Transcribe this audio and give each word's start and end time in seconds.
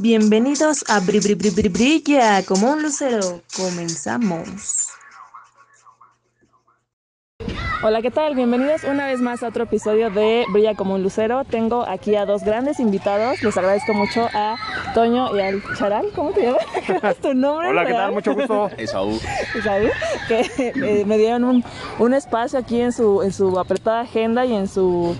Bienvenidos 0.00 0.84
a 0.88 0.98
Bri 1.00 1.20
Bri 1.20 1.34
Bri 1.34 1.50
Bri 1.50 1.68
Brilla 1.68 2.42
como 2.44 2.72
un 2.72 2.82
lucero. 2.82 3.42
Comenzamos. 3.56 4.88
Hola, 7.82 8.02
¿qué 8.02 8.10
tal? 8.10 8.34
Bienvenidos 8.34 8.82
una 8.84 9.06
vez 9.06 9.20
más 9.20 9.42
a 9.42 9.48
otro 9.48 9.64
episodio 9.64 10.10
de 10.10 10.46
Brilla 10.50 10.74
como 10.74 10.94
un 10.94 11.02
lucero. 11.02 11.44
Tengo 11.44 11.86
aquí 11.86 12.16
a 12.16 12.24
dos 12.24 12.42
grandes 12.42 12.80
invitados. 12.80 13.42
Les 13.42 13.56
agradezco 13.56 13.94
mucho 13.94 14.28
a 14.32 14.56
Toño 14.94 15.36
y 15.36 15.40
al 15.40 15.62
Charal. 15.76 16.06
¿Cómo 16.14 16.30
te 16.30 16.42
llamas? 16.42 16.64
¿Cuál 17.00 17.12
es 17.12 17.18
tu 17.18 17.34
nombre? 17.34 17.68
Hola, 17.68 17.84
¿qué 17.84 17.92
tal? 17.92 18.12
Mucho 18.12 18.34
gusto. 18.34 18.70
Esaú. 18.78 19.20
Isaú, 19.56 19.88
que 20.26 20.50
eh, 20.56 21.04
me 21.04 21.18
dieron 21.18 21.44
un, 21.44 21.64
un 21.98 22.14
espacio 22.14 22.58
aquí 22.58 22.80
en 22.80 22.92
su, 22.92 23.22
en 23.22 23.32
su 23.32 23.58
apretada 23.60 24.00
agenda 24.00 24.44
y 24.44 24.54
en 24.54 24.66
su 24.66 25.14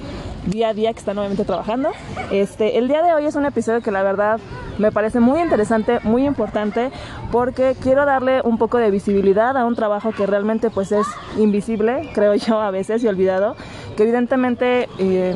día 0.47 0.69
a 0.69 0.75
día 0.75 0.93
que 0.93 0.99
están 0.99 1.17
nuevamente 1.17 1.45
trabajando. 1.45 1.91
Este, 2.31 2.79
el 2.79 2.89
día 2.89 3.03
de 3.03 3.15
hoy 3.15 3.27
es 3.27 3.37
un 3.37 3.47
episodio 3.47 3.81
que 3.81 3.91
la 3.91 4.03
verdad 4.03 4.41
me 4.79 4.91
parece 4.93 5.21
muy 5.21 5.41
interesante, 5.41 6.01
muy 6.03 6.27
importante, 6.27 6.91
porque 7.31 7.77
quiero 7.81 8.05
darle 8.05 8.41
un 8.43 8.59
poco 8.59 8.79
de 8.79 8.91
visibilidad 8.91 9.57
a 9.57 9.65
un 9.65 9.75
trabajo 9.75 10.13
que 10.13 10.27
realmente 10.27 10.71
pues 10.71 10.93
es 10.93 11.07
invisible, 11.39 12.11
creo 12.15 12.35
yo 12.35 12.61
a 12.61 12.71
veces 12.71 13.03
y 13.03 13.09
olvidado, 13.09 13.57
que 13.97 14.03
evidentemente 14.03 14.89
eh, 14.99 15.35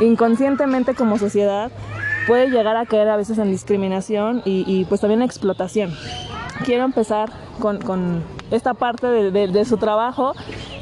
inconscientemente 0.00 0.94
como 0.94 1.18
sociedad 1.18 1.70
puede 2.26 2.50
llegar 2.50 2.76
a 2.76 2.86
caer 2.86 3.08
a 3.08 3.16
veces 3.16 3.38
en 3.38 3.50
discriminación 3.50 4.42
y, 4.44 4.64
y, 4.66 4.84
pues 4.84 5.00
también 5.00 5.22
explotación. 5.22 5.92
Quiero 6.64 6.84
empezar 6.84 7.30
con, 7.58 7.80
con 7.80 8.22
esta 8.50 8.74
parte 8.74 9.06
de, 9.06 9.30
de, 9.30 9.64
su 9.64 9.76
trabajo, 9.76 10.32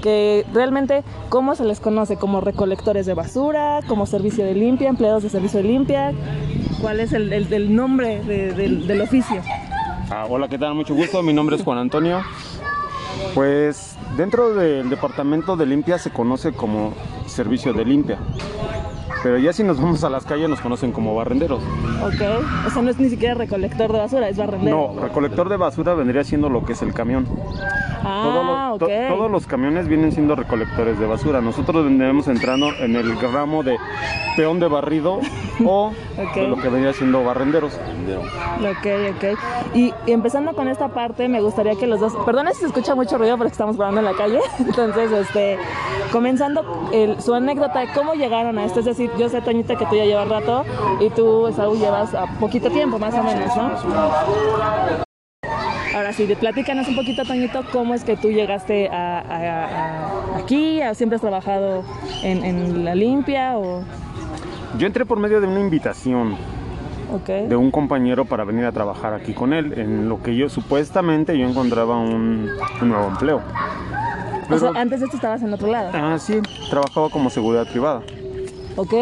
que 0.03 0.45
realmente 0.53 1.05
cómo 1.29 1.55
se 1.55 1.65
les 1.65 1.81
conoce, 1.81 2.17
como 2.17 2.41
recolectores 2.41 3.07
de 3.07 3.15
basura, 3.15 3.81
como 3.87 4.07
servicio 4.07 4.45
de 4.45 4.55
limpia, 4.55 4.89
empleados 4.89 5.23
de 5.23 5.29
servicio 5.29 5.63
de 5.63 5.69
limpia, 5.69 6.13
cuál 6.81 7.01
es 7.01 7.13
el, 7.13 7.33
el, 7.33 7.75
nombre 7.75 8.23
de, 8.23 8.53
del 8.53 9.01
oficio. 9.01 9.43
Ah, 10.11 10.27
hola, 10.29 10.49
¿qué 10.49 10.59
tal? 10.59 10.75
Mucho 10.75 10.95
gusto. 10.95 11.23
Mi 11.23 11.35
nombre 11.35 11.57
es 11.57 11.63
Juan 11.63 11.79
Antonio. 11.79 12.23
Pues 13.35 13.97
dentro 14.17 14.55
del 14.55 14.89
departamento 14.89 15.57
de 15.57 15.67
limpia 15.67 15.99
se 15.99 16.11
conoce 16.11 16.53
como 16.53 16.95
servicio 17.27 17.73
de 17.73 17.85
limpia. 17.85 18.19
Pero 19.23 19.39
ya 19.39 19.53
si 19.53 19.63
nos 19.65 19.81
vamos 19.81 20.05
a 20.05 20.11
las 20.11 20.25
calles 20.25 20.49
nos 20.49 20.61
conocen 20.61 20.93
como 20.93 21.15
barrenderos. 21.15 21.61
Ok, 22.03 22.21
o 22.67 22.71
sea, 22.71 22.83
no 22.83 22.91
es 22.91 22.99
ni 22.99 23.09
siquiera 23.11 23.35
recolector 23.35 23.93
de 23.93 23.99
basura, 23.99 24.29
es 24.29 24.37
barrendero. 24.37 24.93
No, 24.95 25.01
recolector 25.01 25.49
de 25.49 25.57
basura 25.57 25.95
vendría 25.95 26.23
siendo 26.25 26.49
lo 26.49 26.65
que 26.65 26.73
es 26.75 26.83
el 26.83 26.95
camión. 26.95 27.27
Ah, 28.05 28.23
Todo 28.23 28.45
lo- 28.45 28.75
ok. 28.75 28.79
to- 29.09 29.17
todos 29.17 29.31
los 29.31 29.47
camiones 29.47 29.89
vienen 29.89 30.13
siendo 30.13 30.37
recolectores 30.37 30.99
de 31.01 31.07
basura. 31.07 31.41
Nosotros 31.41 31.85
vendremos 31.85 32.29
entrando 32.29 32.69
en 32.81 32.95
el 32.95 33.19
ramo 33.21 33.63
de 33.65 33.77
peón 34.37 34.61
de 34.61 34.69
barrido 34.69 35.19
o 35.65 35.87
Ok. 36.19 36.35
de 36.37 36.49
lo 36.49 36.57
que 36.57 36.69
vendría 36.69 36.93
siendo 36.93 37.25
barrenderos. 37.25 37.73
Ok, 38.61 38.87
ok. 39.17 39.39
Y, 39.75 39.93
y 40.07 40.13
empezando 40.13 40.53
con 40.55 40.69
esta 40.69 40.89
parte, 40.89 41.29
me 41.29 41.41
gustaría 41.41 41.75
que 41.75 41.87
los 41.89 41.99
dos. 41.99 42.15
Perdona 42.25 42.53
si 42.53 42.61
se 42.61 42.67
escucha 42.67 42.95
mucho 42.95 43.19
ruido 43.19 43.37
porque 43.37 43.51
estamos 43.53 43.77
grabando 43.77 44.01
en 44.01 44.05
la 44.07 44.15
calle. 44.15 44.39
Entonces, 44.61 45.11
este. 45.11 45.59
Comenzando 46.13 46.89
el- 46.93 47.21
su 47.21 47.35
anécdota 47.35 47.81
de 47.81 47.89
cómo 47.93 48.15
llegaron 48.15 48.59
a 48.59 48.65
esto. 48.65 48.79
Decir, 48.99 49.17
yo 49.17 49.29
sé, 49.29 49.41
Toñita, 49.41 49.77
que 49.77 49.87
tú 49.87 49.95
ya 49.95 50.05
llevas 50.07 50.29
rato 50.29 50.65
y 50.99 51.09
tú, 51.11 51.53
Saúl, 51.55 51.79
llevas 51.79 52.13
a 52.15 52.27
poquito 52.41 52.69
tiempo, 52.69 52.99
más 52.99 53.15
o 53.15 53.23
menos, 53.23 53.57
¿no? 53.57 53.71
Ahora 55.95 56.13
sí, 56.13 56.27
platícanos 56.39 56.89
un 56.89 56.97
poquito, 56.97 57.23
Toñito, 57.25 57.61
cómo 57.73 57.95
es 57.95 58.03
que 58.03 58.17
tú 58.17 58.29
llegaste 58.31 58.89
a, 58.89 59.21
a- 59.21 59.37
a- 60.35 60.39
aquí. 60.39 60.81
¿O 60.83 60.95
¿Siempre 60.97 61.15
has 61.15 61.21
trabajado 61.23 61.85
en, 62.25 62.45
en 62.45 62.85
la 62.85 62.97
limpia 62.97 63.57
o.? 63.57 63.85
Yo 64.79 64.89
entré 64.89 65.07
por 65.07 65.21
medio 65.21 65.41
de 65.41 65.47
una 65.47 65.61
invitación 65.61 66.37
Ok. 67.13 67.29
de 67.49 67.55
un 67.55 67.71
compañero 67.71 68.25
para 68.25 68.43
venir 68.43 68.65
a 68.65 68.73
trabajar 68.73 69.15
aquí 69.15 69.33
con 69.33 69.53
él, 69.53 69.79
en 69.79 70.09
lo 70.09 70.21
que 70.25 70.35
yo 70.35 70.49
supuestamente 70.49 71.39
yo 71.39 71.47
encontraba 71.49 71.97
un, 71.97 72.51
un 72.83 72.89
nuevo 72.89 73.07
empleo. 73.07 73.37
O 74.51 74.59
sea, 74.59 74.71
Pero- 74.71 74.77
antes 74.81 74.99
de 74.99 75.05
esto 75.07 75.17
estabas 75.17 75.41
en 75.43 75.53
otro 75.55 75.69
lado. 75.69 75.91
Ah, 75.95 76.17
sí, 76.19 76.41
trabajaba 76.69 77.09
como 77.11 77.31
seguridad 77.31 77.67
privada. 77.71 78.03
Ok. 78.79 78.95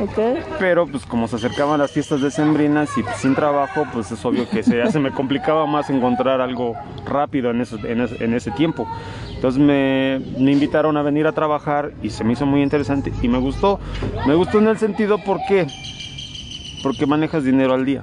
Ok. 0.00 0.18
Pero 0.58 0.86
pues 0.86 1.04
como 1.04 1.28
se 1.28 1.36
acercaban 1.36 1.78
las 1.78 1.92
fiestas 1.92 2.22
decembrinas 2.22 2.88
y 2.96 3.02
pues, 3.02 3.16
sin 3.18 3.34
trabajo, 3.34 3.84
pues 3.92 4.10
es 4.10 4.24
obvio 4.24 4.48
que 4.48 4.62
se, 4.62 4.78
ya 4.78 4.90
se 4.90 4.98
me 4.98 5.12
complicaba 5.12 5.66
más 5.66 5.90
encontrar 5.90 6.40
algo 6.40 6.74
rápido 7.04 7.50
en 7.50 7.60
ese, 7.60 7.76
en 7.84 8.00
ese, 8.00 8.24
en 8.24 8.32
ese 8.34 8.50
tiempo. 8.52 8.88
Entonces 9.34 9.60
me, 9.60 10.20
me 10.38 10.50
invitaron 10.52 10.96
a 10.96 11.02
venir 11.02 11.26
a 11.26 11.32
trabajar 11.32 11.92
y 12.02 12.08
se 12.08 12.24
me 12.24 12.32
hizo 12.32 12.46
muy 12.46 12.62
interesante 12.62 13.12
y 13.22 13.28
me 13.28 13.38
gustó. 13.38 13.78
Me 14.26 14.34
gustó 14.34 14.58
en 14.58 14.68
el 14.68 14.78
sentido, 14.78 15.18
¿por 15.18 15.38
qué? 15.46 15.66
Porque 16.82 17.06
manejas 17.06 17.44
dinero 17.44 17.74
al 17.74 17.84
día. 17.84 18.02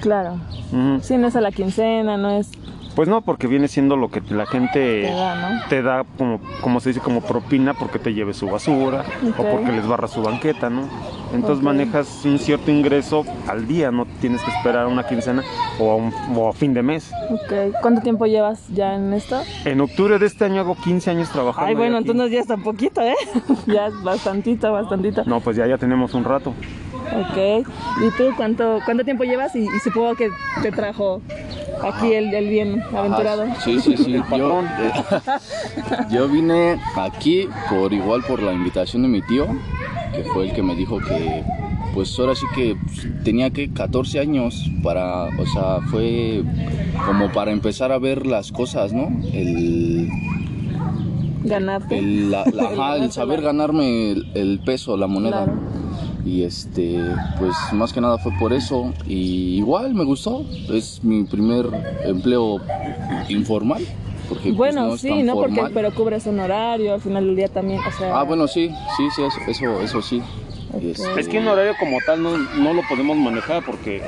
Claro. 0.00 0.40
Ujú. 0.72 0.98
Sí, 1.02 1.16
no 1.16 1.28
es 1.28 1.36
a 1.36 1.40
la 1.40 1.52
quincena, 1.52 2.16
no 2.16 2.30
es. 2.30 2.50
Pues 2.94 3.08
no, 3.08 3.20
porque 3.20 3.46
viene 3.46 3.68
siendo 3.68 3.96
lo 3.96 4.08
que 4.08 4.20
la 4.30 4.46
gente 4.46 5.02
Te 5.02 5.12
da, 5.12 5.34
¿no? 5.36 5.68
te 5.68 5.82
da 5.82 6.04
como, 6.18 6.40
como 6.60 6.80
se 6.80 6.90
dice, 6.90 7.00
como 7.00 7.20
propina 7.20 7.74
porque 7.74 7.98
te 7.98 8.12
lleve 8.14 8.34
su 8.34 8.46
basura 8.46 9.04
o 9.38 9.42
porque 9.42 9.72
les 9.72 9.86
barra 9.86 10.08
su 10.08 10.22
banqueta, 10.22 10.70
¿no? 10.70 10.88
Entonces 11.32 11.62
manejas 11.62 12.24
un 12.24 12.38
cierto 12.38 12.70
ingreso 12.70 13.24
al 13.46 13.66
día, 13.68 13.90
no 13.92 14.06
tienes 14.20 14.42
que 14.42 14.50
esperar 14.50 14.86
una 14.86 15.06
quincena 15.06 15.42
o 15.78 15.92
a, 15.92 15.94
un, 15.94 16.12
o 16.36 16.48
a 16.48 16.52
fin 16.52 16.74
de 16.74 16.82
mes. 16.82 17.12
Ok. 17.30 17.74
¿Cuánto 17.80 18.00
tiempo 18.02 18.26
llevas 18.26 18.66
ya 18.68 18.94
en 18.94 19.12
esto? 19.12 19.40
En 19.64 19.80
octubre 19.80 20.18
de 20.18 20.26
este 20.26 20.44
año 20.44 20.60
hago 20.60 20.74
15 20.74 21.10
años 21.10 21.30
trabajando. 21.30 21.68
Ay, 21.68 21.76
bueno, 21.76 21.98
aquí. 21.98 22.10
entonces 22.10 22.32
ya 22.32 22.40
está 22.40 22.56
poquito, 22.56 23.00
¿eh? 23.00 23.14
ya 23.66 23.86
es 23.86 24.02
bastantito, 24.02 24.72
bastantito. 24.72 25.24
No, 25.24 25.40
pues 25.40 25.56
ya, 25.56 25.66
ya 25.66 25.78
tenemos 25.78 26.14
un 26.14 26.24
rato. 26.24 26.50
Ok. 26.50 27.66
¿Y 28.06 28.10
tú 28.16 28.24
cuánto, 28.36 28.80
cuánto 28.84 29.04
tiempo 29.04 29.24
llevas? 29.24 29.54
Y, 29.54 29.60
y 29.64 29.80
supongo 29.82 30.14
que 30.14 30.30
te 30.62 30.70
trajo 30.72 31.22
aquí 31.82 32.12
el, 32.12 32.32
el 32.34 32.48
bien 32.48 32.82
aventurado. 32.96 33.44
Sí, 33.64 33.80
sí, 33.80 33.96
sí. 33.96 34.20
Yo, 34.36 34.62
yo 36.10 36.28
vine 36.28 36.78
aquí 36.96 37.48
por 37.68 37.92
igual 37.92 38.22
por 38.22 38.42
la 38.42 38.52
invitación 38.52 39.02
de 39.02 39.08
mi 39.08 39.22
tío, 39.22 39.46
que 40.14 40.24
fue 40.24 40.48
el 40.48 40.52
que 40.52 40.62
me 40.62 40.74
dijo 40.74 40.98
que 40.98 41.42
pues 41.94 42.16
ahora 42.20 42.34
sí 42.36 42.46
que 42.54 42.76
pues, 42.76 43.08
tenía 43.24 43.50
que 43.50 43.72
14 43.72 44.20
años 44.20 44.70
para, 44.82 45.24
o 45.24 45.46
sea, 45.52 45.80
fue 45.90 46.44
como 47.06 47.32
para 47.32 47.50
empezar 47.50 47.90
a 47.90 47.98
ver 47.98 48.26
las 48.26 48.52
cosas, 48.52 48.92
¿no? 48.92 49.08
El, 49.32 50.08
Ganarte. 51.42 51.98
el, 51.98 52.30
la- 52.30 52.44
la- 52.52 52.62
ajá, 52.72 52.96
el 52.96 53.10
saber 53.12 53.40
ganarme 53.42 54.12
el, 54.12 54.30
el 54.34 54.60
peso, 54.64 54.96
la 54.96 55.06
moneda. 55.06 55.44
Claro. 55.44 55.60
Y 56.24 56.42
este, 56.42 56.98
pues 57.38 57.54
más 57.72 57.92
que 57.92 58.00
nada 58.00 58.18
fue 58.18 58.32
por 58.38 58.52
eso. 58.52 58.92
Y 59.06 59.56
igual 59.58 59.94
me 59.94 60.04
gustó. 60.04 60.44
Es 60.72 61.02
mi 61.02 61.24
primer 61.24 61.66
empleo 62.04 62.60
informal. 63.28 63.84
Porque 64.28 64.44
pues, 64.44 64.56
Bueno, 64.56 64.88
no 64.88 64.96
sí, 64.96 65.08
tan 65.08 65.26
¿no? 65.26 65.34
Porque, 65.34 65.62
pero 65.74 65.92
cubres 65.92 66.26
un 66.26 66.38
horario 66.38 66.94
al 66.94 67.00
final 67.00 67.26
del 67.26 67.36
día 67.36 67.48
también, 67.48 67.80
o 67.80 67.90
sea... 67.90 68.20
Ah, 68.20 68.22
bueno, 68.22 68.46
sí, 68.46 68.70
sí, 68.96 69.08
sí, 69.16 69.22
eso, 69.22 69.40
eso, 69.48 69.80
eso 69.80 70.02
sí. 70.02 70.22
Este, 70.80 71.20
Es 71.20 71.26
que 71.26 71.38
un 71.40 71.48
horario 71.48 71.74
como 71.80 71.96
tal 72.06 72.22
no, 72.22 72.38
no 72.38 72.72
lo 72.72 72.82
podemos 72.88 73.16
manejar 73.16 73.64
porque 73.64 74.00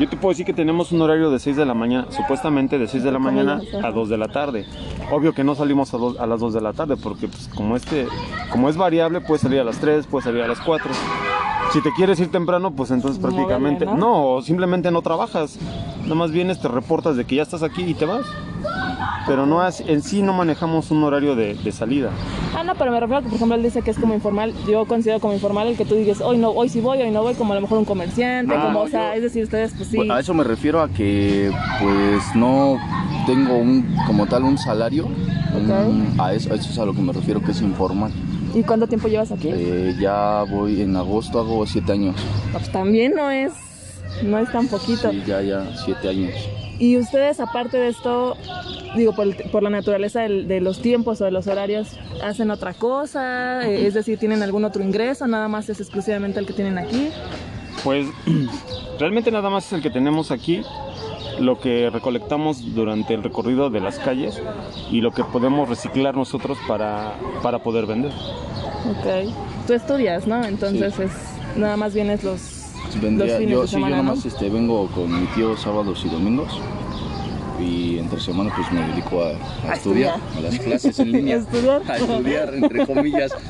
yo 0.00 0.08
te 0.08 0.16
puedo 0.16 0.30
decir 0.30 0.44
que 0.46 0.52
tenemos 0.52 0.90
un 0.92 1.00
horario 1.02 1.30
de 1.30 1.38
6 1.38 1.56
de 1.56 1.64
la 1.64 1.74
mañana, 1.74 2.06
supuestamente 2.10 2.78
de 2.78 2.88
6 2.88 3.04
de 3.04 3.12
la 3.12 3.18
¿Cómo 3.18 3.30
mañana 3.30 3.52
a 3.54 3.56
hacer? 3.58 3.86
a 3.86 3.90
2 3.92 4.08
de 4.08 4.18
la 4.18 4.28
tarde. 4.28 4.66
Obvio 5.12 5.32
que 5.32 5.44
no 5.44 5.54
salimos 5.54 5.92
a, 5.94 5.98
dos- 5.98 6.18
a 6.18 6.26
las 6.26 6.40
2 6.40 6.54
de 6.54 6.60
la 6.60 6.72
tarde 6.72 6.96
porque 6.96 7.28
pues, 7.28 7.48
como 7.54 7.76
este 7.76 8.06
como 8.50 8.68
es 8.68 8.76
variable 8.76 9.20
puede 9.20 9.40
salir 9.40 9.60
a 9.60 9.64
las 9.64 9.78
3, 9.78 10.06
puede 10.06 10.24
salir 10.24 10.42
a 10.42 10.48
las 10.48 10.60
4. 10.60 10.90
Si 11.72 11.80
te 11.82 11.90
quieres 11.92 12.18
ir 12.20 12.30
temprano, 12.30 12.72
pues 12.72 12.90
entonces 12.90 13.20
Moverle, 13.20 13.42
prácticamente 13.44 13.86
¿no? 13.86 13.96
no, 14.36 14.42
simplemente 14.42 14.90
no 14.90 15.02
trabajas. 15.02 15.58
Nada 16.02 16.14
más 16.14 16.30
vienes, 16.30 16.60
te 16.60 16.68
reportas 16.68 17.16
de 17.16 17.24
que 17.24 17.36
ya 17.36 17.42
estás 17.42 17.62
aquí 17.62 17.82
y 17.82 17.94
te 17.94 18.04
vas. 18.04 18.24
Pero 19.26 19.46
no 19.46 19.66
es- 19.66 19.80
en 19.86 20.02
sí 20.02 20.22
no 20.22 20.32
manejamos 20.32 20.90
un 20.90 21.02
horario 21.04 21.34
de, 21.34 21.54
de 21.54 21.72
salida. 21.72 22.10
Ah, 22.56 22.62
no, 22.62 22.74
pero 22.74 22.90
me 22.92 23.00
refiero 23.00 23.18
a 23.18 23.22
que, 23.22 23.28
por 23.28 23.36
ejemplo, 23.36 23.56
él 23.56 23.62
dice 23.62 23.82
que 23.82 23.90
es 23.90 23.98
como 23.98 24.14
informal. 24.14 24.52
Yo 24.68 24.84
considero 24.86 25.18
como 25.20 25.32
informal 25.34 25.68
el 25.68 25.76
que 25.76 25.84
tú 25.84 25.94
digas, 25.94 26.20
hoy 26.20 26.38
no, 26.38 26.50
hoy 26.50 26.68
sí 26.68 26.80
voy, 26.80 27.00
hoy 27.00 27.10
no 27.10 27.22
voy, 27.22 27.34
como 27.34 27.52
a 27.52 27.56
lo 27.56 27.62
mejor 27.62 27.78
un 27.78 27.84
comerciante, 27.84 28.54
Ah, 28.54 28.64
como, 28.66 28.80
o 28.80 28.84
yo- 28.84 28.90
sea, 28.90 29.16
es 29.16 29.22
decir, 29.22 29.44
ustedes, 29.44 29.72
pues 29.76 29.88
sí. 29.88 30.08
a 30.10 30.20
eso 30.20 30.34
me 30.34 30.44
refiero 30.44 30.80
a 30.82 30.88
que 30.88 31.50
pues 31.80 32.22
no 32.34 32.76
tengo 33.26 33.56
un 33.56 33.96
como 34.06 34.26
tal 34.26 34.44
un 34.44 34.58
salario. 34.58 35.06
un- 35.06 36.14
a, 36.18 36.32
eso, 36.34 36.52
a 36.52 36.56
eso 36.56 36.68
es 36.70 36.78
a 36.78 36.84
lo 36.84 36.92
que 36.94 37.00
me 37.00 37.12
refiero 37.12 37.40
que 37.40 37.52
es 37.52 37.62
informal. 37.62 38.10
¿Y 38.54 38.62
cuánto 38.64 38.86
tiempo 38.88 39.06
llevas 39.08 39.30
aquí? 39.32 39.48
Eh, 39.52 39.94
ya 40.00 40.44
voy 40.50 40.80
en 40.82 40.96
agosto, 40.96 41.38
hago 41.40 41.64
siete 41.66 41.92
años. 41.92 42.16
Pues 42.52 42.70
también 42.70 43.14
no 43.14 43.30
es, 43.30 43.52
no 44.24 44.38
es 44.38 44.50
tan 44.50 44.66
poquito. 44.68 45.10
Sí, 45.10 45.22
ya, 45.26 45.40
ya, 45.42 45.64
siete 45.84 46.08
años. 46.08 46.32
Y 46.78 46.96
ustedes, 46.98 47.38
aparte 47.40 47.76
de 47.78 47.88
esto, 47.88 48.36
digo, 48.96 49.14
por, 49.14 49.26
el- 49.26 49.36
por 49.52 49.62
la 49.62 49.70
naturaleza 49.70 50.22
del- 50.22 50.48
de 50.48 50.60
los 50.60 50.80
tiempos 50.80 51.20
o 51.20 51.24
de 51.24 51.30
los 51.30 51.46
horarios, 51.46 51.96
¿hacen 52.22 52.50
otra 52.50 52.74
cosa? 52.74 53.68
Eh, 53.68 53.86
es 53.86 53.94
decir, 53.94 54.18
¿tienen 54.18 54.42
algún 54.42 54.64
otro 54.64 54.82
ingreso? 54.82 55.26
¿Nada 55.26 55.48
más 55.48 55.68
es 55.68 55.80
exclusivamente 55.80 56.40
el 56.40 56.46
que 56.46 56.52
tienen 56.52 56.78
aquí? 56.78 57.10
Pues 57.84 58.06
realmente 58.98 59.30
nada 59.30 59.50
más 59.50 59.66
es 59.66 59.72
el 59.74 59.82
que 59.82 59.90
tenemos 59.90 60.30
aquí, 60.30 60.62
lo 61.40 61.58
que 61.58 61.90
recolectamos 61.90 62.74
durante 62.74 63.14
el 63.14 63.22
recorrido 63.22 63.68
de 63.70 63.80
las 63.80 63.98
calles 63.98 64.40
y 64.90 65.00
lo 65.00 65.10
que 65.10 65.24
podemos 65.24 65.68
reciclar 65.68 66.16
nosotros 66.16 66.58
para, 66.68 67.14
para 67.42 67.58
poder 67.60 67.86
vender. 67.86 68.12
Ok. 68.12 69.32
Tú 69.66 69.72
estudias, 69.72 70.26
¿no? 70.26 70.44
Entonces 70.44 70.98
es 70.98 71.10
nada 71.56 71.76
más 71.76 71.94
vienes 71.94 72.22
los 72.22 72.40
vendría, 73.00 73.26
los 73.34 73.38
fines 73.38 73.52
yo 73.52 73.66
sí, 73.66 73.74
semana, 73.74 73.96
yo 73.96 74.02
¿no? 74.02 74.08
nomás 74.10 74.24
este, 74.26 74.48
vengo 74.48 74.86
con 74.88 75.20
mi 75.20 75.26
tío 75.28 75.56
sábados 75.56 76.02
y 76.04 76.08
domingos. 76.08 76.60
Y 77.60 77.98
entre 77.98 78.18
semana 78.20 78.52
pues 78.54 78.70
me 78.72 78.82
dedico 78.88 79.22
a, 79.22 79.28
a 79.68 79.72
A 79.72 79.74
estudiar, 79.74 80.16
estudiar. 80.16 80.18
a 80.36 80.40
las 80.40 80.58
clases 80.58 80.98
en 80.98 81.12
línea. 81.12 81.36
¿A 81.36 81.38
estudiar? 81.38 81.82
A 81.88 81.96
estudiar, 81.96 82.54
entre 82.54 82.86
comillas. 82.86 83.32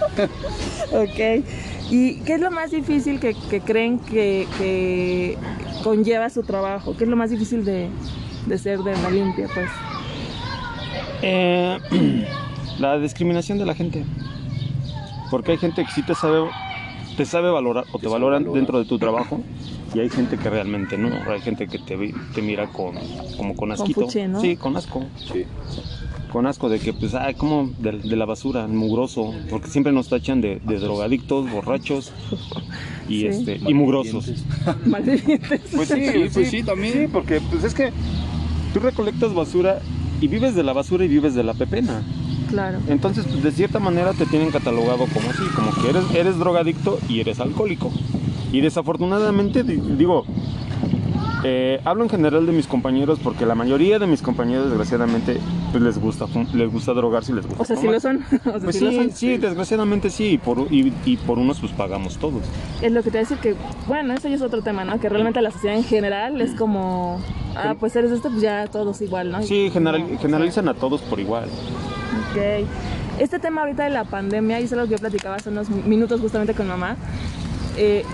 Ok. 0.93 1.45
¿Y 1.91 2.17
qué 2.21 2.35
es 2.35 2.41
lo 2.41 2.51
más 2.51 2.71
difícil 2.71 3.19
que, 3.19 3.35
que 3.35 3.61
creen 3.61 3.99
que, 3.99 4.47
que 4.59 5.37
conlleva 5.83 6.31
su 6.31 6.43
trabajo? 6.43 6.95
¿Qué 6.97 7.05
es 7.05 7.11
lo 7.11 7.17
más 7.17 7.31
difícil 7.31 7.65
de, 7.65 7.89
de 8.47 8.59
ser 8.59 8.79
de 8.81 8.93
la 8.93 9.11
limpia, 9.11 9.49
pues? 9.53 9.69
Eh, 11.23 11.79
la 12.79 12.99
discriminación 12.99 13.59
de 13.59 13.67
la 13.67 13.75
gente. 13.75 14.05
Porque 15.31 15.53
hay 15.53 15.59
gente 15.59 15.85
que 15.85 15.91
sí 15.91 16.03
te 16.03 16.15
sabe, 16.15 16.49
te 17.17 17.25
sabe 17.27 17.51
valorar 17.51 17.85
o 17.93 17.99
te 17.99 18.09
valoran 18.09 18.45
dentro 18.53 18.79
de 18.79 18.85
tu 18.85 18.99
trabajo 18.99 19.41
y 19.95 20.01
hay 20.01 20.11
gente 20.11 20.37
que 20.39 20.51
realmente 20.51 20.99
no. 20.99 21.11
Hay 21.31 21.41
gente 21.41 21.69
que 21.69 21.79
te, 21.79 21.97
vi- 21.97 22.13
te 22.35 22.43
mira 22.43 22.67
con, 22.69 22.95
como 23.37 23.55
con 23.55 23.73
asquito. 23.73 24.03
fuchi, 24.03 24.27
¿no? 24.27 24.41
Sí, 24.41 24.57
con 24.57 24.77
asco. 24.77 25.05
Sí. 25.33 25.45
Con 26.33 26.47
asco 26.49 26.69
de 26.69 26.81
que, 26.81 26.93
pues, 26.93 27.15
ay, 27.15 27.35
como 27.35 27.71
de, 27.79 27.93
de 27.93 28.17
la 28.17 28.25
basura, 28.25 28.67
mugroso. 28.67 29.33
Porque 29.49 29.69
siempre 29.69 29.93
nos 29.93 30.09
tachan 30.09 30.41
de, 30.41 30.61
de 30.65 30.79
drogadictos, 30.81 31.49
borrachos 31.49 32.13
y, 33.09 33.21
Sí. 33.21 33.27
este, 33.27 33.61
y 33.65 33.73
mugrosos. 33.75 34.33
Malvivientes. 34.85 35.61
Pues 35.75 35.89
sí, 35.89 36.07
Sí, 36.09 36.29
pues 36.33 36.51
sí, 36.51 36.63
también. 36.65 36.93
Sí, 36.95 37.07
porque 37.13 37.41
pues 37.41 37.63
es 37.63 37.73
que 37.75 37.93
tú 38.73 38.81
recolectas 38.81 39.33
basura 39.33 39.79
y 40.21 40.27
vives 40.27 40.57
de 40.57 40.65
la 40.65 40.73
basura 40.73 41.05
y 41.05 41.09
vives 41.09 41.35
de 41.35 41.45
la 41.45 41.55
pepena. 41.55 42.03
Claro. 42.55 42.79
Entonces, 42.89 43.25
pues, 43.29 43.43
de 43.43 43.51
cierta 43.53 43.79
manera 43.81 44.13
te 44.13 44.27
tienen 44.27 44.51
catalogado 44.51 45.07
como 45.13 45.29
así, 45.31 45.43
como 45.55 45.73
que 45.75 45.91
eres, 45.91 46.05
eres 46.15 46.39
drogadicto 46.39 46.99
y 47.09 47.21
eres 47.21 47.41
alcohólico. 47.41 47.91
Y 48.53 48.61
desafortunadamente, 48.61 49.65
di- 49.65 49.77
digo, 49.97 50.25
eh, 51.47 51.81
hablo 51.85 52.05
en 52.05 52.09
general 52.11 52.47
de 52.47 52.53
mis 52.53 52.67
compañeros 52.67 53.19
porque 53.23 53.45
la 53.45 53.55
mayoría 53.55 53.99
de 53.99 54.07
mis 54.07 54.23
compañeros, 54.23 54.69
desgraciadamente, 54.69 55.39
pues 55.73 55.83
les 55.83 55.99
gusta, 55.99 56.27
les 56.55 56.73
gusta 56.73 56.95
drogarse 56.95 57.33
y 57.33 57.35
les 57.35 57.47
gusta 57.47 57.63
O 57.63 57.67
sea, 57.67 57.77
sí 57.77 57.81
fumar. 57.83 57.95
lo 57.97 58.01
son. 58.01 58.17
O 58.33 58.51
sea, 58.51 58.61
Pues 58.61 58.77
sí 58.79 58.85
lo 58.85 58.91
sí, 58.93 58.97
son. 58.97 59.11
sí, 59.13 59.37
desgraciadamente 59.37 60.09
sí, 60.09 60.25
y 60.35 60.39
por, 60.39 60.73
y, 60.73 60.93
y 61.05 61.17
por 61.19 61.39
unos 61.39 61.59
pues 61.61 61.73
pagamos 61.73 62.17
todos. 62.17 62.43
Es 62.81 62.93
lo 62.93 63.03
que 63.03 63.11
te 63.11 63.19
decir 63.19 63.37
que, 63.39 63.57
bueno, 63.89 64.15
eso 64.15 64.29
ya 64.29 64.37
es 64.37 64.43
otro 64.43 64.63
tema, 64.63 64.85
¿no? 64.85 64.99
Que 65.01 65.09
realmente 65.11 65.43
la 65.43 65.51
sociedad 65.51 65.77
en 65.77 65.85
general 65.85 66.41
es 66.41 66.53
como, 66.53 67.21
ah, 67.57 67.75
pues 67.79 67.95
eres 67.97 68.13
esto, 68.13 68.31
pues 68.31 68.41
ya 68.41 68.67
todos 68.69 69.03
igual, 69.03 69.31
¿no? 69.33 69.43
Sí, 69.43 69.69
general- 69.71 70.17
generalizan 70.21 70.69
a 70.69 70.75
todos 70.75 71.03
por 71.03 71.21
igual. 71.21 71.51
Este 73.19 73.39
tema 73.39 73.61
ahorita 73.61 73.85
de 73.85 73.91
la 73.91 74.05
pandemia, 74.05 74.61
y 74.61 74.65
es 74.65 74.73
algo 74.73 74.87
que 74.87 74.93
yo 74.93 74.99
platicaba 74.99 75.37
hace 75.37 75.51
unos 75.51 75.71
minutos 75.71 76.21
justamente 76.21 76.53
con 76.53 76.67
mamá, 76.67 76.97
eh, 77.77 78.05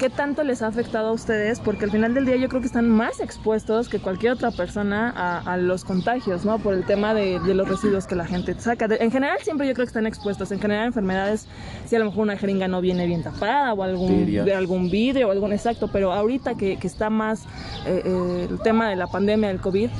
¿qué 0.00 0.08
tanto 0.08 0.44
les 0.44 0.62
ha 0.62 0.66
afectado 0.66 1.08
a 1.08 1.12
ustedes? 1.12 1.60
Porque 1.60 1.84
al 1.84 1.90
final 1.90 2.14
del 2.14 2.24
día 2.24 2.36
yo 2.36 2.48
creo 2.48 2.62
que 2.62 2.66
están 2.66 2.88
más 2.88 3.20
expuestos 3.20 3.88
que 3.90 3.98
cualquier 3.98 4.32
otra 4.32 4.50
persona 4.50 5.12
a, 5.14 5.40
a 5.40 5.56
los 5.58 5.84
contagios, 5.84 6.46
¿no? 6.46 6.58
Por 6.58 6.72
el 6.72 6.84
tema 6.84 7.12
de, 7.12 7.38
de 7.40 7.54
los 7.54 7.68
residuos 7.68 8.06
que 8.06 8.14
la 8.14 8.24
gente 8.24 8.54
saca. 8.58 8.86
En 8.98 9.10
general 9.10 9.36
siempre 9.42 9.66
yo 9.66 9.74
creo 9.74 9.84
que 9.84 9.90
están 9.90 10.06
expuestos. 10.06 10.50
En 10.52 10.60
general 10.60 10.86
enfermedades, 10.86 11.46
si 11.86 11.96
a 11.96 11.98
lo 11.98 12.06
mejor 12.06 12.22
una 12.22 12.36
jeringa 12.38 12.66
no 12.68 12.80
viene 12.80 13.06
bien 13.06 13.22
tapada 13.22 13.74
o 13.74 13.82
algún, 13.82 14.26
de 14.26 14.54
algún 14.54 14.90
vidrio 14.90 15.28
o 15.28 15.32
algún 15.32 15.52
exacto, 15.52 15.88
pero 15.92 16.12
ahorita 16.12 16.56
que, 16.56 16.78
que 16.78 16.86
está 16.86 17.10
más 17.10 17.42
eh, 17.86 18.02
eh, 18.04 18.46
el 18.50 18.58
tema 18.60 18.88
de 18.88 18.96
la 18.96 19.06
pandemia 19.06 19.48
del 19.48 19.60
COVID, 19.60 19.90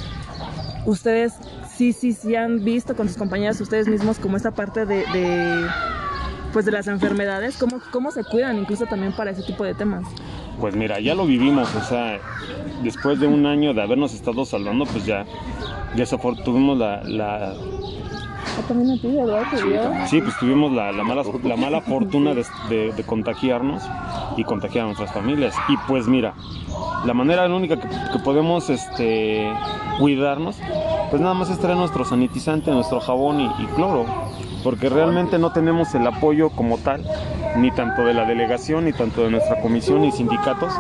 ustedes 0.87 1.34
sí, 1.76 1.93
sí, 1.93 2.12
sí 2.12 2.34
han 2.34 2.64
visto 2.64 2.94
con 2.96 3.08
sus 3.08 3.17
compañeras, 3.17 3.61
ustedes 3.61 3.88
mismos, 3.88 4.19
como 4.19 4.37
esta 4.37 4.50
parte 4.52 4.87
de, 4.87 5.05
de, 5.12 5.67
pues 6.52 6.64
de 6.64 6.73
las 6.73 6.87
enfermedades, 6.87 7.56
cómo, 7.58 7.81
cómo 7.93 8.11
se 8.11 8.25
cuidan 8.25 8.58
incluso 8.58 8.87
también 8.87 9.12
para 9.12 9.31
ese 9.31 9.43
tipo 9.43 9.64
de 9.64 9.75
temas. 9.75 10.05
Pues 10.61 10.75
mira, 10.75 11.00
ya 11.00 11.14
lo 11.14 11.26
vivimos, 11.26 11.75
o 11.75 11.82
sea, 11.82 12.19
después 12.82 13.20
de 13.20 13.26
un 13.26 13.44
año 13.46 13.75
de 13.75 13.82
habernos 13.82 14.14
estado 14.14 14.44
salvando, 14.44 14.87
pues 14.87 15.05
ya, 15.05 15.25
desafor- 15.94 16.43
tuvimos 16.44 16.78
la, 16.78 17.02
la- 17.05 17.55
también 18.67 18.93
a 18.93 18.96
ti, 18.96 19.08
¿verdad? 19.08 19.43
Sí, 20.08 20.20
pues 20.23 20.34
tuvimos 20.38 20.73
la, 20.73 20.90
la 20.93 21.05
mala, 21.05 21.23
la 21.44 21.56
mala 21.56 21.81
fortuna 21.82 22.32
de, 22.32 22.44
de- 22.70 22.93
de 22.93 23.05
contagiarnos 23.05 23.82
y 24.38 24.44
contagiar 24.44 24.84
a 24.84 24.87
nuestras 24.87 25.12
familias. 25.12 25.55
Y 25.69 25.76
pues 25.87 26.06
mira, 26.08 26.32
la 27.05 27.12
manera 27.12 27.44
única 27.55 27.76
que, 27.78 27.87
que 27.88 28.19
podemos 28.25 28.70
este, 28.70 29.52
cuidarnos, 29.99 30.56
pues 31.11 31.23
nada 31.23 31.35
más 31.35 31.50
es 31.50 31.58
traer 31.58 31.76
nuestro 31.76 32.05
sanitizante, 32.05 32.70
nuestro 32.70 33.00
jabón 33.00 33.41
y, 33.41 33.47
y 33.58 33.67
cloro, 33.75 34.05
porque 34.62 34.88
realmente 34.88 35.38
no 35.38 35.53
tenemos 35.53 35.94
el 35.94 36.06
apoyo 36.06 36.50
como 36.50 36.79
tal, 36.79 37.05
ni 37.56 37.70
tanto 37.70 38.05
de 38.05 38.14
la 38.14 38.25
delegación, 38.25 38.85
ni 38.85 38.93
tanto 38.93 39.23
de 39.23 39.31
nuestra 39.31 39.61
comisión 39.61 40.05
y 40.05 40.12
sindicatos, 40.12 40.73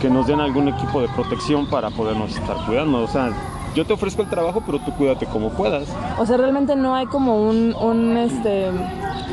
que 0.00 0.08
nos 0.10 0.26
den 0.26 0.40
algún 0.40 0.68
equipo 0.68 1.00
de 1.00 1.08
protección 1.08 1.66
para 1.68 1.90
podernos 1.90 2.36
estar 2.36 2.56
cuidando. 2.66 3.02
O 3.02 3.06
sea, 3.06 3.30
yo 3.74 3.86
te 3.86 3.92
ofrezco 3.92 4.22
el 4.22 4.28
trabajo, 4.28 4.62
pero 4.66 4.80
tú 4.80 4.92
cuídate 4.92 5.26
como 5.26 5.50
puedas. 5.50 5.88
O 6.18 6.26
sea, 6.26 6.36
realmente 6.36 6.74
no 6.74 6.94
hay 6.94 7.06
como 7.06 7.40
un, 7.40 7.74
un, 7.74 8.16
este, 8.16 8.70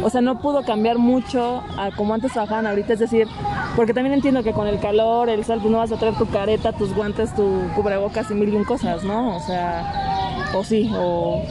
o 0.03 0.09
sea, 0.09 0.21
no 0.21 0.39
pudo 0.39 0.63
cambiar 0.63 0.97
mucho 0.97 1.63
a 1.77 1.89
como 1.95 2.13
antes 2.13 2.33
trabajaban 2.33 2.67
ahorita, 2.67 2.93
es 2.93 2.99
decir, 2.99 3.27
porque 3.75 3.93
también 3.93 4.13
entiendo 4.13 4.43
que 4.43 4.53
con 4.53 4.67
el 4.67 4.79
calor, 4.79 5.29
el 5.29 5.43
sol, 5.43 5.59
pues 5.59 5.71
no 5.71 5.79
vas 5.79 5.91
a 5.91 5.97
traer 5.97 6.15
tu 6.15 6.27
careta, 6.27 6.71
tus 6.71 6.93
guantes, 6.93 7.33
tu 7.35 7.61
cubrebocas 7.75 8.29
y 8.29 8.35
mil 8.35 8.49
y 8.49 8.55
un 8.55 8.63
cosas, 8.63 9.03
¿no? 9.03 9.37
O 9.37 9.39
sea, 9.39 10.16
o 10.53 10.63
sí, 10.63 10.89
o... 10.95 11.41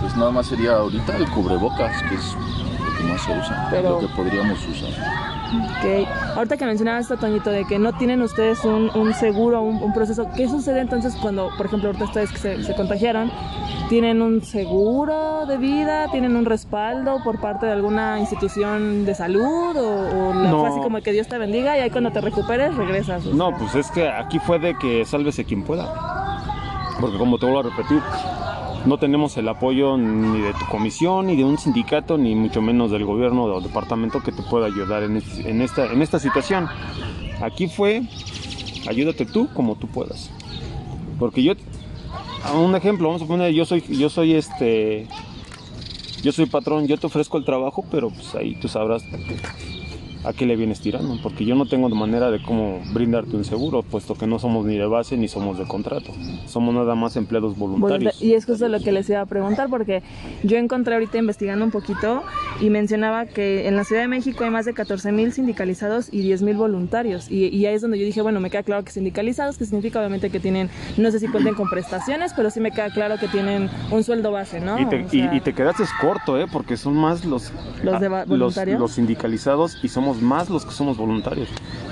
Pues 0.00 0.16
nada 0.16 0.30
más 0.30 0.46
sería 0.46 0.72
ahorita 0.76 1.16
el 1.16 1.28
cubrebocas, 1.30 2.02
que 2.04 2.14
es 2.14 2.34
lo 2.34 2.96
que 2.98 3.04
más 3.04 3.20
se 3.22 3.32
usa, 3.38 3.68
Pero- 3.70 3.90
lo 3.90 3.98
que 4.00 4.08
podríamos 4.14 4.58
usar. 4.66 4.90
Ok, 5.46 6.08
ahorita 6.36 6.56
que 6.56 6.66
mencionabas 6.66 7.02
esto, 7.02 7.16
Toñito, 7.18 7.50
de 7.50 7.64
que 7.66 7.78
no 7.78 7.92
tienen 7.92 8.20
ustedes 8.20 8.64
un, 8.64 8.90
un 8.96 9.14
seguro, 9.14 9.62
un, 9.62 9.76
un 9.80 9.92
proceso, 9.92 10.26
¿qué 10.36 10.48
sucede 10.48 10.80
entonces 10.80 11.14
cuando, 11.22 11.50
por 11.56 11.66
ejemplo, 11.66 11.88
ahorita 11.90 12.04
ustedes 12.04 12.32
que 12.32 12.38
se, 12.38 12.64
se 12.64 12.74
contagiaron, 12.74 13.30
tienen 13.88 14.22
un 14.22 14.42
seguro 14.42 15.46
de 15.46 15.56
vida, 15.56 16.08
tienen 16.10 16.34
un 16.34 16.46
respaldo 16.46 17.18
por 17.22 17.40
parte 17.40 17.66
de 17.66 17.72
alguna 17.72 18.18
institución 18.18 19.04
de 19.06 19.14
salud 19.14 19.76
o, 19.76 20.30
o 20.30 20.34
la- 20.34 20.50
No. 20.50 20.60
fue 20.60 20.68
así 20.70 20.80
como 20.80 21.00
que 21.00 21.12
Dios 21.12 21.28
te 21.28 21.38
bendiga 21.38 21.78
y 21.78 21.80
ahí 21.80 21.90
cuando 21.90 22.10
te 22.10 22.20
recuperes 22.20 22.74
regresas? 22.74 23.24
o 23.26 23.32
No, 23.32 23.56
pues 23.56 23.76
es 23.76 23.88
que 23.92 24.08
aquí 24.08 24.40
fue 24.40 24.58
de 24.58 24.76
que 24.76 25.04
sálvese 25.04 25.44
quien 25.44 25.62
pueda. 25.62 26.35
Porque 27.00 27.18
como 27.18 27.38
te 27.38 27.46
vuelvo 27.46 27.60
a 27.60 27.62
repetir, 27.70 28.00
no 28.86 28.98
tenemos 28.98 29.36
el 29.36 29.48
apoyo 29.48 29.96
ni 29.96 30.40
de 30.40 30.52
tu 30.54 30.64
comisión, 30.66 31.26
ni 31.26 31.36
de 31.36 31.44
un 31.44 31.58
sindicato, 31.58 32.16
ni 32.18 32.34
mucho 32.34 32.62
menos 32.62 32.90
del 32.90 33.04
gobierno 33.04 33.44
o 33.44 33.60
departamento 33.60 34.22
que 34.22 34.32
te 34.32 34.42
pueda 34.42 34.66
ayudar 34.66 35.02
en, 35.02 35.16
es- 35.16 35.38
en 35.44 35.60
esta, 35.60 36.18
situación. 36.18 36.68
Aquí 37.42 37.68
fue, 37.68 38.02
ayúdate 38.88 39.26
tú 39.26 39.48
como 39.52 39.76
tú 39.76 39.88
puedas. 39.88 40.30
Porque 41.18 41.42
yo, 41.42 41.52
un 42.54 42.74
ejemplo, 42.76 43.08
vamos 43.08 43.22
a 43.22 43.26
poner, 43.26 43.52
yo 43.52 43.64
soy, 43.64 43.82
yo 43.88 44.08
soy 44.08 44.34
este, 44.34 45.06
yo 46.22 46.32
soy 46.32 46.46
patrón, 46.46 46.86
yo 46.86 46.96
te 46.96 47.06
ofrezco 47.06 47.38
el 47.38 47.44
trabajo, 47.44 47.84
pero 47.90 48.10
pues 48.10 48.34
ahí 48.34 48.54
tú 48.60 48.68
sabrás 48.68 49.02
a 50.26 50.32
qué 50.32 50.44
le 50.44 50.56
vienes 50.56 50.80
tirando, 50.80 51.16
porque 51.22 51.44
yo 51.44 51.54
no 51.54 51.66
tengo 51.66 51.88
manera 51.90 52.30
de 52.32 52.42
cómo 52.42 52.80
brindarte 52.92 53.36
un 53.36 53.44
seguro, 53.44 53.82
puesto 53.82 54.14
que 54.14 54.26
no 54.26 54.38
somos 54.40 54.66
ni 54.66 54.76
de 54.76 54.86
base 54.86 55.16
ni 55.16 55.28
somos 55.28 55.56
de 55.58 55.64
contrato, 55.66 56.12
somos 56.46 56.74
nada 56.74 56.94
más 56.96 57.16
empleados 57.16 57.56
voluntarios. 57.56 58.14
Volunta- 58.16 58.24
Y 58.26 58.32
es 58.34 58.44
justo 58.44 58.68
lo 58.68 58.80
que 58.80 58.90
les 58.92 59.08
iba 59.08 59.20
a 59.20 59.26
preguntar, 59.26 59.68
porque 59.70 60.02
yo 60.42 60.56
encontré 60.56 60.94
ahorita 60.94 61.18
investigando 61.18 61.64
un 61.64 61.70
poquito 61.70 62.22
y 62.60 62.70
mencionaba 62.70 63.26
que 63.26 63.68
en 63.68 63.76
la 63.76 63.84
Ciudad 63.84 64.02
de 64.02 64.08
México 64.08 64.42
hay 64.44 64.50
más 64.50 64.64
de 64.66 64.74
14 64.74 65.12
mil 65.12 65.32
sindicalizados 65.32 66.08
y 66.12 66.20
10 66.22 66.42
mil 66.42 66.56
voluntarios. 66.56 67.30
Y, 67.30 67.46
y 67.48 67.66
ahí 67.66 67.74
es 67.76 67.82
donde 67.82 67.98
yo 67.98 68.04
dije, 68.04 68.20
bueno, 68.22 68.40
me 68.40 68.50
queda 68.50 68.64
claro 68.64 68.84
que 68.84 68.90
sindicalizados, 68.90 69.56
que 69.58 69.64
significa 69.64 70.00
obviamente 70.00 70.30
que 70.30 70.40
tienen, 70.40 70.70
no 70.96 71.10
sé 71.12 71.20
si 71.20 71.28
cuenten 71.28 71.54
con 71.54 71.68
prestaciones, 71.70 72.32
pero 72.34 72.50
sí 72.50 72.58
me 72.60 72.72
queda 72.72 72.90
claro 72.90 73.16
que 73.20 73.28
tienen 73.28 73.70
un 73.92 74.02
sueldo 74.02 74.32
base, 74.32 74.60
¿no? 74.60 74.78
Y 74.80 74.86
te, 74.86 75.04
O 75.04 75.08
sea, 75.08 75.32
y- 75.32 75.36
y 75.36 75.40
te 75.40 75.52
quedaste 75.52 75.84
corto, 76.00 76.38
¿eh? 76.40 76.46
porque 76.52 76.76
son 76.76 76.94
más 76.96 77.24
los, 77.24 77.52
¿Los 77.84 78.00
de 78.00 78.08
va- 78.08 78.20
los- 78.20 78.28
voluntarios? 78.28 78.80
los 78.80 78.92
sindicalizados 78.92 79.78
y 79.84 79.88
somos 79.88 80.15
más 80.22 80.50
los 80.50 80.64
que 80.64 80.72
somos 80.72 80.96
voluntarios. 80.96 81.48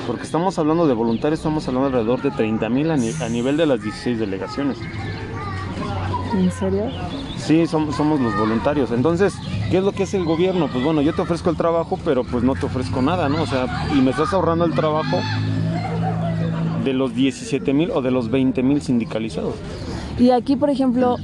Porque 0.07 0.23
estamos 0.25 0.59
hablando 0.59 0.87
de 0.87 0.95
voluntarios, 0.95 1.41
estamos 1.41 1.67
hablando 1.69 1.89
alrededor 1.89 2.23
de 2.23 2.31
30 2.31 2.69
mil 2.69 2.91
a, 2.91 2.97
ni- 2.97 3.13
a 3.23 3.29
nivel 3.29 3.57
de 3.57 3.67
las 3.67 3.83
16 3.83 4.19
delegaciones. 4.19 4.79
¿En 6.35 6.51
serio? 6.51 6.87
Sí, 7.37 7.67
somos, 7.67 7.95
somos 7.95 8.21
los 8.21 8.37
voluntarios. 8.37 8.91
Entonces, 8.91 9.35
¿qué 9.71 9.79
es 9.79 9.85
lo 9.85 9.93
que 9.93 10.03
hace 10.03 10.17
el 10.17 10.25
gobierno? 10.25 10.69
Pues 10.69 10.83
bueno, 10.83 11.01
yo 11.01 11.15
te 11.15 11.23
ofrezco 11.23 11.51
el 11.51 11.57
trabajo, 11.57 11.99
pero 12.05 12.25
pues 12.25 12.43
no 12.43 12.55
te 12.55 12.67
ofrezco 12.67 13.03
nada, 13.03 13.29
¿no? 13.29 13.43
O 13.43 13.47
sea, 13.47 13.89
y 13.95 14.01
me 14.01 14.11
estás 14.11 14.33
ahorrando 14.33 14.65
el 14.65 14.73
trabajo 14.75 15.19
de 16.85 16.93
los 16.93 17.15
17 17.15 17.73
mil 17.73 17.91
o 17.93 18.03
de 18.03 18.11
los 18.11 18.31
20 18.31 18.63
mil 18.63 18.83
sindicalizados. 18.83 19.55
Y 20.19 20.31
aquí, 20.31 20.57
por 20.57 20.71
ejemplo, 20.71 21.17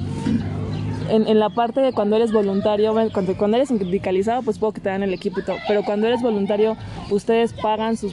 en, 1.10 1.38
la 1.38 1.50
parte 1.50 1.80
de 1.80 1.92
cuando 1.92 2.16
eres 2.16 2.32
voluntario, 2.32 2.94
cuando, 3.12 3.36
cuando 3.36 3.56
eres 3.56 3.68
sindicalizado, 3.68 4.42
pues 4.42 4.58
puedo 4.58 4.72
que 4.72 4.80
te 4.80 4.88
dan 4.88 5.02
el 5.02 5.12
equipo 5.12 5.40
y 5.40 5.44
todo, 5.44 5.56
pero 5.66 5.82
cuando 5.82 6.06
eres 6.06 6.22
voluntario, 6.22 6.76
¿ustedes 7.10 7.52
pagan 7.52 7.96
su, 7.96 8.08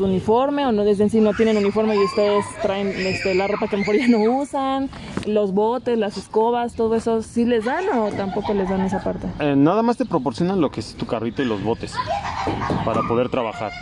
uniforme 0.00 0.66
o 0.66 0.72
no? 0.72 0.84
Desde 0.84 1.04
en 1.04 1.10
sí 1.10 1.20
no 1.20 1.32
tienen 1.32 1.56
uniforme 1.56 1.96
y 1.96 1.98
ustedes 1.98 2.44
traen 2.62 2.88
este, 2.88 3.34
la 3.34 3.46
ropa 3.46 3.68
que 3.68 3.76
a 3.76 3.78
lo 3.78 3.84
mejor 3.84 3.96
ya 3.96 4.08
no 4.08 4.18
usan, 4.38 4.90
los 5.26 5.52
botes, 5.52 5.98
las 5.98 6.16
escobas, 6.16 6.74
todo 6.74 6.96
eso, 6.96 7.22
¿sí 7.22 7.44
les 7.44 7.64
dan 7.64 7.88
o 7.88 8.10
tampoco 8.10 8.54
les 8.54 8.68
dan 8.68 8.80
esa 8.82 9.02
parte? 9.02 9.26
Eh, 9.40 9.54
nada 9.56 9.82
más 9.82 9.96
te 9.96 10.04
proporcionan 10.04 10.60
lo 10.60 10.70
que 10.70 10.80
es 10.80 10.94
tu 10.94 11.06
carrito 11.06 11.42
y 11.42 11.46
los 11.46 11.62
botes 11.62 11.94
para 12.84 13.02
poder 13.02 13.28
trabajar. 13.28 13.72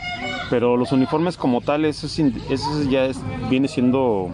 Pero 0.50 0.76
los 0.76 0.92
uniformes 0.92 1.36
como 1.36 1.60
tal, 1.60 1.84
eso, 1.84 2.06
es 2.06 2.90
ya 2.90 3.08
viene 3.48 3.68
siendo... 3.68 4.30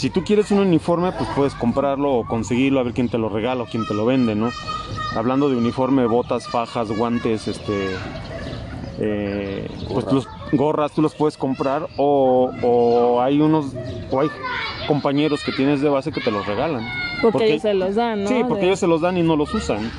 Si 0.00 0.08
tú 0.08 0.24
quieres 0.24 0.50
un 0.50 0.60
uniforme, 0.60 1.12
pues 1.12 1.28
puedes 1.36 1.54
comprarlo 1.54 2.12
o 2.14 2.24
conseguirlo, 2.26 2.80
a 2.80 2.84
ver 2.84 2.94
quién 2.94 3.10
te 3.10 3.18
lo 3.18 3.28
regala 3.28 3.64
o 3.64 3.66
quién 3.66 3.84
te 3.86 3.92
lo 3.92 4.06
vende, 4.06 4.34
¿no? 4.34 4.50
Hablando 5.14 5.50
de 5.50 5.56
uniforme, 5.56 6.06
botas, 6.06 6.48
fajas, 6.48 6.88
guantes, 6.90 7.46
este... 7.48 7.90
eh, 8.98 9.68
pues 9.92 10.06
los 10.10 10.26
gorras 10.52 10.92
tú 10.92 11.02
los 11.02 11.14
puedes 11.14 11.36
comprar 11.36 11.86
o, 11.98 12.50
o 12.62 13.20
hay 13.20 13.40
unos 13.42 13.74
o 14.10 14.20
hay 14.20 14.28
compañeros 14.88 15.42
que 15.44 15.52
tienes 15.52 15.80
de 15.82 15.88
base 15.90 16.10
que 16.12 16.20
te 16.20 16.30
los 16.30 16.46
regalan 16.46 16.82
Porque, 17.22 17.46
ellos 17.50 17.62
se 17.62 17.74
los 17.74 17.94
dan, 17.94 18.22
¿no? 18.24 18.28
sí 18.28 18.36
porque 18.48 18.62
De- 18.62 18.66
ellos 18.68 18.80
se 18.80 18.86
los 18.86 19.00
dan 19.02 19.16
y 19.18 19.22
no 19.22 19.36
los 19.36 19.52
usan 19.54 19.90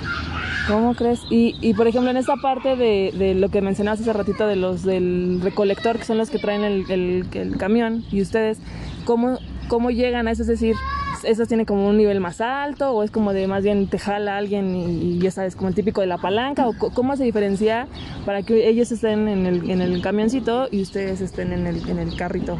¿Cómo 0.68 0.94
crees? 0.94 1.22
Y, 1.32 1.56
y 1.60 1.74
por 1.74 1.88
ejemplo, 1.88 2.12
en 2.12 2.18
esta 2.18 2.36
parte 2.38 2.76
de, 2.76 3.12
de 3.18 3.34
lo 3.34 3.50
que 3.50 3.62
mencionabas 3.62 4.00
hace 4.02 4.14
ratito 4.14 4.46
de 4.46 4.56
los 4.56 4.84
del 4.84 5.40
recolector, 5.42 5.98
que 5.98 6.06
son 6.06 6.20
los 6.20 6.30
que 6.30 6.38
traen 6.38 6.64
el, 6.64 6.90
el- 6.92 7.26
el 7.34 7.58
camión, 7.58 8.06
y 8.12 8.22
ustedes, 8.22 8.60
¿cómo, 9.04 9.40
¿cómo 9.72 9.90
llegan 9.90 10.28
a 10.28 10.32
eso? 10.32 10.42
Es 10.42 10.48
decir, 10.50 10.76
¿esos 11.24 11.48
tienen 11.48 11.66
como 11.66 11.88
un 11.88 11.96
nivel 11.98 12.20
más 12.20 12.42
alto 12.42 12.92
o 12.92 13.04
es 13.04 13.10
como 13.12 13.32
de 13.32 13.48
más 13.48 13.64
bien 13.64 13.88
te 13.88 13.98
jala 13.98 14.36
alguien 14.36 14.76
y, 14.76 14.84
y 14.86 15.20
ya 15.20 15.32
sabes, 15.32 15.56
como 15.56 15.70
el 15.70 15.76
típico 15.76 16.02
de 16.02 16.08
la 16.08 16.18
palanca? 16.18 16.68
¿O 16.68 16.74
cómo 16.94 17.16
se 17.16 17.24
diferencia 17.24 17.88
para 18.26 18.44
que 18.44 18.68
ellos 18.68 18.92
estén 18.92 19.30
en 19.30 19.46
el, 19.46 19.70
en 19.70 19.80
el 19.82 20.02
camioncito 20.02 20.68
y 20.72 20.82
ustedes 20.82 21.22
estén 21.22 21.54
en 21.54 21.68
el, 21.68 21.88
en 21.90 22.00
el 22.00 22.16
carrito 22.18 22.58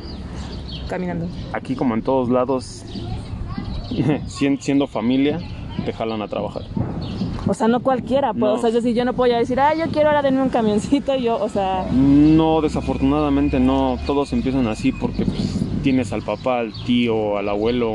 caminando? 0.88 1.28
aquí 1.54 1.76
como 1.76 1.96
en 1.96 2.02
todos 2.02 2.30
lados 2.30 2.86
sien- 4.28 4.60
siendo 4.62 4.88
familia 4.88 5.40
te 5.86 5.92
jalan 5.94 6.22
a 6.22 6.28
trabajar 6.28 6.64
O 7.48 7.54
sea, 7.54 7.68
no 7.68 7.80
cualquiera, 7.82 8.32
pues, 8.34 8.40
No. 8.40 8.54
o 8.54 8.58
sea, 8.58 8.70
es 8.70 8.76
decir, 8.76 8.96
yo 8.96 9.04
no 9.04 9.14
puedo 9.14 9.32
ya 9.34 9.40
decir, 9.40 9.60
ah, 9.60 9.74
yo 9.74 9.88
quiero 9.92 10.10
ahora 10.10 10.22
denme 10.22 10.42
un 10.44 10.50
camioncito, 10.50 11.16
y 11.16 11.24
yo, 11.24 11.38
o 11.42 11.50
sea... 11.50 11.88
no 11.92 12.62
desafortunadamente 12.62 13.60
no 13.60 13.98
todos 14.06 14.32
empiezan 14.34 14.68
así 14.68 14.92
porque 14.92 15.26
pues, 15.26 15.66
tienes 15.82 16.14
al 16.14 16.22
papá 16.22 16.60
al 16.60 16.74
tío 16.86 17.38
al 17.38 17.50
abuelo 17.50 17.94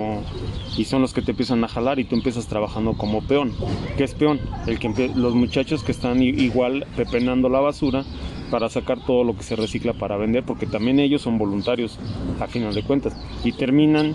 y 0.76 0.84
son 0.84 1.02
los 1.02 1.12
que 1.12 1.22
te 1.22 1.30
empiezan 1.30 1.64
a 1.64 1.68
jalar 1.68 1.98
y 1.98 2.04
tú 2.04 2.14
empiezas 2.14 2.46
trabajando 2.46 2.94
como 2.94 3.22
peón 3.22 3.52
¿qué 3.96 4.04
es 4.04 4.14
peón? 4.14 4.40
el 4.66 4.78
que 4.78 5.10
los 5.14 5.34
muchachos 5.34 5.82
que 5.82 5.92
están 5.92 6.22
igual 6.22 6.86
pepenando 6.96 7.48
la 7.48 7.60
basura 7.60 8.04
para 8.50 8.68
sacar 8.68 8.98
todo 9.04 9.24
lo 9.24 9.36
que 9.36 9.42
se 9.42 9.56
recicla 9.56 9.92
para 9.92 10.16
vender 10.16 10.44
porque 10.44 10.66
también 10.66 11.00
ellos 11.00 11.22
son 11.22 11.38
voluntarios 11.38 11.98
a 12.40 12.46
final 12.46 12.74
de 12.74 12.82
cuentas 12.82 13.16
y 13.44 13.52
terminan 13.52 14.14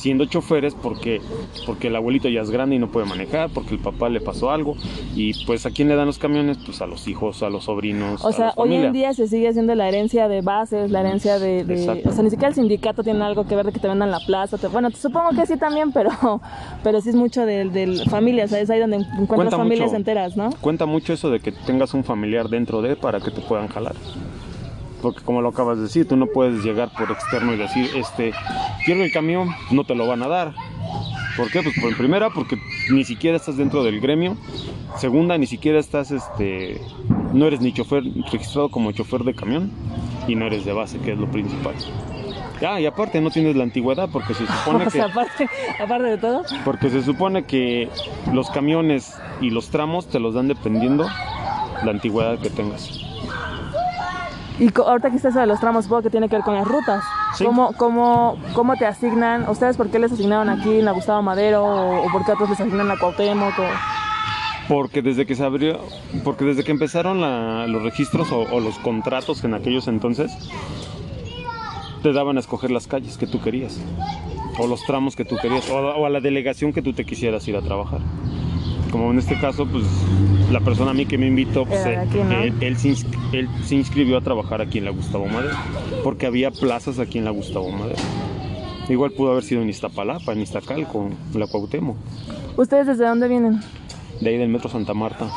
siendo 0.00 0.24
choferes 0.24 0.74
porque 0.74 1.20
porque 1.66 1.88
el 1.88 1.96
abuelito 1.96 2.28
ya 2.28 2.40
es 2.40 2.50
grande 2.50 2.76
y 2.76 2.78
no 2.78 2.88
puede 2.88 3.06
manejar 3.06 3.50
porque 3.50 3.74
el 3.74 3.80
papá 3.80 4.08
le 4.08 4.20
pasó 4.20 4.50
algo 4.50 4.76
y 5.14 5.32
pues 5.44 5.66
a 5.66 5.70
quién 5.70 5.88
le 5.88 5.94
dan 5.96 6.06
los 6.06 6.18
camiones 6.18 6.58
pues 6.64 6.80
a 6.80 6.86
los 6.86 7.06
hijos 7.08 7.42
a 7.42 7.50
los 7.50 7.64
sobrinos 7.64 8.24
O 8.24 8.28
a 8.28 8.32
sea, 8.32 8.46
la 8.46 8.52
hoy 8.56 8.74
en 8.74 8.92
día 8.92 9.12
se 9.12 9.28
sigue 9.28 9.48
haciendo 9.48 9.74
la 9.74 9.88
herencia 9.88 10.26
de 10.28 10.40
bases, 10.40 10.90
la 10.90 11.00
herencia 11.00 11.38
de... 11.38 11.64
de- 11.64 12.02
o 12.06 12.12
sea, 12.12 12.22
ni 12.24 12.30
siquiera 12.30 12.48
el 12.48 12.54
sindicato 12.54 13.02
tiene 13.04 13.22
algo 13.22 13.46
que 13.46 13.54
ver 13.56 13.66
de 13.66 13.72
que 13.72 13.78
te 13.80 13.88
vendan 13.88 14.10
la 14.10 14.20
plaza. 14.20 14.56
te- 14.58 14.68
bueno, 14.68 14.90
supongo 14.90 15.30
que 15.30 15.44
sí 15.46 15.56
también, 15.56 15.92
pero, 15.92 16.10
pero 16.82 17.00
sí 17.00 17.10
es 17.10 17.14
mucho 17.14 17.44
del 17.44 17.72
de 17.72 18.02
familias, 18.08 18.52
es 18.52 18.70
ahí 18.70 18.80
donde 18.80 18.96
encuentras 18.96 19.36
Cuenta 19.36 19.56
familias 19.58 19.88
mucho. 19.88 19.96
enteras, 19.96 20.36
¿no? 20.36 20.50
Cuenta 20.60 20.86
mucho 20.86 21.12
eso 21.12 21.30
de 21.30 21.40
que 21.40 21.52
tengas 21.52 21.92
un 21.94 22.04
familiar 22.04 22.48
dentro 22.48 22.80
de 22.82 22.96
para 22.96 23.20
que 23.20 23.30
te 23.30 23.40
puedan 23.40 23.68
jalar. 23.68 23.94
Porque 25.02 25.22
como 25.22 25.40
lo 25.40 25.48
acabas 25.48 25.78
de 25.78 25.84
decir, 25.84 26.06
tú 26.06 26.16
no 26.16 26.26
puedes 26.26 26.62
llegar 26.62 26.90
por 26.96 27.10
externo 27.10 27.54
y 27.54 27.56
decir, 27.56 27.88
este, 27.94 28.32
quiero 28.84 29.02
el 29.02 29.12
camión, 29.12 29.48
no 29.70 29.84
te 29.84 29.94
lo 29.94 30.06
van 30.06 30.22
a 30.22 30.28
dar. 30.28 30.54
¿Por 31.36 31.50
qué? 31.50 31.62
Pues 31.62 31.78
por 31.80 31.96
primera, 31.96 32.30
porque 32.30 32.58
ni 32.90 33.04
siquiera 33.04 33.36
estás 33.36 33.56
dentro 33.56 33.82
del 33.82 34.00
gremio. 34.00 34.36
Segunda, 34.96 35.38
ni 35.38 35.46
siquiera 35.46 35.78
estás, 35.78 36.10
este, 36.10 36.80
no 37.32 37.46
eres 37.46 37.60
ni 37.60 37.72
chofer 37.72 38.02
registrado 38.30 38.68
como 38.70 38.92
chofer 38.92 39.24
de 39.24 39.34
camión 39.34 39.70
y 40.28 40.34
no 40.34 40.46
eres 40.46 40.64
de 40.64 40.72
base, 40.72 40.98
que 40.98 41.12
es 41.12 41.18
lo 41.18 41.30
principal. 41.30 41.74
Ya, 42.60 42.78
y 42.78 42.84
aparte 42.84 43.22
no 43.22 43.30
tienes 43.30 43.56
la 43.56 43.62
antigüedad 43.62 44.10
porque 44.12 44.34
se 44.34 44.46
supone 44.64 44.86
que 44.86 45.00
aparte, 45.00 45.48
aparte 45.82 46.08
de 46.08 46.18
todo. 46.18 46.42
porque 46.64 46.90
se 46.90 47.02
supone 47.02 47.44
que 47.44 47.88
los 48.34 48.50
camiones 48.50 49.16
y 49.40 49.48
los 49.50 49.70
tramos 49.70 50.08
te 50.08 50.20
los 50.20 50.34
dan 50.34 50.48
dependiendo 50.48 51.06
la 51.84 51.90
antigüedad 51.90 52.38
que 52.38 52.50
tengas. 52.50 53.09
Y 54.60 54.70
ahorita 54.78 55.10
que 55.10 55.16
está 55.16 55.30
eso 55.30 55.40
de 55.40 55.46
los 55.46 55.58
tramos, 55.58 55.84
supongo 55.84 56.02
que 56.02 56.10
tiene 56.10 56.28
que 56.28 56.36
ver 56.36 56.44
con 56.44 56.54
las 56.54 56.68
rutas. 56.68 57.02
Sí. 57.34 57.44
¿Cómo, 57.44 57.72
cómo, 57.78 58.36
¿Cómo 58.54 58.76
te 58.76 58.86
asignan? 58.86 59.48
¿Ustedes 59.48 59.76
por 59.76 59.88
qué 59.90 59.98
les 59.98 60.12
asignaron 60.12 60.48
aquí 60.50 60.78
en 60.80 60.84
la 60.84 60.92
Gustavo 60.92 61.22
Madero 61.22 61.64
o, 61.64 62.06
o 62.06 62.12
por 62.12 62.24
qué 62.26 62.32
otros 62.32 62.50
les 62.50 62.60
asignan 62.60 62.86
la 62.86 62.98
Cuauhtémoc? 62.98 63.58
o- 63.58 63.62
Porque 64.68 65.00
desde 65.02 65.24
que 65.26 65.34
se 65.34 65.44
abrió, 65.44 65.80
porque 66.24 66.44
desde 66.44 66.62
que 66.62 66.70
empezaron 66.72 67.20
la- 67.22 67.66
los 67.66 67.82
registros 67.82 68.30
o, 68.32 68.40
o 68.52 68.60
los 68.60 68.78
contratos 68.80 69.42
en 69.44 69.54
aquellos 69.54 69.88
entonces, 69.88 70.30
te 72.02 72.12
daban 72.12 72.36
a 72.36 72.40
escoger 72.40 72.70
las 72.70 72.86
calles 72.86 73.16
que 73.18 73.26
tú 73.26 73.40
querías, 73.40 73.78
o 74.58 74.66
los 74.66 74.84
tramos 74.84 75.16
que 75.16 75.24
tú 75.24 75.36
querías, 75.40 75.68
o, 75.70 75.78
a- 75.78 75.96
o 75.96 76.06
a 76.06 76.10
la 76.10 76.20
delegación 76.20 76.72
que 76.72 76.82
tú 76.82 76.92
te 76.92 77.04
quisieras 77.04 77.46
ir 77.48 77.56
a 77.56 77.62
trabajar. 77.62 78.00
Como 78.90 79.10
en 79.10 79.18
este 79.18 79.38
caso, 79.38 79.66
pues 79.66 79.84
la 80.50 80.60
persona 80.60 80.90
a 80.90 80.94
mí 80.94 81.06
que 81.06 81.16
me 81.16 81.26
invitó, 81.26 81.64
pues, 81.64 81.84
¿no? 81.84 82.32
él, 82.42 82.54
él 82.60 82.76
se 82.76 82.88
él 83.32 83.48
se 83.64 83.76
inscribió 83.76 84.16
a 84.18 84.20
trabajar 84.20 84.60
aquí 84.60 84.78
en 84.78 84.84
la 84.84 84.90
Gustavo 84.90 85.26
Madero, 85.26 85.54
porque 86.02 86.26
había 86.26 86.50
plazas 86.50 86.98
aquí 86.98 87.18
en 87.18 87.24
la 87.24 87.30
Gustavo 87.30 87.70
Madero. 87.70 88.00
Igual 88.88 89.12
pudo 89.12 89.30
haber 89.30 89.44
sido 89.44 89.62
en 89.62 89.68
Iztapalapa, 89.68 90.32
en 90.32 90.40
Iztacalco, 90.40 91.08
en 91.32 91.40
la 91.40 91.46
Cuauhtémoc, 91.46 91.96
¿Ustedes 92.56 92.88
desde 92.88 93.06
dónde 93.06 93.28
vienen? 93.28 93.60
de 94.20 94.30
ahí 94.30 94.36
del 94.36 94.48
metro 94.48 94.68
Santa 94.68 94.92
Marta, 94.92 95.30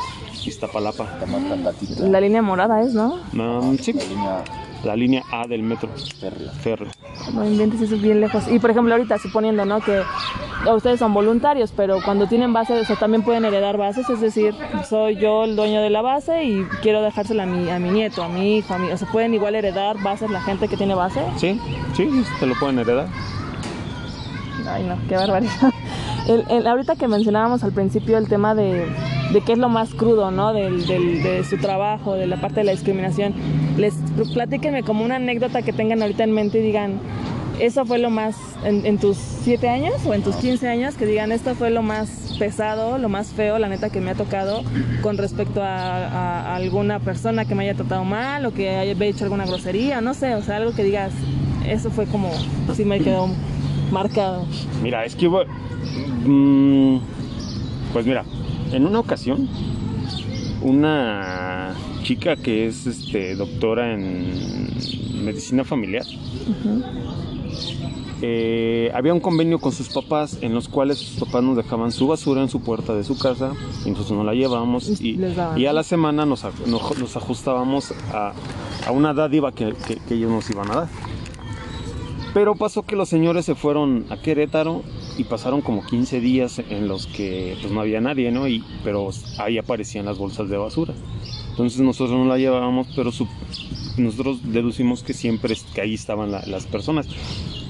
Iztapalapa. 0.44 1.06
La 2.00 2.20
línea 2.20 2.42
morada 2.42 2.82
es, 2.82 2.92
¿no? 2.92 3.20
Um, 3.32 3.78
sí, 3.78 3.92
la 3.92 4.02
línea 4.04 4.44
la 4.84 4.96
línea 4.96 5.22
A 5.32 5.46
del 5.46 5.62
metro 5.62 5.88
férrea. 6.20 6.50
férreo. 6.52 6.90
No 7.34 7.44
inventes, 7.46 7.80
eso 7.80 7.94
es 7.94 8.02
bien 8.02 8.20
lejos. 8.20 8.44
Y 8.50 8.58
por 8.58 8.70
ejemplo, 8.70 8.94
ahorita 8.94 9.18
suponiendo, 9.18 9.64
¿no? 9.64 9.80
Que 9.80 10.02
ustedes 10.74 10.98
son 10.98 11.14
voluntarios, 11.14 11.72
pero 11.76 11.98
cuando 12.04 12.26
tienen 12.26 12.52
base, 12.52 12.74
o 12.74 12.84
sea, 12.84 12.96
también 12.96 13.22
pueden 13.22 13.44
heredar 13.44 13.76
bases, 13.76 14.08
es 14.10 14.20
decir, 14.20 14.54
soy 14.88 15.16
yo 15.16 15.44
el 15.44 15.56
dueño 15.56 15.80
de 15.82 15.90
la 15.90 16.02
base 16.02 16.44
y 16.44 16.64
quiero 16.82 17.02
dejársela 17.02 17.44
a 17.44 17.46
mi, 17.46 17.70
a 17.70 17.78
mi 17.78 17.90
nieto, 17.90 18.22
a 18.22 18.28
mi 18.28 18.58
hijo, 18.58 18.74
a 18.74 18.78
mi, 18.78 18.90
o 18.90 18.96
sea, 18.96 19.08
pueden 19.10 19.32
igual 19.34 19.54
heredar 19.54 19.96
bases 20.02 20.30
la 20.30 20.40
gente 20.42 20.68
que 20.68 20.76
tiene 20.76 20.94
base. 20.94 21.20
Sí, 21.36 21.60
sí, 21.96 22.08
te 22.40 22.46
lo 22.46 22.54
pueden 22.56 22.78
heredar. 22.78 23.08
Ay, 24.68 24.84
no, 24.84 24.96
qué 25.08 25.16
barbaridad. 25.16 25.52
El, 26.28 26.44
el- 26.48 26.66
ahorita 26.66 26.96
que 26.96 27.06
mencionábamos 27.06 27.62
al 27.64 27.72
principio 27.72 28.16
el 28.16 28.28
tema 28.28 28.54
de, 28.54 28.86
de 29.32 29.40
qué 29.40 29.52
es 29.52 29.58
lo 29.58 29.68
más 29.68 29.94
crudo, 29.94 30.30
¿no? 30.30 30.52
Del, 30.52 30.86
del- 30.86 31.22
de 31.22 31.44
su 31.44 31.56
trabajo, 31.58 32.14
de 32.14 32.26
la 32.26 32.40
parte 32.40 32.60
de 32.60 32.64
la 32.64 32.72
discriminación. 32.72 33.34
Les 33.76 33.94
platíquenme 34.32 34.82
como 34.82 35.04
una 35.04 35.16
anécdota 35.16 35.62
que 35.62 35.72
tengan 35.72 36.02
ahorita 36.02 36.24
en 36.24 36.32
mente 36.32 36.58
y 36.60 36.62
digan, 36.62 37.00
eso 37.60 37.84
fue 37.86 37.98
lo 37.98 38.10
más, 38.10 38.36
en, 38.64 38.84
en 38.84 38.98
tus 38.98 39.16
7 39.16 39.68
años 39.68 39.94
o 40.06 40.12
en 40.14 40.22
tus 40.22 40.34
15 40.36 40.68
años, 40.68 40.94
que 40.96 41.06
digan, 41.06 41.30
esto 41.32 41.54
fue 41.54 41.70
lo 41.70 41.82
más 41.82 42.34
pesado, 42.38 42.98
lo 42.98 43.08
más 43.08 43.28
feo, 43.28 43.58
la 43.60 43.68
neta 43.68 43.90
que 43.90 44.00
me 44.00 44.10
ha 44.10 44.14
tocado 44.14 44.62
con 45.02 45.16
respecto 45.18 45.62
a, 45.62 45.76
a- 46.06 46.40
a 46.52 46.56
alguna 46.56 46.98
persona 47.00 47.44
que 47.44 47.54
me 47.54 47.62
haya 47.64 47.74
tratado 47.74 48.04
mal 48.04 48.44
o 48.46 48.52
que 48.52 48.70
haya 48.70 48.92
hecho 49.04 49.24
alguna 49.24 49.46
grosería, 49.46 50.00
no 50.00 50.14
sé, 50.14 50.34
o 50.34 50.42
sea, 50.42 50.56
algo 50.56 50.74
que 50.74 50.82
digas, 50.84 51.12
eso 51.66 51.90
fue 51.90 52.06
como, 52.06 52.30
sí 52.74 52.84
me 52.84 52.98
quedó 53.00 53.28
marcado. 53.92 54.46
Mira, 54.82 55.04
es 55.04 55.14
que 55.14 55.28
hubo- 55.28 55.44
mm, 56.26 56.98
pues 57.92 58.04
mira, 58.06 58.24
en 58.74 58.86
una 58.86 59.00
ocasión 59.00 59.48
una 60.62 61.74
chica 62.02 62.36
que 62.36 62.66
es 62.66 62.86
este 62.86 63.34
doctora 63.36 63.92
en 63.94 64.70
medicina 65.24 65.64
familiar 65.64 66.04
eh, 68.22 68.90
había 68.94 69.12
un 69.12 69.20
convenio 69.20 69.58
con 69.58 69.72
sus 69.72 69.88
papás 69.90 70.38
en 70.40 70.54
los 70.54 70.68
cuales 70.68 70.98
sus 70.98 71.18
papás 71.20 71.42
nos 71.42 71.56
dejaban 71.56 71.92
su 71.92 72.06
basura 72.06 72.40
en 72.42 72.48
su 72.48 72.60
puerta 72.60 72.94
de 72.94 73.04
su 73.04 73.18
casa 73.18 73.52
y 73.84 73.90
nosotros 73.90 74.16
nos 74.18 74.26
la 74.26 74.34
llevábamos 74.34 74.88
Y 75.58 75.66
a 75.66 75.72
la 75.72 75.82
semana 75.82 76.24
nos, 76.24 76.44
aj- 76.44 76.66
nos- 76.66 76.98
nos 76.98 77.16
ajustábamos 77.16 77.92
a, 78.12 78.32
a 78.86 78.90
una 78.92 79.12
dádiva 79.12 79.52
que- 79.52 79.74
que- 79.86 79.96
que 79.96 80.14
ellos 80.14 80.30
nos 80.30 80.48
iban 80.50 80.70
a 80.70 80.74
dar. 80.74 80.88
Pero 82.32 82.54
pasó 82.54 82.82
que 82.82 82.96
los 82.96 83.08
señores 83.08 83.44
se 83.44 83.54
fueron 83.54 84.06
a 84.10 84.16
Querétaro 84.16 84.82
y 85.16 85.24
pasaron 85.24 85.60
como 85.60 85.84
15 85.86 86.20
días 86.20 86.60
en 86.70 86.88
los 86.88 87.06
que 87.06 87.56
pues 87.60 87.72
no 87.72 87.80
había 87.80 88.00
nadie, 88.00 88.30
¿no? 88.32 88.48
Y, 88.48 88.64
pero 88.82 89.10
ahí 89.38 89.58
aparecían 89.58 90.06
las 90.06 90.18
bolsas 90.18 90.48
de 90.48 90.56
basura. 90.56 90.94
Entonces 91.50 91.80
nosotros 91.80 92.16
no 92.18 92.24
la 92.24 92.36
llevábamos, 92.38 92.88
pero 92.96 93.10
nosotros 93.96 94.38
deducimos 94.44 95.02
que 95.04 95.12
siempre 95.14 95.54
que 95.74 95.80
ahí 95.80 95.94
estaban 95.94 96.32
la- 96.32 96.44
las 96.46 96.66
personas. 96.66 97.06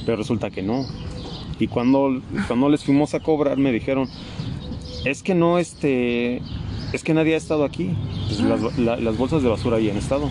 Pero 0.07 0.17
resulta 0.17 0.51
que 0.51 0.63
no. 0.63 0.87
Y 1.61 1.67
cuando, 1.69 2.21
cuando 2.47 2.69
les 2.69 2.83
fuimos 2.83 3.15
a 3.15 3.21
cobrar 3.21 3.59
me 3.59 3.73
dijeron, 3.73 4.09
es 5.05 5.23
que 5.23 5.35
no, 5.35 5.59
este, 5.59 6.41
es 6.95 7.05
que 7.05 7.13
nadie 7.15 7.35
ha 7.35 7.37
estado 7.39 7.65
aquí. 7.65 7.91
Pues 8.27 8.41
las, 8.41 8.79
la- 8.79 8.97
las 8.97 9.19
bolsas 9.19 9.43
de 9.43 9.51
basura 9.51 9.77
ahí 9.77 9.91
han 9.91 9.99
estado. 9.99 10.31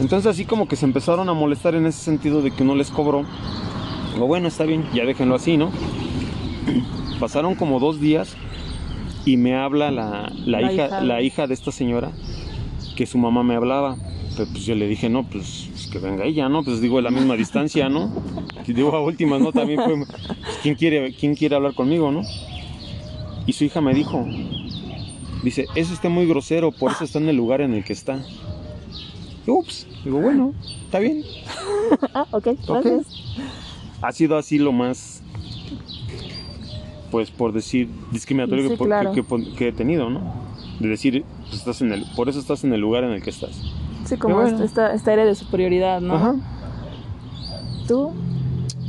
Entonces 0.00 0.26
así 0.26 0.44
como 0.44 0.66
que 0.66 0.76
se 0.76 0.86
empezaron 0.86 1.28
a 1.28 1.34
molestar 1.34 1.74
en 1.74 1.86
ese 1.86 2.00
sentido 2.00 2.40
de 2.42 2.50
que 2.50 2.62
uno 2.62 2.74
les 2.74 2.90
cobró. 2.90 3.24
Digo, 4.14 4.26
bueno, 4.26 4.48
está 4.48 4.64
bien, 4.64 4.84
ya 4.94 5.04
déjenlo 5.04 5.34
así, 5.34 5.56
¿no? 5.56 5.70
Pasaron 7.20 7.54
como 7.54 7.80
dos 7.80 8.00
días 8.00 8.36
y 9.24 9.36
me 9.36 9.54
habla 9.54 9.90
la, 9.90 10.32
la 10.44 10.60
La 10.60 10.72
hija, 10.72 10.86
hija. 10.86 11.00
la 11.00 11.22
hija 11.22 11.46
de 11.46 11.54
esta 11.54 11.72
señora 11.72 12.10
que 12.96 13.06
su 13.06 13.18
mamá 13.18 13.42
me 13.42 13.54
hablaba. 13.54 13.96
Pero 14.36 14.50
pues 14.50 14.64
yo 14.66 14.74
le 14.74 14.88
dije, 14.88 15.08
no, 15.08 15.22
pues, 15.22 15.68
pues 15.70 15.86
que 15.86 15.98
venga 16.00 16.24
ella, 16.24 16.48
¿no? 16.48 16.64
Pues 16.64 16.80
digo, 16.80 16.98
a 16.98 17.02
la 17.02 17.10
misma 17.12 17.36
distancia, 17.36 17.88
¿no? 17.88 18.12
Y 18.66 18.72
digo, 18.72 18.92
a 18.94 19.00
últimas, 19.00 19.40
¿no? 19.40 19.52
También 19.52 19.80
fue, 19.84 19.94
pues, 19.96 20.08
¿quién 20.60 20.74
quiere, 20.74 21.14
¿quién 21.14 21.36
quiere 21.36 21.54
hablar 21.54 21.74
conmigo, 21.74 22.10
no? 22.10 22.22
Y 23.46 23.52
su 23.52 23.62
hija 23.64 23.80
me 23.80 23.94
dijo, 23.94 24.26
dice, 25.44 25.66
es 25.76 25.88
usted 25.90 26.08
muy 26.08 26.26
grosero, 26.26 26.72
por 26.72 26.90
eso 26.90 27.04
está 27.04 27.18
en 27.20 27.28
el 27.28 27.36
lugar 27.36 27.60
en 27.60 27.74
el 27.74 27.84
que 27.84 27.92
está. 27.92 28.24
Y, 29.46 29.50
Ups, 29.50 29.86
digo, 30.04 30.20
bueno, 30.20 30.52
está 30.84 30.98
bien. 30.98 31.22
Ah, 32.14 32.26
ok, 32.32 32.48
gracias. 32.66 33.06
Ha 34.00 34.10
sido 34.10 34.36
así 34.38 34.58
lo 34.58 34.72
más, 34.72 35.22
pues 37.10 37.30
por 37.30 37.52
decir, 37.52 37.88
discriminatorio 38.10 38.64
Sí, 38.64 38.70
que, 38.70 38.76
por- 38.76 38.86
claro. 38.88 39.12
que- 39.12 39.22
que- 39.22 39.54
que 39.56 39.68
he 39.68 39.72
tenido, 39.72 40.10
¿no? 40.10 40.20
De 40.80 40.88
decir, 40.88 41.24
pues, 41.48 41.54
estás 41.60 41.80
en 41.82 41.92
el, 41.92 42.04
por 42.16 42.28
eso 42.28 42.38
estás 42.40 42.64
en 42.64 42.72
el 42.72 42.80
lugar 42.80 43.04
en 43.04 43.10
el 43.10 43.22
que 43.22 43.30
estás. 43.30 43.60
Sí, 44.04 44.16
como 44.16 44.34
bueno. 44.36 44.62
esta, 44.64 44.92
esta 44.92 45.12
área 45.12 45.24
de 45.24 45.34
superioridad, 45.34 46.00
¿no? 46.00 46.14
Ajá. 46.14 46.34
¿Tú? 47.88 48.12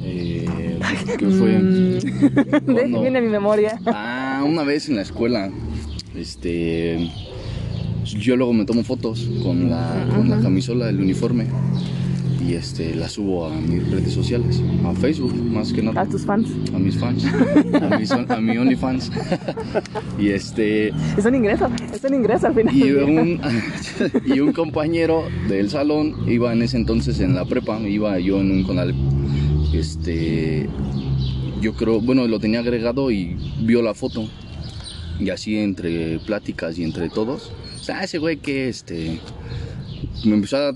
Eh, 0.02 0.80
¿Qué 1.18 1.26
fue? 1.28 1.60
Mm, 1.60 2.74
¿Cuándo? 2.74 3.02
Viene 3.02 3.22
mi 3.22 3.30
memoria. 3.30 3.80
Ah, 3.86 4.44
una 4.48 4.64
vez 4.64 4.90
en 4.90 4.96
la 4.98 5.02
escuela, 5.04 5.50
este, 6.16 7.10
yo 8.04 8.36
luego 8.36 8.54
me 8.54 8.66
tomo 8.66 8.84
fotos 8.84 9.28
con 9.44 9.70
la, 9.70 10.08
con 10.16 10.30
la 10.30 10.40
camisola, 10.40 10.90
el 10.90 11.00
uniforme, 11.00 11.48
y 12.48 12.54
este, 12.54 12.94
la 12.96 13.10
subo 13.10 13.48
a 13.48 13.56
mis 13.56 13.90
redes 13.90 14.14
sociales, 14.14 14.62
a 14.86 14.94
Facebook 14.94 15.34
más 15.36 15.74
que 15.74 15.82
nada, 15.82 16.02
A 16.02 16.06
tus 16.06 16.24
fans. 16.24 16.50
a 16.74 16.78
mis 16.78 16.96
fans, 16.96 17.26
a 17.26 17.98
mis, 17.98 18.12
a 18.12 18.42
mi 18.42 18.58
OnlyFans, 18.58 19.12
y 20.20 20.30
este, 20.30 20.90
Es 21.18 21.26
un 21.26 21.36
ingreso, 21.36 21.68
es 21.94 22.04
un 22.04 22.14
ingreso 22.14 22.48
al 22.48 22.54
final. 22.54 22.76
y 22.76 22.92
un, 22.92 23.42
y 24.26 24.40
un 24.40 24.54
compañero 24.54 25.24
del 25.48 25.70
salón 25.70 26.16
iba 26.28 26.54
en 26.54 26.62
ese 26.62 26.78
entonces 26.78 27.20
en 27.20 27.34
la 27.34 27.46
prepa, 27.46 27.80
iba 27.80 28.20
yo 28.20 28.40
en 28.40 28.52
un 28.52 28.64
Conalep. 28.64 28.96
Este, 29.74 30.70
yo 31.62 31.74
creo, 31.74 32.00
bueno, 32.00 32.28
lo 32.28 32.40
tenía 32.40 32.60
agregado 32.60 33.12
y 33.12 33.36
vio 33.62 33.82
la 33.82 33.94
foto. 33.94 34.28
Y 35.20 35.30
así 35.30 35.58
entre 35.58 36.20
pláticas 36.20 36.78
y 36.78 36.84
entre 36.84 37.10
todos, 37.10 37.52
o 37.80 37.84
sea, 37.84 38.04
ese 38.04 38.18
güey 38.18 38.38
que 38.38 38.68
este, 38.68 39.20
me 40.24 40.36
empezó 40.36 40.58
a, 40.58 40.72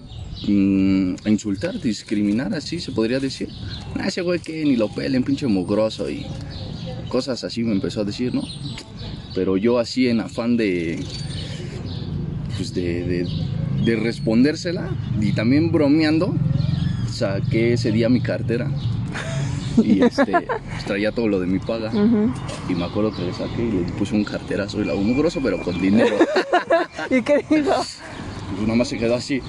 mm, 0.48 1.16
a 1.26 1.30
insultar, 1.30 1.80
discriminar, 1.80 2.54
así 2.54 2.80
se 2.80 2.92
podría 2.92 3.20
decir. 3.20 3.50
Ah, 3.96 4.08
ese 4.08 4.22
güey 4.22 4.40
que 4.40 4.64
ni 4.66 4.76
lo 4.76 4.90
pelen, 4.90 5.24
pinche 5.24 5.48
mugroso 5.48 6.10
y 6.10 6.26
cosas 7.10 7.44
así 7.44 7.64
me 7.64 7.72
empezó 7.72 8.02
a 8.02 8.04
decir, 8.04 8.34
¿no? 8.34 8.44
Pero 9.36 9.58
yo 9.58 9.80
así 9.80 10.08
en 10.08 10.20
afán 10.20 10.58
de, 10.58 11.00
pues 12.58 12.74
de, 12.74 13.04
de, 13.04 13.28
de 13.86 13.96
respondérsela 13.96 14.90
y 15.22 15.32
también 15.34 15.72
bromeando, 15.72 16.36
saqué 17.12 17.74
ese 17.74 17.92
día 17.92 18.10
mi 18.10 18.22
cartera 18.22 18.72
y 19.84 20.04
este, 20.04 20.32
pues, 20.32 20.86
traía 20.86 21.12
todo 21.12 21.28
lo 21.28 21.40
de 21.40 21.48
mi 21.48 21.60
paga 21.60 21.92
y 22.70 22.76
me 22.76 22.86
acuerdo 22.86 23.14
que 23.16 23.24
le 23.24 23.34
saqué 23.34 23.64
y 23.64 23.72
le 23.72 23.92
puse 23.94 24.16
un 24.16 24.24
carterazo 24.24 24.82
y 24.82 24.86
la 24.86 24.94
muy 24.96 25.14
grosso 25.14 25.40
pero 25.42 25.62
con 25.62 25.80
dinero. 25.82 26.18
¿Y 27.10 27.22
qué 27.22 27.46
dijo? 27.50 27.74
Pues 28.56 28.68
nada 28.68 28.78
más 28.78 28.88
se 28.90 28.98
quedó 28.98 29.16
así. 29.16 29.42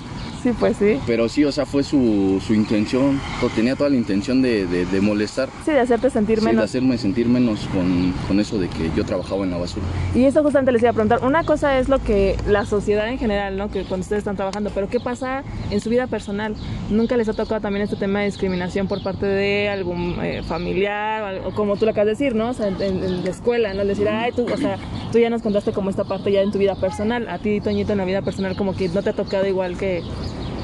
Sí, 0.43 0.51
pues 0.59 0.77
sí. 0.79 0.99
Pero 1.07 1.29
sí, 1.29 1.45
o 1.45 1.53
sea, 1.53 1.67
fue 1.67 1.83
su, 1.83 2.43
su 2.47 2.55
intención, 2.55 3.21
o 3.43 3.49
tenía 3.49 3.77
toda 3.77 3.91
la 3.91 3.97
intención 3.97 4.41
de, 4.43 4.67
de- 4.67 4.87
de 4.87 5.01
molestar, 5.01 5.49
Sí, 5.65 5.73
de 5.73 5.81
hacerte 5.81 6.09
sentir 6.11 6.39
sí, 6.39 6.45
de 6.47 6.51
menos. 6.53 6.65
hacerme 6.65 6.97
sentir 6.99 7.29
menos 7.29 7.61
con, 7.73 8.13
con 8.27 8.41
eso 8.41 8.59
de 8.59 8.69
que 8.69 8.91
yo 8.97 9.05
trabajaba 9.05 9.45
en 9.45 9.51
la 9.51 9.59
basura. 9.59 9.85
Y 10.15 10.25
eso 10.25 10.43
justamente 10.43 10.73
les 10.73 10.83
iba 10.83 10.91
a 10.91 10.95
preguntar. 10.95 11.21
Una 11.25 11.45
cosa 11.45 11.79
es 11.79 11.89
lo 11.89 11.99
que 12.03 12.37
la 12.49 12.65
sociedad 12.67 13.09
en 13.09 13.19
general, 13.19 13.57
¿no? 13.57 13.71
Que 13.71 13.85
cuando 13.85 14.03
ustedes 14.05 14.21
están 14.21 14.37
trabajando, 14.37 14.71
pero 14.75 14.89
¿qué 14.89 14.99
pasa 15.01 15.43
en 15.71 15.81
su 15.81 15.91
vida 15.91 16.07
personal? 16.07 16.55
¿Nunca 16.91 17.17
les 17.17 17.29
ha 17.29 17.33
tocado 17.35 17.61
también 17.61 17.83
este 17.85 17.97
tema 17.97 18.21
de 18.21 18.27
discriminación 18.27 18.89
por 18.89 19.03
parte 19.03 19.27
de 19.27 19.69
algún 19.69 20.17
eh, 20.23 20.43
familiar 20.43 21.43
o, 21.47 21.51
como 21.55 21.77
tú 21.77 21.85
lo 21.85 21.91
acabas 21.91 22.07
de 22.07 22.13
decir, 22.13 22.35
¿no? 22.35 22.51
O 22.51 22.55
sea, 22.55 22.69
en 22.69 23.25
la 23.25 23.31
escuela, 23.31 23.75
¿no? 23.75 23.85
Decir, 23.85 24.09
ay, 24.09 24.33
tú, 24.33 24.47
o 24.53 24.57
sea, 24.57 24.77
tú 25.13 25.19
ya 25.19 25.29
nos 25.31 25.43
contaste 25.43 25.73
como 25.73 25.91
esta 25.91 26.05
parte 26.05 26.33
ya 26.33 26.41
en 26.41 26.51
tu 26.51 26.59
vida 26.59 26.75
personal. 26.77 27.29
A 27.29 27.39
ti, 27.39 27.61
Toñito, 27.61 27.93
en 27.93 27.99
la 27.99 28.05
vida 28.05 28.23
personal 28.23 28.57
como 28.57 28.75
que 28.75 28.89
no 28.89 29.03
te 29.03 29.11
ha 29.11 29.13
tocado 29.13 29.47
igual 29.47 29.77
que... 29.77 30.03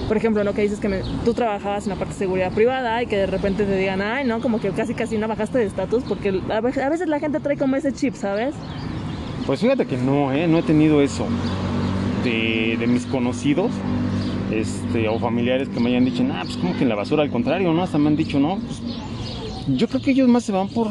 Por 0.09 0.17
ejemplo, 0.17 0.45
¿no? 0.45 0.53
Que 0.55 0.63
dices 0.63 0.79
que 0.79 0.89
me- 0.89 1.01
tú 1.25 1.35
trabajabas 1.35 1.85
en 1.85 1.91
la 1.91 1.97
parte 1.97 2.13
de 2.15 2.19
seguridad 2.19 2.53
privada 2.53 3.03
y 3.03 3.07
que 3.07 3.17
de 3.17 3.27
repente 3.27 3.65
te 3.65 3.77
digan, 3.77 4.01
ay, 4.01 4.25
no, 4.25 4.41
como 4.41 4.61
que 4.61 4.71
casi 4.71 4.95
casi 4.95 5.19
no 5.19 5.27
bajaste 5.27 5.59
de 5.59 5.65
estatus 5.67 6.05
porque 6.05 6.41
a 6.53 6.61
veces 6.61 7.09
la 7.09 7.19
gente 7.19 7.41
trae 7.41 7.57
como 7.57 7.75
ese 7.77 7.93
chip, 7.93 8.15
¿sabes? 8.15 8.55
Pues 9.47 9.61
fíjate 9.61 9.87
que 9.87 9.97
no, 9.97 10.33
¿eh? 10.33 10.47
no 10.47 10.59
he 10.59 10.63
tenido 10.63 11.01
eso. 11.03 11.27
De, 12.25 12.77
de 12.79 12.87
mis 12.89 13.07
conocidos 13.07 13.71
este, 14.51 15.09
o 15.09 15.19
familiares 15.21 15.69
que 15.69 15.79
me 15.81 15.91
hayan 15.91 16.05
dicho, 16.05 16.25
ah, 16.33 16.43
pues 16.45 16.57
como 16.57 16.77
que 16.77 16.83
en 16.83 16.89
la 16.89 16.95
basura, 16.97 17.23
al 17.23 17.31
contrario, 17.31 17.73
¿no? 17.73 17.83
Hasta 17.83 17.99
me 17.99 18.09
han 18.09 18.17
dicho, 18.17 18.41
no, 18.41 18.59
pues, 18.59 18.83
yo 19.77 19.87
creo 19.89 20.01
que 20.03 20.11
ellos 20.13 20.29
más 20.29 20.43
se 20.45 20.51
van 20.53 20.69
por, 20.69 20.89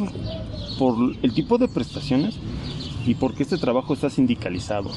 por 0.79 0.95
el 1.21 1.33
tipo 1.33 1.57
de 1.57 1.67
prestaciones 1.67 2.35
y 3.05 3.15
porque 3.15 3.43
este 3.43 3.57
trabajo 3.57 3.93
está 3.93 4.09
sindicalizado. 4.09 4.89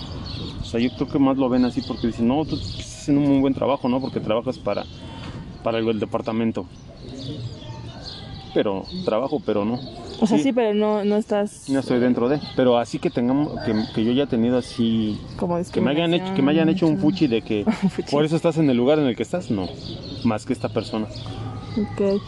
O 0.61 0.65
sea, 0.65 0.81
yo 0.81 0.91
creo 0.91 1.09
que 1.09 1.19
más 1.19 1.37
lo 1.37 1.49
ven 1.49 1.65
así 1.65 1.83
porque 1.83 2.07
dicen, 2.07 2.29
no, 2.29 2.45
tú 2.45 2.57
estás 2.57 3.03
haciendo 3.03 3.23
un 3.23 3.29
muy 3.29 3.41
buen 3.41 3.55
trabajo, 3.55 3.89
¿no? 3.89 4.01
Porque 4.01 4.21
trabajas 4.21 4.59
para, 4.59 4.85
para 5.63 5.79
el, 5.79 5.89
el 5.89 6.01
departamento. 6.01 6.67
Pero, 8.55 8.85
trabajo, 9.05 9.41
pero 9.45 9.65
no. 9.65 9.79
O 10.21 10.27
sea, 10.27 10.39
sí, 10.39 10.53
pero 10.53 10.75
no, 10.75 11.05
no 11.05 11.17
estás 11.17 11.69
No 11.69 11.79
estoy 11.79 12.01
dentro 12.01 12.29
de, 12.29 12.41
pero 12.57 12.79
así 12.79 12.99
que 12.99 13.09
tengamos, 13.09 13.53
que, 13.65 13.73
que 13.95 14.05
yo 14.05 14.11
haya 14.11 14.27
tenido 14.27 14.59
así, 14.59 15.17
como 15.37 15.63
que 15.63 15.81
me 15.81 15.93
hayan 15.93 16.13
hecho, 16.13 16.35
que 16.35 16.43
me 16.43 16.51
hayan 16.51 16.69
hecho 16.69 16.89
un 16.89 16.99
fuchi 16.99 17.29
de 17.29 17.43
que 17.43 17.65
fuchi. 17.91 18.11
por 18.11 18.25
eso 18.25 18.35
estás 18.35 18.57
en 18.59 18.69
el 18.69 18.77
lugar 18.77 18.99
en 18.99 19.07
el 19.07 19.15
que 19.15 19.23
estás, 19.23 19.51
no, 19.51 19.69
más 20.25 20.45
que 20.45 20.55
esta 20.55 20.71
persona. 20.71 21.07
Ok. 21.77 22.21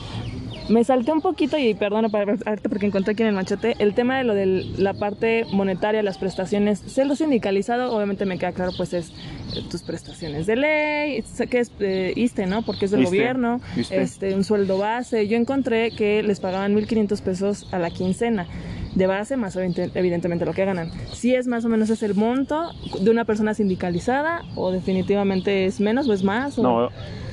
Me 0.71 0.85
salté 0.85 1.11
un 1.13 1.21
poquito 1.21 1.59
y 1.59 1.75
perdona 1.75 2.09
para 2.09 2.37
porque 2.69 2.87
encontré 2.87 3.13
aquí 3.13 3.23
en 3.23 3.29
el 3.31 3.35
machete 3.35 3.75
el 3.81 3.93
tema 3.93 4.17
de 4.19 4.25
lo 4.25 4.35
de 4.35 4.47
la 4.79 4.95
parte 4.95 5.45
monetaria, 5.53 6.03
las 6.03 6.17
prestaciones. 6.17 6.79
Ser 6.79 7.07
lo 7.09 7.17
sindicalizado, 7.17 7.93
obviamente 7.95 8.25
me 8.25 8.39
queda 8.39 8.53
claro, 8.53 8.71
pues 8.77 8.93
es 8.95 9.11
eh, 9.11 9.63
tus 9.69 9.83
prestaciones 9.83 10.47
de 10.47 10.55
ley, 10.57 11.25
que 11.51 11.59
es 11.59 11.73
eh, 11.81 12.13
ISTE, 12.15 12.47
¿no? 12.47 12.63
Porque 12.63 12.85
es 12.85 12.93
del 12.93 13.01
gobierno, 13.11 13.61
este, 13.91 14.35
un 14.35 14.45
sueldo 14.45 14.79
base. 14.79 15.27
Yo 15.27 15.37
encontré 15.37 15.91
que 15.91 16.23
les 16.23 16.39
pagaban 16.39 16.73
1.500 16.77 17.21
pesos 17.21 17.67
a 17.73 17.79
la 17.81 17.91
quincena 17.91 18.47
de 18.95 19.07
base, 19.09 19.37
más 19.37 19.57
evidente- 19.57 19.91
evidentemente 19.95 20.45
lo 20.45 20.53
que 20.53 20.65
ganan. 20.65 20.91
Si 21.13 21.35
es 21.35 21.49
más 21.49 21.65
o 21.65 21.69
menos 21.69 21.91
es 21.91 22.03
el 22.05 22.15
monto 22.15 22.71
de 23.01 23.11
una 23.11 23.25
persona 23.25 23.55
sindicalizada 23.55 24.43
o 24.55 24.71
definitivamente 24.71 25.67
es 25.67 25.81
menos 25.81 26.09
o 26.09 26.13
es 26.13 26.23
más. 26.23 26.59
o- 26.59 26.63
No, 26.63 26.89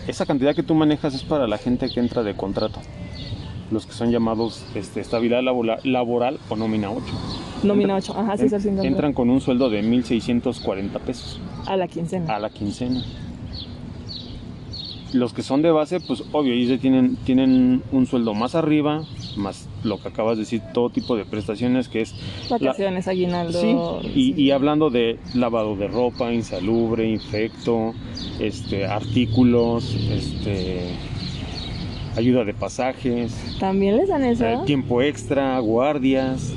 esa 0.08 0.26
cantidad 0.26 0.56
que 0.56 0.64
tú 0.64 0.74
manejas 0.74 1.14
es 1.14 1.24
para 1.24 1.48
la 1.48 1.58
gente 1.60 1.88
que 1.90 2.00
entra 2.00 2.24
de 2.24 2.34
contrato, 2.36 2.80
los 3.72 3.86
que 3.86 3.92
son 3.94 4.12
llamados 4.12 4.64
este, 4.76 5.02
estabilidad 5.02 5.42
laboral, 5.44 5.80
laboral 5.84 6.40
o 6.50 6.56
nómina 6.56 6.90
8. 6.92 7.04
Nómina 7.64 7.96
8, 7.96 8.14
ajá, 8.18 8.38
sí, 8.38 8.46
es 8.46 8.54
el 8.54 8.62
50. 8.62 8.88
entran 8.88 9.14
con 9.14 9.30
un 9.30 9.42
sueldo 9.42 9.70
de 9.70 9.84
1.640 9.84 11.00
pesos 11.00 11.40
a 11.66 11.76
la 11.76 11.88
quincena. 11.88 12.36
a 12.36 12.40
la 12.40 12.50
quincena. 12.50 13.04
Los 15.14 15.34
que 15.34 15.42
son 15.42 15.62
de 15.62 15.72
base, 15.72 16.02
pues 16.02 16.22
obvio, 16.34 16.54
ellos 16.54 16.80
tienen, 16.82 17.16
tienen 17.26 17.82
un 17.94 18.06
sueldo 18.08 18.34
más 18.34 18.56
arriba, 18.56 19.04
más 19.38 19.68
lo 19.84 20.02
que 20.02 20.10
acabas 20.10 20.36
de 20.38 20.42
decir, 20.44 20.62
todo 20.74 20.90
tipo 20.90 21.16
de 21.16 21.24
prestaciones 21.24 21.88
que 21.88 22.02
es 22.02 22.14
la- 22.50 22.58
Vacaciones, 22.58 23.08
aguinaldo. 23.08 23.62
Sí, 24.02 24.10
y, 24.14 24.34
sí. 24.34 24.42
y 24.42 24.52
hablando 24.52 24.90
de 24.90 25.18
lavado 25.34 25.78
de 25.78 25.88
ropa, 25.88 26.34
insalubre, 26.34 27.10
infecto, 27.10 27.94
este, 28.40 28.86
artículos, 28.86 29.96
este, 30.12 30.90
ayuda 32.18 32.44
de 32.44 32.54
pasajes, 32.54 33.34
¿También 33.60 33.96
les 33.98 34.10
dan 34.10 34.24
eso? 34.26 34.46
eh, 34.46 34.58
tiempo 34.66 35.02
extra, 35.02 35.58
guardias, 35.60 36.52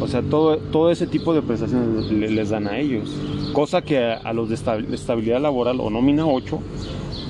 o 0.00 0.06
sea, 0.08 0.22
todo, 0.22 0.56
todo 0.58 0.90
ese 0.90 1.06
tipo 1.06 1.32
de 1.34 1.42
prestaciones 1.42 2.10
le- 2.10 2.30
les 2.30 2.50
dan 2.50 2.66
a 2.68 2.78
ellos. 2.78 3.14
Cosa 3.52 3.82
que 3.82 3.98
a, 3.98 4.14
a 4.18 4.32
los 4.32 4.48
de 4.48 4.54
estabilidad 4.94 5.40
laboral 5.40 5.80
o 5.80 5.90
nómina 5.90 6.26
8 6.26 6.58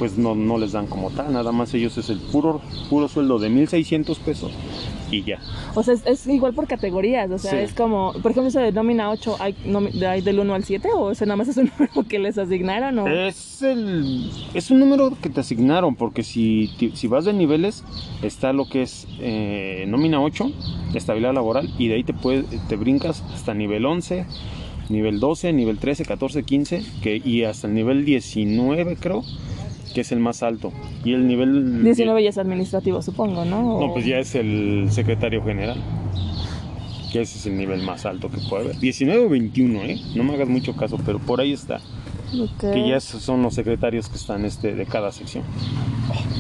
pues 0.01 0.17
no, 0.17 0.35
no 0.35 0.57
les 0.57 0.73
dan 0.73 0.87
como 0.87 1.11
tal, 1.11 1.31
nada 1.31 1.53
más 1.53 1.75
ellos 1.75 1.97
es 1.99 2.09
el 2.09 2.19
puro, 2.19 2.63
puro 2.89 3.07
sueldo 3.07 3.39
de 3.39 3.51
1.600 3.51 4.17
pesos 4.19 4.51
y 5.11 5.25
ya. 5.25 5.41
O 5.75 5.83
sea, 5.83 5.93
es, 5.93 6.07
es 6.07 6.27
igual 6.27 6.55
por 6.55 6.67
categorías, 6.67 7.31
o 7.31 7.37
sea, 7.39 7.51
Sí. 7.51 7.57
es 7.59 7.75
como, 7.75 8.15
por 8.23 8.31
ejemplo, 8.31 8.49
ese 8.49 8.61
de 8.61 8.73
nómina 8.73 9.11
8, 9.11 9.37
¿hay, 9.41 9.55
¿hay 10.09 10.23
del 10.23 10.39
1 10.39 10.55
al 10.55 10.65
7 10.65 10.89
o 10.97 11.11
ese 11.11 11.27
nada 11.27 11.37
más 11.37 11.49
es 11.49 11.59
un 11.59 11.71
número 11.79 12.09
que 12.09 12.19
les 12.19 12.39
asignaron? 12.39 12.99
O... 13.01 13.07
Es, 13.07 13.61
el, 13.61 14.31
es 14.55 14.71
un 14.71 14.79
número 14.79 15.13
que 15.21 15.29
te 15.29 15.41
asignaron, 15.41 15.97
porque 15.97 16.23
si, 16.23 16.71
si 16.95 17.07
vas 17.07 17.27
de 17.27 17.35
niveles, 17.35 17.85
está 18.23 18.55
lo 18.55 18.67
que 18.71 18.81
es 18.83 19.07
eh, 19.21 19.85
nómina 19.87 20.23
8, 20.23 20.51
estabilidad 20.95 21.35
laboral, 21.35 21.69
y 21.77 21.89
de 21.89 21.97
ahí 21.97 22.05
te, 22.05 22.15
puedes, 22.15 22.47
te 22.69 22.77
brincas 22.77 23.23
hasta 23.35 23.53
nivel 23.53 23.85
11, 23.85 24.25
nivel 24.89 25.21
12, 25.21 25.53
nivel 25.53 25.77
13, 25.79 26.05
14, 26.07 26.43
15, 26.43 26.83
que, 27.03 27.21
y 27.23 27.45
hasta 27.45 27.67
el 27.67 27.75
nivel 27.75 28.07
19 28.07 28.97
creo, 28.97 29.23
que 29.95 30.03
es 30.03 30.13
el 30.13 30.21
más 30.21 30.43
alto. 30.43 30.73
Y 31.05 31.13
el 31.15 31.27
nivel... 31.27 31.83
19 31.83 32.23
ya 32.23 32.31
es 32.31 32.39
administrativo, 32.39 33.03
supongo, 33.03 33.45
¿no? 33.45 33.77
O- 33.77 33.87
No, 33.87 33.93
pues 33.93 34.05
ya 34.07 34.19
es 34.19 34.35
el 34.35 34.89
secretario 34.91 35.43
general. 35.45 35.81
Que 37.13 37.23
ese 37.23 37.39
es 37.39 37.47
el 37.47 37.57
nivel 37.57 37.83
más 37.83 38.07
alto 38.07 38.31
que 38.31 38.39
puede 38.49 38.65
haber. 38.65 38.79
19 38.79 39.25
o 39.27 39.29
21, 39.29 39.81
¿eh? 39.83 40.01
No 40.15 40.23
me 40.23 40.35
hagas 40.35 40.49
mucho 40.49 40.77
caso, 40.77 40.97
pero 41.05 41.19
por 41.19 41.41
ahí 41.41 41.53
está. 41.53 41.81
Ok, 42.41 42.73
Que 42.73 42.89
ya 42.89 43.01
son 43.01 43.43
los 43.43 43.55
secretarios 43.55 44.09
que 44.09 44.17
están 44.17 44.45
este, 44.45 44.75
de 44.77 44.87
cada 44.87 45.11
sección. 45.11 45.43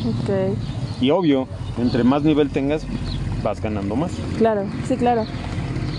ok. 0.06 0.56
Y 1.00 1.10
obvio, 1.10 1.48
entre 1.78 2.04
más 2.04 2.22
nivel 2.22 2.50
tengas, 2.50 2.86
vas 3.42 3.60
ganando 3.60 3.96
más. 3.96 4.12
Claro, 4.38 4.64
sí, 4.86 4.96
claro. 4.96 5.24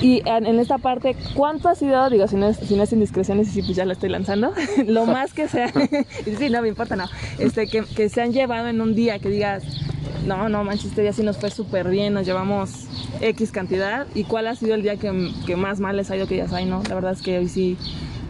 Y 0.01 0.21
en, 0.25 0.45
en 0.45 0.59
esta 0.59 0.77
parte, 0.77 1.15
¿cuánto 1.35 1.69
ha 1.69 1.75
sido, 1.75 2.09
digo, 2.09 2.27
si 2.27 2.35
no 2.35 2.47
es, 2.47 2.57
si 2.57 2.75
no 2.75 2.83
es 2.83 2.91
indiscreciones 2.91 3.49
y 3.49 3.51
si 3.51 3.61
pues 3.61 3.75
ya 3.75 3.85
la 3.85 3.93
estoy 3.93 4.09
lanzando, 4.09 4.53
lo 4.87 5.05
más 5.05 5.33
que 5.33 5.47
sea, 5.47 5.71
sí, 6.37 6.49
no 6.49 6.61
me 6.61 6.69
importa, 6.69 6.95
no, 6.95 7.05
este, 7.37 7.67
que, 7.67 7.83
que 7.83 8.09
se 8.09 8.21
han 8.21 8.33
llevado 8.33 8.67
en 8.67 8.81
un 8.81 8.95
día, 8.95 9.19
que 9.19 9.29
digas, 9.29 9.63
no, 10.25 10.49
no, 10.49 10.63
manches, 10.63 10.85
este 10.87 11.01
día 11.03 11.13
sí 11.13 11.23
nos 11.23 11.37
fue 11.37 11.51
súper 11.51 11.89
bien, 11.89 12.13
nos 12.13 12.25
llevamos 12.25 12.87
X 13.21 13.51
cantidad, 13.51 14.07
y 14.15 14.23
cuál 14.23 14.47
ha 14.47 14.55
sido 14.55 14.73
el 14.73 14.81
día 14.81 14.97
que, 14.97 15.31
que 15.45 15.55
más 15.55 15.79
mal 15.79 15.97
les 15.97 16.09
ha 16.09 16.17
ido 16.17 16.27
que 16.27 16.37
ya 16.37 16.47
ay, 16.51 16.65
no, 16.65 16.81
la 16.87 16.95
verdad 16.95 17.13
es 17.13 17.21
que 17.21 17.37
hoy 17.37 17.47
sí, 17.47 17.77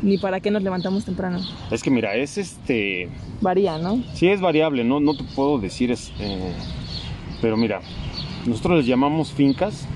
ni 0.01 0.17
para 0.17 0.39
qué 0.39 0.51
nos 0.51 0.63
levantamos 0.63 1.05
temprano, 1.05 1.39
Es 1.69 1.83
que 1.83 1.91
mira, 1.91 2.15
es 2.15 2.37
este. 2.37 3.07
varía, 3.39 3.77
¿no? 3.77 4.03
Sí, 4.13 4.27
es 4.27 4.41
variable, 4.41 4.83
no, 4.83 4.99
no 4.99 5.15
te 5.15 5.23
puedo 5.35 5.59
decir. 5.59 5.91
Es, 5.91 6.11
eh, 6.19 6.53
pero 7.41 7.55
mira, 7.55 7.81
nosotros 8.45 8.79
les 8.79 8.87
llamamos 8.87 9.31
fincas 9.31 9.87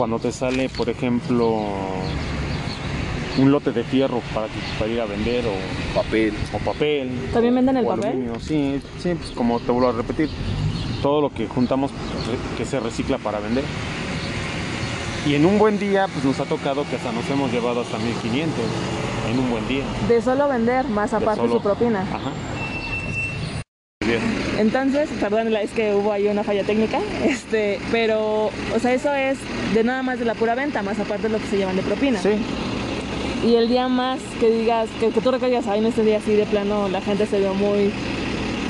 cuando 0.00 0.18
te 0.18 0.32
sale, 0.32 0.70
por 0.70 0.88
ejemplo, 0.88 1.58
un 3.36 3.52
lote 3.52 3.70
de 3.70 3.84
fierro 3.84 4.22
para, 4.32 4.46
ir 4.90 4.98
a 4.98 5.04
vender 5.04 5.44
o 5.46 5.94
Papel. 5.94 6.32
o 6.54 6.58
papel. 6.64 7.10
¿También 7.34 7.54
venden 7.54 7.76
el 7.76 7.84
papel? 7.84 8.06
aluminio. 8.06 8.40
Sí, 8.40 8.80
sí, 8.98 9.14
pues 9.14 9.30
como 9.32 9.60
te 9.60 9.70
vuelvo 9.70 9.90
a 9.90 9.92
repetir, 9.92 10.30
todo 11.02 11.20
lo 11.20 11.28
que 11.28 11.46
juntamos 11.48 11.90
re- 11.90 12.56
que 12.56 12.64
se 12.64 12.80
recicla 12.80 13.18
para 13.18 13.40
vender. 13.40 13.62
Y 15.26 15.34
en 15.34 15.44
un 15.44 15.58
buen 15.58 15.78
día, 15.78 16.06
pues 16.10 16.24
nos 16.24 16.40
ha 16.40 16.46
tocado 16.46 16.86
que 16.88 16.96
hasta 16.96 17.12
nos 17.12 17.28
hemos 17.28 17.52
llevado 17.52 17.82
hasta 17.82 17.98
1500 17.98 18.58
en 19.30 19.38
un 19.38 19.50
buen 19.50 19.68
día. 19.68 19.84
De 20.08 20.22
solo 20.22 20.48
vender, 20.48 20.88
más 20.88 21.12
aparte 21.12 21.42
solo. 21.42 21.56
su 21.56 21.60
propina. 21.62 22.00
Ajá. 22.00 22.30
Entonces, 24.60 25.08
perdón, 25.18 25.56
es 25.56 25.70
que 25.70 25.94
hubo 25.94 26.12
ahí 26.12 26.26
una 26.26 26.44
falla 26.44 26.64
técnica, 26.64 27.00
este, 27.24 27.78
pero, 27.90 28.50
o 28.74 28.78
sea, 28.78 28.92
eso 28.92 29.10
es 29.14 29.38
de 29.72 29.84
nada 29.84 30.02
más 30.02 30.18
de 30.18 30.26
la 30.26 30.34
pura 30.34 30.54
venta, 30.54 30.82
más 30.82 30.98
aparte 30.98 31.28
de 31.28 31.30
lo 31.30 31.38
que 31.38 31.46
se 31.46 31.56
llevan 31.56 31.76
de 31.76 31.82
propina. 31.82 32.20
Sí, 32.20 32.28
Y 33.42 33.54
el 33.54 33.70
día 33.70 33.88
más 33.88 34.20
que 34.38 34.50
digas, 34.50 34.90
que, 35.00 35.08
que 35.08 35.20
tú 35.22 35.30
recuerdas, 35.30 35.66
ahí 35.66 35.78
en 35.78 35.86
este 35.86 36.04
día 36.04 36.18
así 36.18 36.32
de 36.32 36.44
plano 36.44 36.90
la 36.90 37.00
gente 37.00 37.24
se 37.24 37.38
vio 37.38 37.54
muy, 37.54 37.90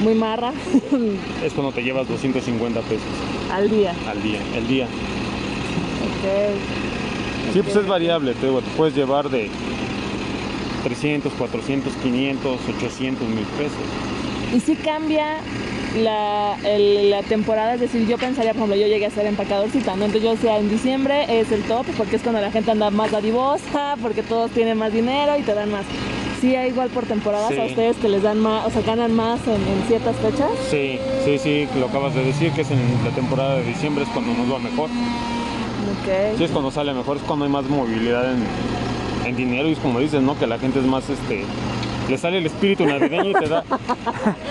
muy 0.04 0.14
marra 0.14 0.52
es 1.44 1.52
cuando 1.54 1.72
te 1.72 1.82
llevas 1.82 2.06
250 2.06 2.80
pesos 2.82 3.02
al 3.52 3.68
día. 3.68 3.92
al 4.08 4.22
día. 4.22 4.38
El 4.56 4.68
día. 4.68 4.84
Ok. 4.84 7.52
Sí, 7.52 7.62
pues 7.62 7.74
es 7.74 7.86
variable, 7.88 8.34
te, 8.34 8.46
digo, 8.46 8.62
te 8.62 8.70
puedes 8.76 8.94
llevar 8.94 9.28
de 9.28 9.50
300, 10.84 11.32
400, 11.32 11.92
500, 11.94 12.60
800 12.78 13.28
mil 13.28 13.44
pesos. 13.58 14.54
Y 14.54 14.60
sí 14.60 14.76
cambia 14.76 15.38
la, 15.96 16.56
el- 16.64 17.10
la 17.10 17.22
temporada, 17.22 17.74
es 17.74 17.80
decir, 17.80 18.06
yo 18.06 18.16
pensaría, 18.18 18.52
por 18.52 18.62
ejemplo, 18.62 18.76
yo 18.76 18.86
llegué 18.86 19.06
a 19.06 19.10
ser 19.10 19.26
empacadorcita, 19.26 19.96
¿no? 19.96 20.04
Entonces 20.06 20.22
yo 20.22 20.30
decía, 20.30 20.58
en 20.58 20.68
diciembre 20.70 21.40
es 21.40 21.50
el 21.52 21.62
top, 21.64 21.86
porque 21.96 22.16
es 22.16 22.22
cuando 22.22 22.40
la 22.40 22.50
gente 22.50 22.70
anda 22.70 22.90
más 22.90 23.10
dadivosa, 23.10 23.96
porque 24.00 24.22
todos 24.22 24.50
tienen 24.52 24.78
más 24.78 24.92
dinero 24.92 25.36
y 25.38 25.42
te 25.42 25.54
dan 25.54 25.70
más. 25.72 25.84
Sí, 26.40 26.56
hay 26.56 26.70
igual 26.70 26.88
por 26.88 27.04
temporadas 27.04 27.50
Sí. 27.52 27.58
a 27.60 27.64
ustedes 27.64 27.96
que 27.98 28.08
les 28.08 28.22
dan 28.22 28.38
más, 28.40 28.64
o 28.66 28.70
sea, 28.70 28.80
ganan 28.82 29.12
más 29.14 29.40
en, 29.46 29.54
en 29.54 29.82
ciertas 29.88 30.16
fechas. 30.16 30.48
Sí, 30.70 30.98
sí, 31.24 31.38
sí, 31.38 31.68
lo 31.78 31.86
acabas 31.86 32.14
de 32.14 32.24
decir, 32.24 32.50
que 32.52 32.62
es 32.62 32.70
en 32.70 32.78
la 33.04 33.10
temporada 33.10 33.56
de 33.56 33.64
diciembre, 33.64 34.04
es 34.04 34.10
cuando 34.10 34.32
nos 34.32 34.50
va 34.52 34.58
mejor. 34.58 34.88
Sí, 36.38 36.44
es 36.44 36.50
cuando 36.50 36.70
sale 36.70 36.94
mejor, 36.94 37.18
es 37.18 37.22
cuando 37.24 37.44
hay 37.44 37.50
más 37.50 37.64
movilidad 37.68 38.32
en, 38.32 38.42
en 39.26 39.36
dinero 39.36 39.68
y 39.68 39.72
es 39.72 39.78
como 39.78 40.00
dices, 40.00 40.22
¿no? 40.22 40.38
Que 40.38 40.46
la 40.46 40.58
gente 40.58 40.78
es 40.78 40.84
más, 40.86 41.08
este, 41.10 41.44
le 42.10 42.18
sale 42.18 42.38
el 42.38 42.46
espíritu 42.46 42.84
navideño 42.86 43.30
y 43.30 43.34
te 43.34 43.48
da, 43.48 43.64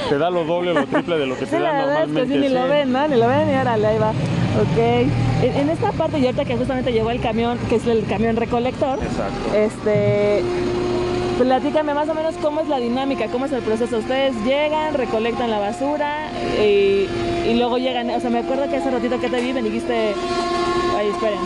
te 0.10 0.18
da 0.18 0.30
lo 0.30 0.44
doble 0.46 0.72
o 0.72 0.74
lo 0.76 0.86
triple 0.86 1.18
de 1.18 1.26
lo 1.28 1.36
que 1.38 1.46
Sí, 1.46 1.52
te 1.52 1.60
da 1.60 1.72
verdad 1.72 2.04
es 2.04 2.08
que 2.08 2.14
normalmente. 2.14 2.34
sí, 2.34 2.40
ni 2.40 2.50
lo 2.50 2.68
ven, 2.68 2.92
¿no? 2.92 3.08
Ni 3.08 3.16
lo 3.18 3.28
ven 3.28 3.50
y 3.50 3.56
órale, 3.56 3.88
ahí 3.88 3.98
va. 4.00 4.10
Ok. 4.10 4.78
En, 5.44 5.56
en 5.58 5.70
esta 5.70 5.92
parte, 5.92 6.20
y 6.20 6.26
ahorita 6.26 6.46
que 6.46 6.58
justamente 6.58 6.92
llegó 6.92 7.12
el 7.12 7.22
camión, 7.22 7.58
que 7.70 7.76
es 7.76 7.86
el 7.88 8.06
camión 8.06 8.36
recolector, 8.36 9.00
Exacto. 9.02 9.56
este... 9.56 10.42
Platícame 11.40 11.94
más 11.94 12.10
o 12.10 12.14
menos 12.14 12.36
cómo 12.42 12.60
es 12.60 12.68
la 12.68 12.80
dinámica, 12.80 13.28
cómo 13.28 13.46
es 13.46 13.54
el 13.54 13.62
proceso. 13.62 14.00
Ustedes 14.00 14.36
llegan, 14.44 14.94
recolectan 14.94 15.50
la 15.50 15.60
basura 15.60 16.28
y, 16.62 17.08
y 17.50 17.54
luego 17.58 17.78
llegan. 17.78 18.10
O 18.10 18.20
sea, 18.20 18.30
me 18.30 18.40
acuerdo 18.40 18.70
que 18.70 18.76
hace 18.76 18.92
ratito 18.92 19.22
que 19.22 19.30
te 19.30 19.40
vi, 19.40 19.54
me 19.54 19.62
dijiste. 19.62 20.14
Ay, 20.98 21.08
esperen. 21.08 21.40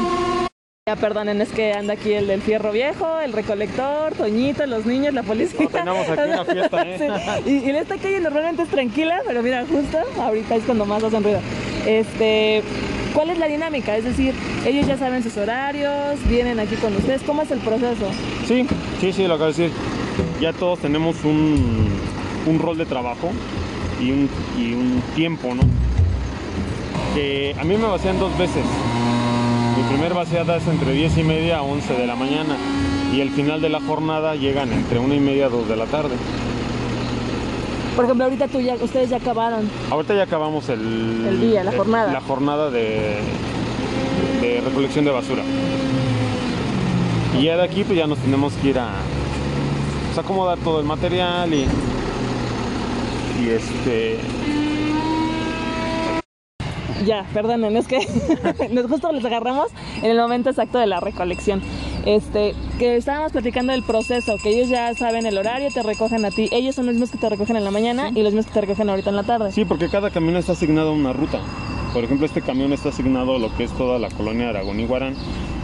Ya 0.86 0.98
perdonen, 0.98 1.40
es 1.40 1.48
que 1.48 1.72
anda 1.72 1.94
aquí 1.94 2.12
el 2.12 2.28
del 2.28 2.42
fierro 2.42 2.74
viejo, 2.74 3.22
el 3.22 3.32
recolector, 3.32 4.12
Toñito, 4.18 4.66
los 4.66 4.86
niños, 4.86 5.14
la 5.14 5.24
policía. 5.24 5.62
No, 5.62 5.70
tenemos 5.70 6.10
aquí 6.10 6.30
una 6.30 6.44
fiesta, 6.44 6.82
¿eh? 6.82 6.98
Sí, 7.46 7.50
Y, 7.50 7.66
y 7.66 7.70
en 7.70 7.76
esta 7.78 7.96
calle 7.96 8.20
normalmente 8.20 8.64
es 8.64 8.68
tranquila, 8.68 9.22
pero 9.26 9.42
mira, 9.42 9.64
justo 9.66 9.98
ahorita 10.20 10.56
es 10.58 10.64
cuando 10.66 10.86
más 10.86 11.02
hacen 11.02 11.24
ruido. 11.24 11.40
Este, 11.88 12.64
¿cuál 13.14 13.30
es 13.30 13.38
la 13.38 13.48
dinámica? 13.48 13.96
Es 13.96 14.04
decir, 14.04 14.36
ellos 14.66 14.86
ya 14.86 14.98
saben 14.98 15.24
sus 15.24 15.38
horarios, 15.38 16.20
vienen 16.28 16.60
aquí 16.60 16.76
con 16.76 16.94
ustedes. 16.98 17.22
¿Cómo 17.22 17.44
es 17.44 17.52
el 17.52 17.60
proceso? 17.60 18.06
Sí, 18.46 18.68
sí, 19.00 19.14
sí, 19.14 19.26
lo 19.26 19.36
acabo 19.36 19.54
de 19.54 19.64
decir. 19.64 19.78
Ya 20.42 20.52
todos 20.52 20.80
tenemos 20.80 21.24
un, 21.24 21.88
un 22.46 22.60
rol 22.60 22.78
de 22.78 22.86
trabajo 22.86 23.32
y 24.02 24.12
un, 24.12 24.30
y 24.58 24.74
un 24.74 25.02
tiempo, 25.16 25.56
¿no? 25.56 25.62
Que 27.16 27.56
a 27.58 27.64
mí 27.64 27.78
me 27.78 27.88
vacían 27.88 28.20
dos 28.20 28.38
veces. 28.38 28.66
Mi 29.78 29.84
primer 29.90 30.14
vaciada 30.14 30.58
es 30.58 30.68
entre 30.68 30.92
10 30.92 31.18
y 31.18 31.24
media 31.24 31.58
a 31.58 31.62
11 31.64 31.94
de 31.94 32.08
la 32.08 32.16
mañana 32.16 32.56
y 33.14 33.22
el 33.22 33.30
final 33.32 33.62
de 33.62 33.70
la 33.70 33.82
jornada 33.82 34.36
llegan 34.36 34.72
entre 34.72 35.00
1 35.00 35.14
y 35.16 35.20
media 35.20 35.48
a 35.48 35.50
2 35.50 35.68
de 35.68 35.76
la 35.76 35.86
tarde. 35.86 36.16
Por 37.96 38.06
ejemplo, 38.06 38.26
ahorita 38.26 38.48
tú 38.48 38.60
ya, 38.60 38.76
ustedes 38.76 39.10
ya 39.10 39.18
acabaron. 39.18 39.70
Ahorita 39.92 40.16
ya 40.16 40.24
acabamos 40.24 40.68
el, 40.70 41.26
El 41.28 41.42
día, 41.42 41.64
la 41.64 41.72
jornada. 41.72 42.12
La 42.12 42.22
jornada 42.22 42.70
de, 42.72 43.18
de 44.42 44.62
recolección 44.62 45.06
de 45.06 45.12
basura. 45.12 45.44
Y 47.40 47.44
ya 47.44 47.58
de 47.58 47.64
aquí 47.64 47.84
pues 47.84 47.98
ya 47.98 48.08
nos 48.08 48.20
tenemos 48.20 48.54
que 48.54 48.70
ir 48.70 48.80
a 48.80 48.90
pues, 50.08 50.18
acomodar 50.24 50.58
todo 50.60 50.80
el 50.80 50.86
material 50.86 51.52
y, 51.54 51.66
y 53.44 53.50
este 53.50 54.20
Ya, 57.06 57.26
perdonen, 57.34 57.76
es 57.76 57.88
que 57.88 58.00
nos 58.72 58.88
justo 58.88 59.12
les 59.12 59.24
agarramos 59.26 59.68
en 60.02 60.12
el 60.12 60.18
momento 60.18 60.50
exacto 60.50 60.78
de 60.80 60.88
la 60.88 61.00
recolección. 61.00 61.62
Este, 62.06 62.54
que 62.80 62.98
estábamos 62.98 63.32
platicando 63.32 63.72
del 63.72 63.84
proceso, 63.84 64.38
que 64.42 64.50
ellos 64.50 64.70
ya 64.70 64.94
saben 64.94 65.26
el 65.26 65.38
horario, 65.38 65.70
te 65.74 65.84
recogen 65.84 66.26
a 66.26 66.32
ti. 66.32 66.50
Ellos 66.52 66.76
son 66.76 66.86
los 66.86 66.96
mismos 66.96 67.12
que 67.12 67.18
te 67.18 67.30
recogen 67.30 67.56
en 67.56 67.64
la 67.64 67.72
mañana 67.72 68.10
y 68.10 68.24
los 68.24 68.34
mismos 68.34 68.48
que 68.48 68.54
te 68.54 68.62
recogen 68.62 68.90
ahorita 68.90 69.10
en 69.10 69.16
la 69.16 69.24
tarde. 69.24 69.52
Sí, 69.52 69.66
porque 69.66 69.90
cada 69.90 70.10
camión 70.10 70.36
está 70.36 70.52
asignado 70.54 70.90
a 70.90 70.94
una 70.94 71.14
ruta. 71.14 71.40
Por 71.94 72.04
ejemplo, 72.04 72.26
este 72.26 72.42
camión 72.42 72.74
está 72.74 72.90
asignado 72.90 73.36
a 73.36 73.40
lo 73.40 73.56
que 73.56 73.66
es 73.66 73.72
toda 73.78 74.00
la 74.00 74.10
colonia 74.10 74.50
Aragón 74.50 74.80
y 74.80 74.86
Guarán 74.86 75.16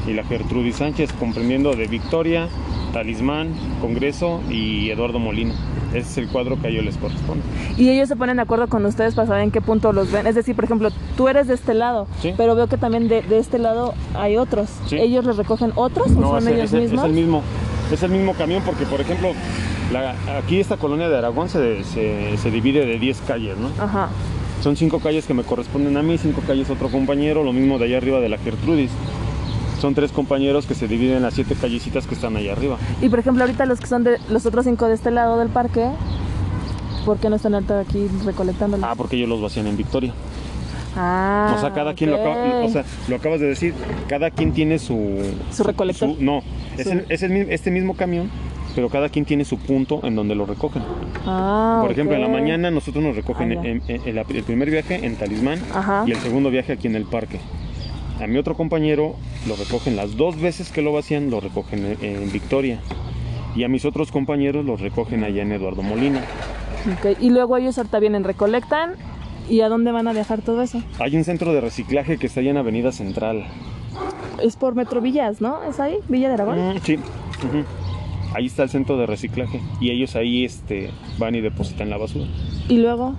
y 0.08 0.14
la 0.14 0.24
Gertrudis 0.24 0.78
Sánchez, 0.78 1.12
comprendiendo 1.14 1.74
de 1.74 1.88
Victoria, 1.88 2.48
Talismán, 2.94 3.50
Congreso 3.82 4.42
y 4.50 4.90
Eduardo 4.90 5.20
Molina. 5.20 5.54
Ese 5.94 6.00
es 6.00 6.18
el 6.20 6.28
cuadro 6.28 6.60
que 6.62 6.68
a 6.68 6.70
ellos 6.70 6.86
les 6.86 6.98
corresponde. 6.98 7.44
Y 7.78 7.90
ellos 7.90 8.08
se 8.08 8.16
ponen 8.16 8.36
de 8.38 8.44
acuerdo 8.44 8.68
con 8.68 8.86
ustedes 8.86 9.16
para 9.16 9.28
saber 9.28 9.44
en 9.44 9.52
qué 9.52 9.62
punto 9.62 9.92
los 9.94 10.12
ven. 10.12 10.28
Es 10.28 10.36
decir, 10.36 10.56
por 10.56 10.64
ejemplo, 10.66 10.90
tú 11.18 11.28
eres 11.28 11.48
de 11.48 11.56
este 11.56 11.74
lado, 11.74 12.08
Sí. 12.22 12.34
pero 12.38 12.56
veo 12.56 12.68
que 12.68 12.78
también 12.78 13.08
de, 13.08 13.22
de 13.24 13.40
este 13.40 13.58
lado 13.60 13.94
hay 14.14 14.38
otros. 14.38 14.70
Sí. 14.88 14.98
¿Ellos 14.98 15.26
les 15.26 15.38
recogen 15.38 15.72
otros 15.76 16.08
o 16.12 16.20
No, 16.20 16.30
son 16.40 16.48
es, 16.48 16.54
ellos 16.56 16.74
es 16.74 16.82
mismos? 16.82 17.00
es 17.04 17.06
el 17.10 17.14
mismo. 17.16 17.42
Es 17.92 18.04
el 18.04 18.12
mismo 18.12 18.34
camión 18.36 18.62
porque, 18.66 18.86
por 18.86 19.02
ejemplo, 19.02 19.30
la- 19.92 20.14
aquí 20.38 20.60
esta 20.60 20.78
colonia 20.78 21.10
de 21.10 21.18
Aragón 21.18 21.50
se, 21.50 21.84
se- 21.84 22.38
se 22.38 22.52
divide 22.52 22.86
de 22.86 23.00
10 23.00 23.22
calles, 23.22 23.58
¿no? 23.58 23.70
Ajá. 23.84 24.10
Son 24.62 24.76
cinco 24.76 25.00
calles 25.00 25.26
que 25.26 25.34
me 25.34 25.44
corresponden 25.44 25.96
a 25.98 26.04
mí, 26.04 26.18
cinco 26.18 26.42
calles 26.46 26.70
a 26.70 26.74
otro 26.74 26.90
compañero, 26.90 27.44
lo 27.44 27.54
mismo 27.54 27.80
de 27.80 27.86
allá 27.86 27.98
arriba 27.98 28.20
de 28.20 28.30
la 28.30 28.38
Gertrudis. 28.38 28.92
Son 29.80 29.96
tres 29.96 30.12
compañeros 30.12 30.66
que 30.66 30.76
se 30.76 30.88
dividen 30.88 31.18
en 31.18 31.24
las 31.24 31.34
siete 31.34 31.56
callecitas 31.56 32.06
que 32.06 32.16
están 32.16 32.36
allá 32.36 32.52
arriba. 32.54 32.78
Y 33.02 33.10
por 33.10 33.20
ejemplo, 33.20 33.44
ahorita 33.44 33.66
los 33.66 33.80
que 33.80 33.88
son 33.88 34.04
de 34.04 34.18
los 34.30 34.46
otros 34.46 34.66
cinco 34.66 34.88
de 34.88 34.94
este 34.96 35.10
lado 35.12 35.40
del 35.40 35.50
parque, 35.50 35.90
por 37.06 37.18
qué 37.18 37.30
no 37.30 37.38
están 37.38 37.54
ahorita 37.54 37.80
aquí 37.80 38.08
recolectándolo? 38.26 38.86
Ah, 38.86 38.94
porque 38.96 39.16
ellos 39.16 39.30
los 39.30 39.42
vacían 39.42 39.68
en 39.68 39.78
Victoria. 39.78 40.14
Ah, 40.98 41.54
o 41.56 41.62
sea, 41.62 41.72
cada 41.74 41.94
quien 41.94 42.10
lo 42.12 42.18
acaba, 42.18 42.62
o 42.66 42.70
sea, 42.70 42.84
lo 43.08 43.16
acabas 43.16 43.40
de 43.40 43.48
decir, 43.48 43.74
cada 44.08 44.32
quien 44.32 44.52
tiene 44.54 44.80
su 44.80 45.18
¿Su 45.52 45.64
recolector? 45.64 46.10
su- 46.16 46.22
no, 46.22 46.42
es, 46.78 46.88
el- 46.88 47.06
es 47.10 47.24
el 47.24 47.32
este 47.52 47.72
mismo 47.72 47.96
camión, 47.96 48.30
pero 48.76 48.90
cada 48.90 49.08
quien 49.08 49.24
tiene 49.24 49.46
su 49.46 49.58
punto 49.60 50.02
en 50.04 50.16
donde 50.16 50.36
lo 50.36 50.46
recogen. 50.46 50.82
Ah, 51.26 51.80
Por 51.82 51.92
ejemplo, 51.92 52.16
en 52.16 52.22
la 52.24 52.28
mañana 52.28 52.70
nosotros 52.72 53.04
nos 53.04 53.16
recogen 53.16 53.52
Ah, 53.58 53.62
la- 54.12 54.22
el 54.28 54.44
primer 54.44 54.70
viaje 54.72 55.06
en 55.06 55.16
Talismán 55.16 55.60
Ajá. 55.74 56.04
y 56.06 56.12
el 56.12 56.18
segundo 56.18 56.50
viaje 56.50 56.74
aquí 56.74 56.88
en 56.88 56.96
el 56.96 57.06
parque. 57.06 57.40
A 58.20 58.28
mi 58.28 58.38
otro 58.38 58.56
compañero 58.56 59.16
lo 59.48 59.56
recogen 59.56 59.96
las 59.96 60.18
dos 60.18 60.40
veces 60.40 60.72
que 60.72 60.82
lo 60.82 60.92
vacían, 60.92 61.30
lo 61.30 61.40
recogen 61.40 61.98
en, 62.02 62.32
Victoria. 62.32 62.80
Y 63.56 63.64
a 63.64 63.70
mis 63.70 63.86
otros 63.86 64.12
compañeros 64.12 64.66
los 64.66 64.82
recogen 64.82 65.24
allá 65.24 65.42
en 65.42 65.52
Eduardo 65.54 65.82
Molina. 65.82 66.22
Ok, 66.98 67.18
Y 67.20 67.30
luego 67.30 67.58
ellos 67.58 67.78
ahorita 67.78 68.00
vienen, 68.00 68.24
recolectan. 68.24 68.96
¿Y 69.50 69.62
a 69.62 69.70
dónde 69.70 69.92
van 69.92 70.08
a 70.08 70.14
dejar 70.14 70.42
todo 70.42 70.62
eso? 70.62 70.84
Hay 71.00 71.16
un 71.16 71.24
centro 71.24 71.54
de 71.54 71.62
reciclaje 71.62 72.18
que 72.18 72.28
está 72.28 72.42
allá 72.42 72.52
en 72.52 72.58
Avenida 72.58 72.92
Central. 72.92 73.46
Es 74.44 74.56
por 74.56 74.76
Metro 74.76 75.02
Villas, 75.02 75.42
¿no? 75.42 75.64
¿Es 75.64 75.80
ahí? 75.80 75.96
¿Villa 76.08 76.28
de 76.28 76.36
Aragón? 76.36 76.76
Mm, 76.76 76.80
sí. 76.84 77.00
Ahí 78.34 78.46
está 78.46 78.64
el 78.64 78.70
centro 78.70 78.98
de 78.98 79.08
reciclaje 79.08 79.60
y 79.82 79.90
ellos 79.90 80.16
ahí 80.16 80.46
este, 80.46 80.92
van 81.18 81.34
y 81.34 81.42
depositan 81.42 81.90
la 81.90 81.98
basura. 81.98 82.28
Y 82.68 82.78
luego, 82.78 83.16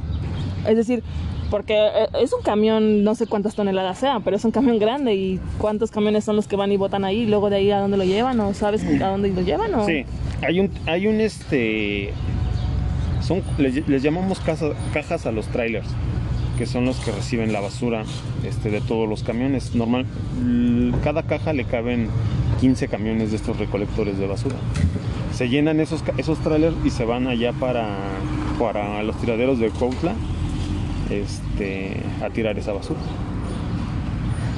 es 0.68 0.76
decir, 0.76 1.02
porque 1.50 1.74
eh, 1.74 2.06
es 2.20 2.32
un 2.32 2.42
camión, 2.42 3.04
no 3.04 3.14
sé 3.14 3.26
cuántas 3.26 3.54
toneladas 3.54 3.98
sean, 3.98 4.22
pero 4.22 4.36
es 4.36 4.44
un 4.44 4.52
camión 4.52 4.78
grande 4.78 5.14
y 5.14 5.40
cuántos 5.58 5.90
camiones 5.90 6.24
son 6.24 6.36
los 6.36 6.46
que 6.46 6.56
van 6.56 6.72
y 6.72 6.76
botan 6.76 7.04
ahí, 7.04 7.22
y 7.22 7.26
luego 7.26 7.50
de 7.50 7.56
ahí 7.56 7.70
a 7.70 7.80
dónde 7.80 7.96
lo 7.96 8.04
llevan 8.04 8.38
o 8.40 8.54
sabes 8.54 8.84
a 8.84 9.08
dónde 9.08 9.30
lo 9.30 9.42
llevan 9.42 9.74
o 9.74 9.84
Sí, 9.84 10.04
hay 10.42 10.60
un, 10.60 10.70
hay 10.86 11.06
un 11.06 11.20
este, 11.20 12.12
son, 13.20 13.42
les, 13.58 14.02
llamamos 14.02 14.40
cajas 14.40 15.26
a 15.26 15.32
los 15.32 15.46
trailers, 15.48 15.88
que 16.56 16.66
son 16.66 16.84
los 16.84 16.98
que 17.00 17.10
reciben 17.10 17.52
la 17.52 17.60
basura 17.60 18.04
este, 18.44 18.70
de 18.70 18.80
todos 18.80 19.08
los 19.08 19.22
camiones. 19.22 19.74
Normal, 19.74 20.06
cada 21.02 21.22
caja 21.22 21.52
le 21.52 21.64
caben 21.64 22.08
15 22.60 22.88
camiones 22.88 23.30
de 23.30 23.36
estos 23.36 23.58
recolectores 23.58 24.18
de 24.18 24.26
basura. 24.26 24.56
Se 25.34 25.48
llenan 25.48 25.80
esos, 25.80 26.04
esos 26.18 26.38
trailers 26.40 26.76
y 26.84 26.90
se 26.90 27.04
van 27.04 27.26
allá 27.26 27.52
para, 27.52 27.96
para 28.58 29.02
los 29.02 29.16
tiraderos 29.20 29.58
de 29.58 29.70
Cuautla 29.70 30.14
este, 31.10 31.96
a 32.24 32.30
tirar 32.30 32.58
esa 32.58 32.72
basura. 32.72 33.00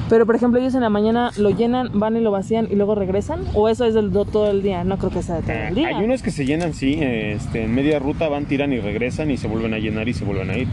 Pero 0.09 0.27
por 0.27 0.35
ejemplo 0.35 0.61
ellos 0.61 0.75
en 0.75 0.83
la 0.83 0.91
mañana 0.91 1.31
lo 1.39 1.49
llenan, 1.51 1.89
van 1.95 2.17
y 2.17 2.21
lo 2.21 2.31
vacían 2.31 2.69
y 2.71 2.75
luego 2.77 2.95
regresan 2.95 3.41
o 3.55 3.71
eso 3.71 3.87
es 3.87 3.95
del 3.95 4.13
do- 4.13 4.27
todo 4.27 4.51
el 4.51 4.61
día, 4.63 4.85
no 4.85 4.99
creo 4.99 5.11
que 5.11 5.23
sea 5.23 5.37
de 5.37 5.43
todo 5.43 5.53
el 5.69 5.75
día. 5.75 5.89
Hay 5.89 6.05
unos 6.05 6.21
que 6.23 6.31
se 6.31 6.45
llenan, 6.45 6.75
sí, 6.75 6.99
este, 7.01 7.65
en 7.65 7.75
media 7.75 7.99
ruta 7.99 8.29
van, 8.29 8.45
tiran 8.45 8.75
y 8.75 8.81
regresan 8.81 9.31
y 9.31 9.39
se 9.39 9.49
vuelven 9.49 9.73
a 9.73 9.79
llenar 9.79 10.09
y 10.11 10.13
se 10.13 10.27
vuelven 10.27 10.51
a 10.51 10.59
ir. 10.59 10.69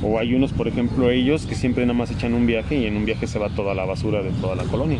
O 0.00 0.18
hay 0.20 0.34
unos, 0.34 0.52
por 0.52 0.68
ejemplo, 0.68 1.10
ellos 1.10 1.44
que 1.46 1.56
siempre 1.56 1.84
nada 1.86 1.98
más 1.98 2.12
echan 2.12 2.34
un 2.34 2.46
viaje 2.46 2.76
y 2.76 2.86
en 2.86 2.96
un 2.96 3.04
viaje 3.04 3.26
se 3.26 3.38
va 3.40 3.48
toda 3.48 3.74
la 3.74 3.84
basura 3.84 4.22
de 4.22 4.30
toda 4.40 4.54
la 4.54 4.62
colonia. 4.64 4.98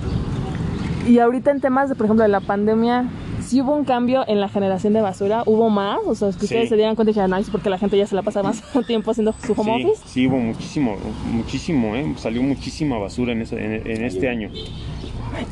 Y 1.06 1.18
ahorita 1.20 1.52
en 1.52 1.60
temas 1.60 1.88
de 1.88 1.94
por 1.94 2.06
ejemplo 2.06 2.24
de 2.24 2.30
la 2.30 2.40
pandemia, 2.40 3.04
sí 3.46 3.60
hubo 3.60 3.74
un 3.74 3.84
cambio 3.84 4.24
en 4.26 4.40
la 4.40 4.48
generación 4.48 4.92
de 4.92 5.00
basura, 5.00 5.42
hubo 5.46 5.70
más, 5.70 5.98
o 6.06 6.14
sea, 6.14 6.28
que 6.28 6.34
Sí. 6.38 6.44
ustedes 6.46 6.68
se 6.68 6.76
dieran 6.76 6.94
cuenta 6.96 7.10
y 7.10 7.14
dijeron, 7.14 7.34
"Ay, 7.34 7.42
es 7.42 7.50
porque 7.50 7.70
la 7.70 7.78
gente 7.78 7.96
ya 7.96 8.06
se 8.06 8.14
la 8.14 8.22
pasa 8.22 8.42
más 8.42 8.62
tiempo 8.86 9.10
haciendo 9.10 9.34
su 9.46 9.52
home 9.52 9.76
Sí, 9.78 9.84
office." 9.84 10.02
sí, 10.06 10.26
hubo 10.26 10.38
muchísimo, 10.38 10.96
muchísimo, 11.32 11.96
¿eh? 11.96 12.12
salió 12.16 12.42
muchísima 12.42 12.98
basura 12.98 13.32
en, 13.32 13.42
ese- 13.42 13.56
en- 13.62 13.90
en 13.90 14.04
este 14.04 14.28
año. 14.28 14.50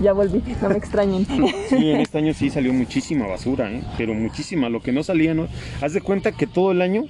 Ya 0.00 0.12
volví, 0.12 0.42
no 0.62 0.68
me 0.68 0.76
extrañen. 0.76 1.26
Sí, 1.68 1.90
en 1.90 2.00
este 2.00 2.18
año 2.18 2.32
sí 2.34 2.50
salió 2.50 2.72
muchísima 2.72 3.26
basura, 3.26 3.70
¿eh? 3.70 3.82
pero 3.98 4.14
muchísima. 4.14 4.68
Lo 4.68 4.80
que 4.80 4.92
no 4.92 5.02
salía, 5.02 5.34
¿no? 5.34 5.48
Haz 5.80 5.92
de 5.92 6.00
cuenta 6.00 6.32
que 6.32 6.46
todo 6.46 6.70
el 6.72 6.82
año 6.82 7.04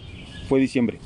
fue 0.49 0.59
diciembre. 0.61 0.99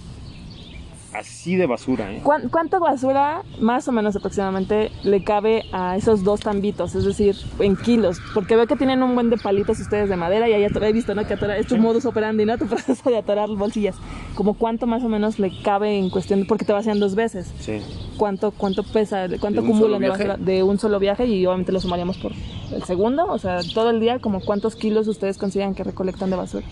Así 1.16 1.56
de 1.56 1.66
basura, 1.66 2.12
¿eh? 2.12 2.20
¿Cuán- 2.22 2.48
¿Cuánta 2.50 2.78
basura, 2.78 3.42
más 3.60 3.88
o 3.88 3.92
menos 3.92 4.14
aproximadamente, 4.16 4.90
le 5.02 5.24
cabe 5.24 5.64
a 5.72 5.96
esos 5.96 6.24
dos 6.24 6.40
tambitos? 6.40 6.94
Es 6.94 7.04
decir, 7.04 7.36
en 7.58 7.74
kilos. 7.76 8.18
Porque 8.34 8.54
veo 8.54 8.66
que 8.66 8.76
tienen 8.76 9.02
un 9.02 9.14
buen 9.14 9.30
de 9.30 9.38
palitos 9.38 9.80
ustedes 9.80 10.08
de 10.10 10.16
madera 10.16 10.48
y 10.48 10.52
ahí 10.52 10.64
he 10.64 10.92
visto, 10.92 11.14
¿no? 11.14 11.26
Que 11.26 11.34
atora, 11.34 11.56
es 11.56 11.66
tu 11.66 11.76
Sí. 11.76 11.80
modus 11.80 12.04
operandi, 12.04 12.44
¿no? 12.44 12.58
Tu 12.58 12.66
proceso 12.66 13.08
de 13.08 13.16
atorar 13.18 13.48
bolsillas. 13.48 13.96
Como 14.34 14.54
cuánto 14.54 14.86
más 14.86 15.02
o 15.04 15.08
menos 15.08 15.38
le 15.38 15.50
cabe 15.62 15.98
en 15.98 16.10
cuestión, 16.10 16.44
porque 16.46 16.64
te 16.66 16.72
vacían 16.72 17.00
dos 17.00 17.14
veces. 17.14 17.50
Sí. 17.60 17.80
¿Cuánto, 18.18 18.50
cuánto 18.50 18.82
pesa, 18.82 19.26
cuánto 19.40 19.62
¿De 19.62 19.68
un 19.68 19.74
acumulan 19.76 20.02
basura 20.02 20.36
de 20.36 20.62
un 20.62 20.78
solo 20.78 20.98
viaje? 20.98 21.26
Y 21.26 21.46
obviamente 21.46 21.72
lo 21.72 21.80
sumaríamos 21.80 22.18
por 22.18 22.32
el 22.72 22.82
segundo. 22.84 23.26
O 23.26 23.38
sea, 23.38 23.60
todo 23.74 23.90
el 23.90 24.00
día, 24.00 24.18
como 24.18 24.40
cuántos 24.40 24.76
kilos 24.76 25.08
ustedes 25.08 25.38
consideran 25.38 25.74
que 25.74 25.84
recolectan 25.84 26.28
de 26.30 26.36
basura. 26.36 26.66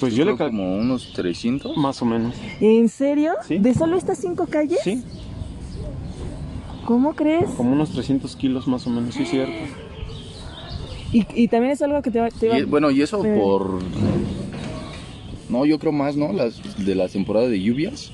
Pues 0.00 0.14
yo 0.14 0.24
le 0.24 0.30
Creo 0.34 0.36
cal... 0.38 0.48
como 0.50 0.76
unos 0.76 1.12
300. 1.12 1.76
Más 1.76 2.00
o 2.02 2.04
menos. 2.04 2.34
¿En 2.60 2.88
serio? 2.88 3.32
Sí. 3.46 3.58
¿De 3.58 3.74
solo 3.74 3.96
estas 3.96 4.18
cinco 4.18 4.46
calles? 4.46 4.78
Sí, 4.82 5.02
¿Cómo 6.84 7.14
crees? 7.14 7.50
como 7.50 7.72
unos 7.72 7.90
300 7.90 8.34
kilos 8.36 8.66
más 8.66 8.86
o 8.86 8.90
menos, 8.90 9.14
sí, 9.14 9.22
es 9.24 9.30
cierto. 9.30 9.52
Y, 11.12 11.26
y 11.34 11.48
también 11.48 11.72
es 11.72 11.82
algo 11.82 12.00
que 12.02 12.10
te, 12.10 12.20
va- 12.20 12.30
te 12.30 12.58
Y, 12.60 12.62
bueno, 12.64 12.90
y 12.90 13.02
eso 13.02 13.22
por... 13.22 13.80
No, 15.48 15.64
yo 15.66 15.78
creo 15.78 15.92
más, 15.92 16.16
¿no? 16.16 16.32
Las 16.32 16.60
de 16.84 16.94
la 16.94 17.08
temporada 17.08 17.48
de 17.48 17.60
lluvias. 17.62 18.10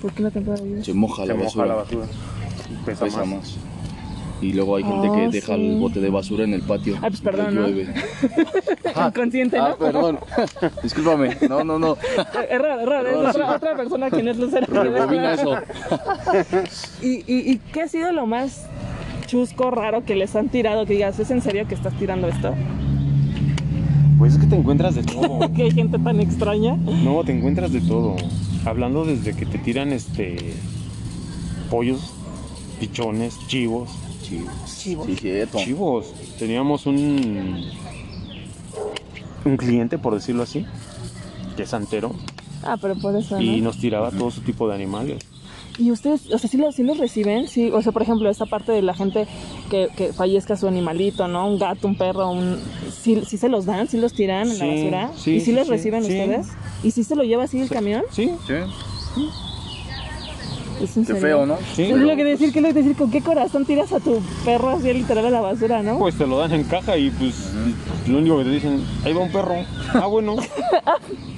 ¿Por 0.00 0.12
qué 0.12 0.22
la 0.22 0.30
temporada 0.30 0.62
de 0.62 0.68
lluvia? 0.70 0.84
Se 0.84 0.92
moja 0.94 1.22
la 1.22 1.26
Se 1.28 1.34
moja 1.34 1.44
basura. 1.46 1.66
la 1.66 1.74
basura. 1.74 2.06
Pesa, 2.86 3.04
Pesa 3.04 3.18
más. 3.24 3.28
más. 3.28 3.56
Y 4.42 4.52
luego 4.52 4.76
hay 4.76 4.82
gente 4.82 5.08
Oh, 5.08 5.14
que 5.14 5.28
deja 5.28 5.54
sí. 5.54 5.66
el 5.72 5.78
bote 5.78 6.00
de 6.00 6.10
basura 6.10 6.44
en 6.44 6.52
el 6.54 6.62
patio. 6.62 6.94
Ay, 7.00 7.10
pues 7.10 7.20
y 7.20 7.22
perdón, 7.22 7.54
¿no? 7.54 7.60
llueve. 7.68 7.94
Inconsciente, 9.08 9.56
¿no? 9.56 9.64
Ah, 9.64 9.76
perdón. 9.78 10.18
Discúlpame. 10.82 11.36
No, 11.48 11.62
no, 11.64 11.78
no. 11.78 11.96
Error, 12.50 12.80
error, 12.80 13.06
es 13.06 13.12
No, 13.14 13.18
otra, 13.30 13.32
sí. 13.32 13.54
otra 13.56 13.76
persona 13.76 14.10
quien 14.10 14.28
es 14.28 14.36
Lucero. 14.36 14.66
Rebobina 14.82 15.34
eso. 15.34 15.54
¿Y, 17.02 17.08
y, 17.32 17.52
¿Y 17.52 17.58
qué 17.72 17.82
ha 17.82 17.88
sido 17.88 18.12
lo 18.12 18.26
más 18.26 18.66
chusco, 19.26 19.70
raro 19.70 20.04
que 20.04 20.16
les 20.16 20.34
han 20.36 20.48
tirado? 20.48 20.84
Que 20.86 20.94
digas, 20.94 21.18
¿es 21.18 21.30
en 21.30 21.40
serio 21.40 21.66
que 21.68 21.74
estás 21.74 21.94
tirando 21.98 22.28
esto? 22.28 22.54
Pues 24.18 24.34
es 24.34 24.40
que 24.40 24.46
te 24.46 24.56
encuentras 24.56 24.94
de 24.94 25.02
todo. 25.04 25.52
Que 25.52 25.62
hay 25.64 25.70
gente 25.70 25.98
tan 25.98 26.20
extraña. 26.20 26.76
No, 26.76 27.22
te 27.24 27.32
encuentras 27.36 27.72
de 27.72 27.80
todo. 27.80 28.16
Hablando 28.64 29.04
desde 29.04 29.34
que 29.34 29.46
te 29.46 29.58
tiran 29.58 29.92
este 29.92 30.36
pollos, 31.70 32.12
pichones, 32.78 33.36
chivos. 33.48 33.90
Chivos. 34.22 34.52
Chivos. 34.78 35.06
Sí, 35.06 35.16
cierto. 35.16 35.58
Chivos. 35.58 36.12
Teníamos 36.38 36.86
un 36.86 37.70
un 39.44 39.56
cliente, 39.56 39.98
por 39.98 40.14
decirlo 40.14 40.44
así, 40.44 40.64
que 41.56 41.64
es 41.64 41.68
santero 41.70 42.12
Ah, 42.64 42.76
pero 42.80 42.94
por 42.94 43.16
eso, 43.16 43.34
¿no? 43.36 43.42
y 43.42 43.60
nos 43.60 43.78
tiraba 43.78 44.10
todo 44.12 44.30
su 44.30 44.40
tipo 44.42 44.68
de 44.68 44.74
animales. 44.76 45.18
¿Y 45.78 45.90
ustedes, 45.90 46.30
o 46.32 46.38
sea, 46.38 46.48
sí 46.48 46.58
los, 46.58 46.74
sí 46.76 46.82
los 46.84 46.98
reciben? 46.98 47.48
Sí, 47.48 47.70
o 47.72 47.82
sea, 47.82 47.90
por 47.92 48.02
ejemplo, 48.02 48.28
esta 48.30 48.46
parte 48.46 48.70
de 48.72 48.82
la 48.82 48.94
gente 48.94 49.26
que, 49.70 49.88
que 49.96 50.12
fallezca 50.12 50.56
su 50.56 50.68
animalito, 50.68 51.26
¿no? 51.28 51.48
Un 51.48 51.58
gato, 51.58 51.88
un 51.88 51.96
perro, 51.96 52.30
un... 52.30 52.60
¿Sí, 52.92 53.22
sí 53.26 53.36
se 53.38 53.48
los 53.48 53.64
dan? 53.64 53.88
¿Sí 53.88 53.96
los 53.96 54.12
tiran 54.12 54.48
en 54.50 54.58
la 54.58 54.66
basura? 54.66 55.10
sí, 55.16 55.32
¿Y 55.32 55.40
sí, 55.40 55.46
sí, 55.46 55.52
les 55.52 55.66
sí, 55.66 55.72
reciben 55.72 56.04
sí. 56.04 56.10
ustedes? 56.12 56.46
¿Y 56.84 56.90
sí 56.92 57.02
se 57.04 57.16
lo 57.16 57.24
lleva 57.24 57.44
así 57.44 57.58
el 57.60 57.68
camión? 57.70 58.02
Sí, 58.10 58.30
Sí. 58.46 58.54
¿Es 60.82 60.96
en 60.96 61.04
Qué 61.04 61.12
serio? 61.14 61.20
feo, 61.22 61.46
¿no? 61.46 61.56
Sí. 61.74 61.82
Es 61.84 61.96
lo 61.96 62.16
que 62.16 62.24
decir, 62.24 62.52
que 62.52 62.58
es 62.58 62.62
lo 62.62 62.68
que 62.68 62.74
decir, 62.82 62.96
¿con 62.96 63.10
qué 63.10 63.20
corazón 63.22 63.64
tiras 63.64 63.92
a 63.92 64.00
tu 64.00 64.20
perro 64.44 64.70
así 64.70 64.92
literal 64.92 65.26
a 65.26 65.30
la 65.30 65.40
basura, 65.40 65.82
no? 65.82 65.98
pues 65.98 66.16
te 66.16 66.26
lo 66.26 66.38
dan 66.38 66.52
en 66.52 66.64
caja 66.64 66.96
y 66.96 67.10
pues 67.10 67.52
lo 68.08 68.18
único 68.18 68.38
que 68.38 68.44
te 68.44 68.50
dicen, 68.50 68.84
ahí 69.04 69.12
va 69.12 69.20
un 69.20 69.32
perro. 69.32 69.54
Ah, 69.94 70.06
bueno. 70.06 70.36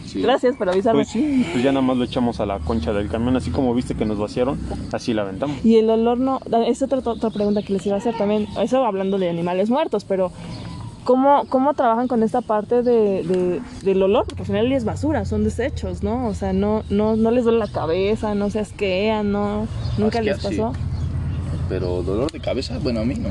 Sí. 0.06 0.22
Gracias 0.22 0.54
por 0.54 0.68
avisarme. 0.68 0.98
Pues 1.00 1.08
sí, 1.08 1.44
pues 1.50 1.64
ya 1.64 1.72
nada 1.72 1.84
más 1.84 1.96
lo 1.96 2.04
echamos 2.04 2.38
a 2.38 2.46
la 2.46 2.60
concha 2.60 2.92
del 2.92 3.08
camión, 3.08 3.34
así 3.36 3.50
como 3.50 3.74
viste 3.74 3.96
que 3.96 4.04
nos 4.04 4.16
vaciaron, 4.16 4.60
así 4.92 5.12
la 5.12 5.22
aventamos. 5.22 5.56
Y 5.64 5.76
el 5.78 5.90
olor 5.90 6.18
no, 6.18 6.38
es 6.68 6.82
otra, 6.82 6.98
otra 7.04 7.30
pregunta 7.30 7.62
que 7.62 7.72
les 7.72 7.84
iba 7.86 7.96
a 7.96 7.98
hacer 7.98 8.16
también, 8.16 8.46
eso 8.62 8.84
hablando 8.84 9.18
de 9.18 9.28
animales 9.28 9.70
muertos, 9.70 10.04
pero 10.04 10.30
¿cómo, 11.04 11.44
cómo 11.48 11.74
trabajan 11.74 12.08
con 12.08 12.22
esta 12.22 12.40
parte 12.40 12.82
de, 12.82 13.22
de- 13.22 13.60
del 13.82 14.02
olor? 14.02 14.24
Porque 14.26 14.42
al 14.42 14.46
final 14.46 14.72
es 14.72 14.84
basura, 14.84 15.24
son 15.24 15.44
desechos, 15.44 16.02
¿no? 16.02 16.26
O 16.26 16.34
sea, 16.34 16.52
no, 16.52 16.82
no, 16.90 17.16
no 17.16 17.30
les 17.30 17.44
duele 17.44 17.58
la 17.58 17.68
cabeza, 17.68 18.34
no 18.34 18.50
se 18.50 18.60
asquean, 18.60 19.30
no, 19.32 19.66
nunca 19.98 20.20
les 20.20 20.38
sí. 20.38 20.42
pasó. 20.56 20.72
Pero 21.68 22.02
dolor 22.02 22.30
de 22.30 22.40
cabeza, 22.40 22.78
bueno, 22.82 23.00
a 23.00 23.04
mí 23.04 23.14
no. 23.14 23.28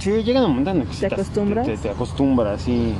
Sí, 0.00 0.10
llega 0.22 0.42
un 0.44 0.50
momento 0.50 0.70
en 0.70 0.80
el 0.82 0.86
que 0.88 0.96
¿Te 0.96 1.06
acostumbras? 1.06 1.66
Te, 1.66 1.76
te 1.76 1.90
acostumbras, 1.90 2.60
sí. 2.62 2.94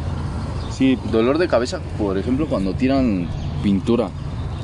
Sí, 0.70 0.98
Dolor 1.12 1.38
de 1.38 1.46
cabeza, 1.46 1.78
por 1.98 2.18
ejemplo, 2.18 2.46
cuando 2.48 2.74
tiran 2.74 3.28
pintura. 3.62 4.09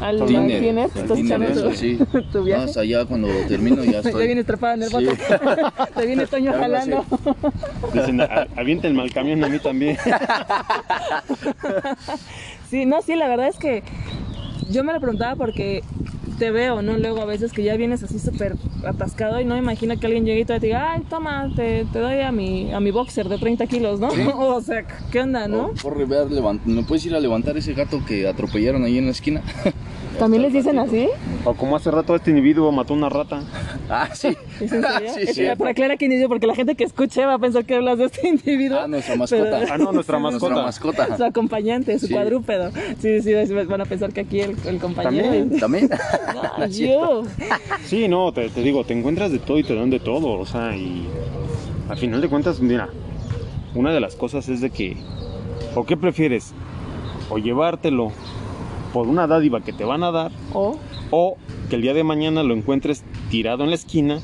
Al 0.01 0.25
Tiner. 0.25 0.61
tiner, 0.61 0.87
estás 0.87 1.13
tiner, 1.19 1.43
echando 1.43 1.73
sí. 1.75 1.99
tu 2.33 2.43
viaje. 2.45 2.67
Más 2.67 2.77
allá 2.77 3.05
cuando 3.05 3.29
termino 3.49 3.85
ya 3.85 3.93
Ya 3.93 3.99
estoy. 4.01 4.27
vienes 4.27 4.45
atrapada 4.45 4.75
en 4.75 4.83
el 4.85 4.89
Sí. 4.89 4.95
bote. 4.95 5.17
Te 5.95 6.07
viene 6.07 6.27
Toño 6.27 6.53
Ya 6.53 6.59
jalando. 6.59 7.05
dicen, 7.93 8.21
"A- 8.23 8.47
aviéntenme 8.57 9.03
al 9.03 9.13
camión 9.13 9.45
a 9.45 9.49
mí 9.49 9.59
también. 9.59 9.97
Sí, 12.71 12.87
no, 12.87 13.03
sí, 13.03 13.15
la 13.17 13.29
verdad 13.29 13.49
es 13.49 13.59
que 13.59 13.83
yo 14.71 14.85
me 14.85 14.93
lo 14.93 15.01
preguntaba 15.01 15.37
porque 15.37 15.83
te 16.41 16.51
veo, 16.51 16.81
¿no? 16.81 16.97
Luego 16.97 17.21
a 17.21 17.27
veces 17.27 17.53
que 17.53 17.63
ya 17.63 17.77
vienes 17.77 18.03
así 18.03 18.19
súper 18.19 18.57
atascado 18.85 19.39
y 19.41 19.45
no 19.45 19.55
me 19.55 19.61
imagino 19.61 19.95
que 20.01 20.07
alguien 20.07 20.25
llegue 20.25 20.41
y 20.41 20.45
te 20.47 20.59
diga, 20.59 20.93
ay, 20.95 21.03
toma, 21.09 21.51
te, 21.55 21.85
te 21.93 21.99
doy 21.99 22.21
a 22.21 22.33
mi, 22.33 22.73
a 22.73 22.81
mi 22.81 22.91
boxer 22.91 23.29
de 23.29 23.37
30 23.37 23.67
kilos, 23.67 24.01
¿no? 24.01 24.09
o 24.39 24.61
sea, 24.63 24.87
¿qué 25.13 25.21
onda, 25.21 25.47
no? 25.49 25.73
Oh, 25.85 25.91
ve 25.95 26.17
a 26.17 26.25
levant- 26.25 26.65
¿Me 26.65 26.83
puedes 26.83 27.05
ir 27.05 27.15
a 27.15 27.21
levantar 27.21 27.59
ese 27.59 27.75
gato 27.75 28.03
que 28.07 28.27
atropellaron 28.27 28.83
ahí 28.85 28.97
en 28.97 29.05
la 29.05 29.11
esquina? 29.13 29.43
¿También 30.21 30.43
les 30.43 30.53
dicen 30.53 30.79
así? 30.79 31.09
O 31.45 31.55
como 31.55 31.75
hace 31.77 31.91
rato 31.91 32.15
este 32.15 32.31
individuo 32.31 32.71
mató 32.71 32.95
una 32.95 33.09
rata. 33.09 33.43
ah, 33.91 34.09
sí. 34.15 34.37
¿Es 34.61 34.71
en 34.73 34.83
serio? 34.83 35.13
sí, 35.15 35.21
Es- 35.23 35.35
sí. 35.35 35.45
Para 35.59 35.71
aclarar 35.71 35.97
quién 35.99 36.13
es 36.13 36.21
yo, 36.21 36.29
porque 36.29 36.47
la 36.47 36.55
gente 36.55 36.75
que 36.77 36.85
escuche 36.85 37.25
va 37.25 37.35
a 37.35 37.39
pensar 37.39 37.65
que 37.65 37.75
hablas 37.77 37.99
de 37.99 38.05
este 38.05 38.29
individuo. 38.29 38.79
Ah, 38.81 38.87
nuestra 38.87 39.17
mascota. 39.17 39.61
Ah, 39.71 39.79
no, 39.79 39.93
nuestra 39.93 40.19
Nuestra 40.21 40.51
mascota. 40.51 40.63
mascota. 40.63 41.17
Su 41.17 41.25
acompañante, 41.25 41.99
su 41.99 42.07
Sí. 42.07 42.13
cuadrúpedo. 42.13 42.71
Sí, 43.01 43.23
sí, 43.23 43.33
van 43.67 43.81
a 43.81 43.85
pensar 43.87 44.13
que 44.13 44.21
aquí 44.21 44.41
el, 44.41 44.55
el 44.67 44.79
compañero. 44.79 45.25
También. 45.25 45.59
¿También? 45.59 45.91
No, 46.59 46.67
yo. 46.67 47.23
Sí, 47.85 48.07
no, 48.09 48.33
te, 48.33 48.49
te 48.51 48.63
digo, 48.63 48.85
te 48.85 48.93
encuentras 48.97 49.33
de 49.33 49.39
todo 49.39 49.59
y 49.59 49.65
te 49.65 49.75
dan 49.75 49.89
de 49.91 49.99
todo, 50.01 50.33
o 50.39 50.45
sea, 50.47 50.77
y 50.77 51.07
al 51.89 51.97
final 51.97 52.21
de 52.21 52.29
cuentas, 52.29 52.61
mira, 52.61 52.89
una 53.75 53.93
de 53.93 54.01
las 54.01 54.15
cosas 54.17 54.49
es 54.49 54.61
de 54.61 54.71
que, 54.71 54.97
¿o 55.75 55.85
qué 55.85 55.97
prefieres? 55.97 56.53
O 57.31 57.39
llevártelo 57.39 58.13
por 58.93 59.07
una 59.09 59.27
dádiva 59.27 59.61
que 59.61 59.73
te 59.73 59.85
van 59.85 60.03
a 60.03 60.11
dar, 60.11 60.33
O, 60.53 60.77
o 61.11 61.37
que 61.69 61.77
el 61.77 61.83
día 61.83 61.95
de 61.95 62.05
mañana 62.05 62.43
lo 62.43 62.55
encuentres 62.55 63.05
tirado 63.31 63.65
en 63.65 63.71
la 63.71 63.77
esquina 63.77 64.21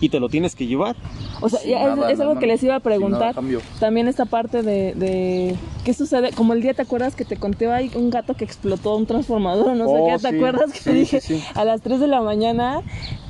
y 0.00 0.08
te 0.08 0.18
lo 0.18 0.28
tienes 0.28 0.56
que 0.56 0.66
llevar. 0.66 0.96
o 1.40 1.48
sea, 1.48 1.60
ya 1.62 1.82
es, 1.90 1.96
nada, 1.96 2.10
es 2.10 2.18
algo 2.18 2.32
nada, 2.34 2.40
que 2.40 2.46
les 2.48 2.60
iba 2.64 2.74
a 2.74 2.78
nada 2.78 2.84
preguntar. 2.84 3.34
También 3.78 4.08
esta 4.08 4.24
parte 4.24 4.62
de, 4.62 4.94
de 4.94 5.54
qué 5.84 5.94
sucede, 5.94 6.32
como 6.32 6.54
el 6.54 6.60
día 6.62 6.74
te 6.74 6.82
acuerdas 6.82 7.14
que 7.14 7.24
te 7.24 7.36
conté 7.36 7.70
ahí 7.70 7.88
un 7.94 8.10
gato 8.10 8.34
que 8.34 8.44
explotó 8.44 8.96
un 8.96 9.06
transformador, 9.06 9.76
no 9.76 9.86
sé 9.86 9.94
Oh, 9.96 10.06
qué, 10.06 10.12
¿te 10.18 10.30
sí, 10.30 10.36
acuerdas 10.36 10.72
que 10.72 10.78
sí, 10.78 10.84
te 10.84 10.92
dije 10.92 11.20
sí, 11.20 11.38
sí. 11.38 11.44
a 11.54 11.64
las 11.64 11.82
3 11.82 12.00
de 12.00 12.08
la 12.08 12.20
mañana 12.20 12.80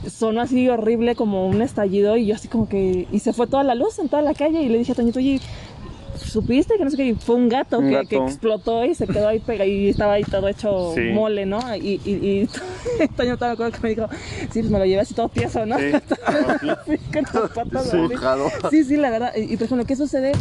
sonó 0.09 0.41
así 0.41 0.67
horrible 0.69 1.15
como 1.15 1.47
un 1.47 1.61
estallido 1.61 2.17
y 2.17 2.25
yo 2.27 2.35
así 2.37 2.49
como 2.49 2.69
que 2.69 3.07
y 3.13 3.19
se 3.19 3.35
fue 3.35 3.47
toda 3.47 3.65
la 3.65 3.75
luz 3.75 3.99
en 3.99 4.09
toda 4.09 4.23
la 4.23 4.33
calle 4.33 4.63
y 4.63 4.69
le 4.71 4.79
dije 4.79 4.93
a 4.93 4.95
Toñito, 4.95 5.19
oye, 5.19 5.41
supiste 6.23 6.77
que 6.79 6.85
no 6.85 6.91
sé 6.91 6.97
qué, 6.97 7.15
fue 7.15 7.35
un 7.37 7.49
gato, 7.49 7.79
Un 7.79 7.89
que, 7.89 7.95
gato. 7.95 8.09
que 8.09 8.17
explotó 8.17 8.85
y 8.85 8.95
se 8.95 9.07
quedó 9.07 9.29
ahí 9.29 9.39
pegado 9.41 9.69
y 9.71 9.89
estaba 9.91 10.15
ahí 10.15 10.25
todo 10.25 10.49
hecho 10.49 10.93
Sí. 10.95 11.01
mole, 11.13 11.47
¿no? 11.47 11.61
Y, 11.77 12.01
y, 12.05 12.11
y 12.11 12.49
Toño 13.17 13.35
estaba 13.35 13.53
acuerdo 13.53 13.73
que 13.73 13.81
me 13.83 13.89
dijo, 13.91 14.09
sí, 14.51 14.61
pues 14.61 14.71
me 14.71 14.79
lo 14.79 14.85
llevé 14.87 15.01
así 15.03 15.15
todo 15.15 15.29
tieso, 15.29 15.65
¿no? 15.67 15.77
Sí. 15.79 15.85
Sí. 18.71 18.85
Sí, 18.85 18.97
la 18.97 19.11
verdad. 19.11 19.33
Y, 19.37 19.53
y, 19.53 19.57
por 19.57 19.65
ejemplo, 19.67 19.87
¿qué 19.87 19.97
sucede? 19.97 20.33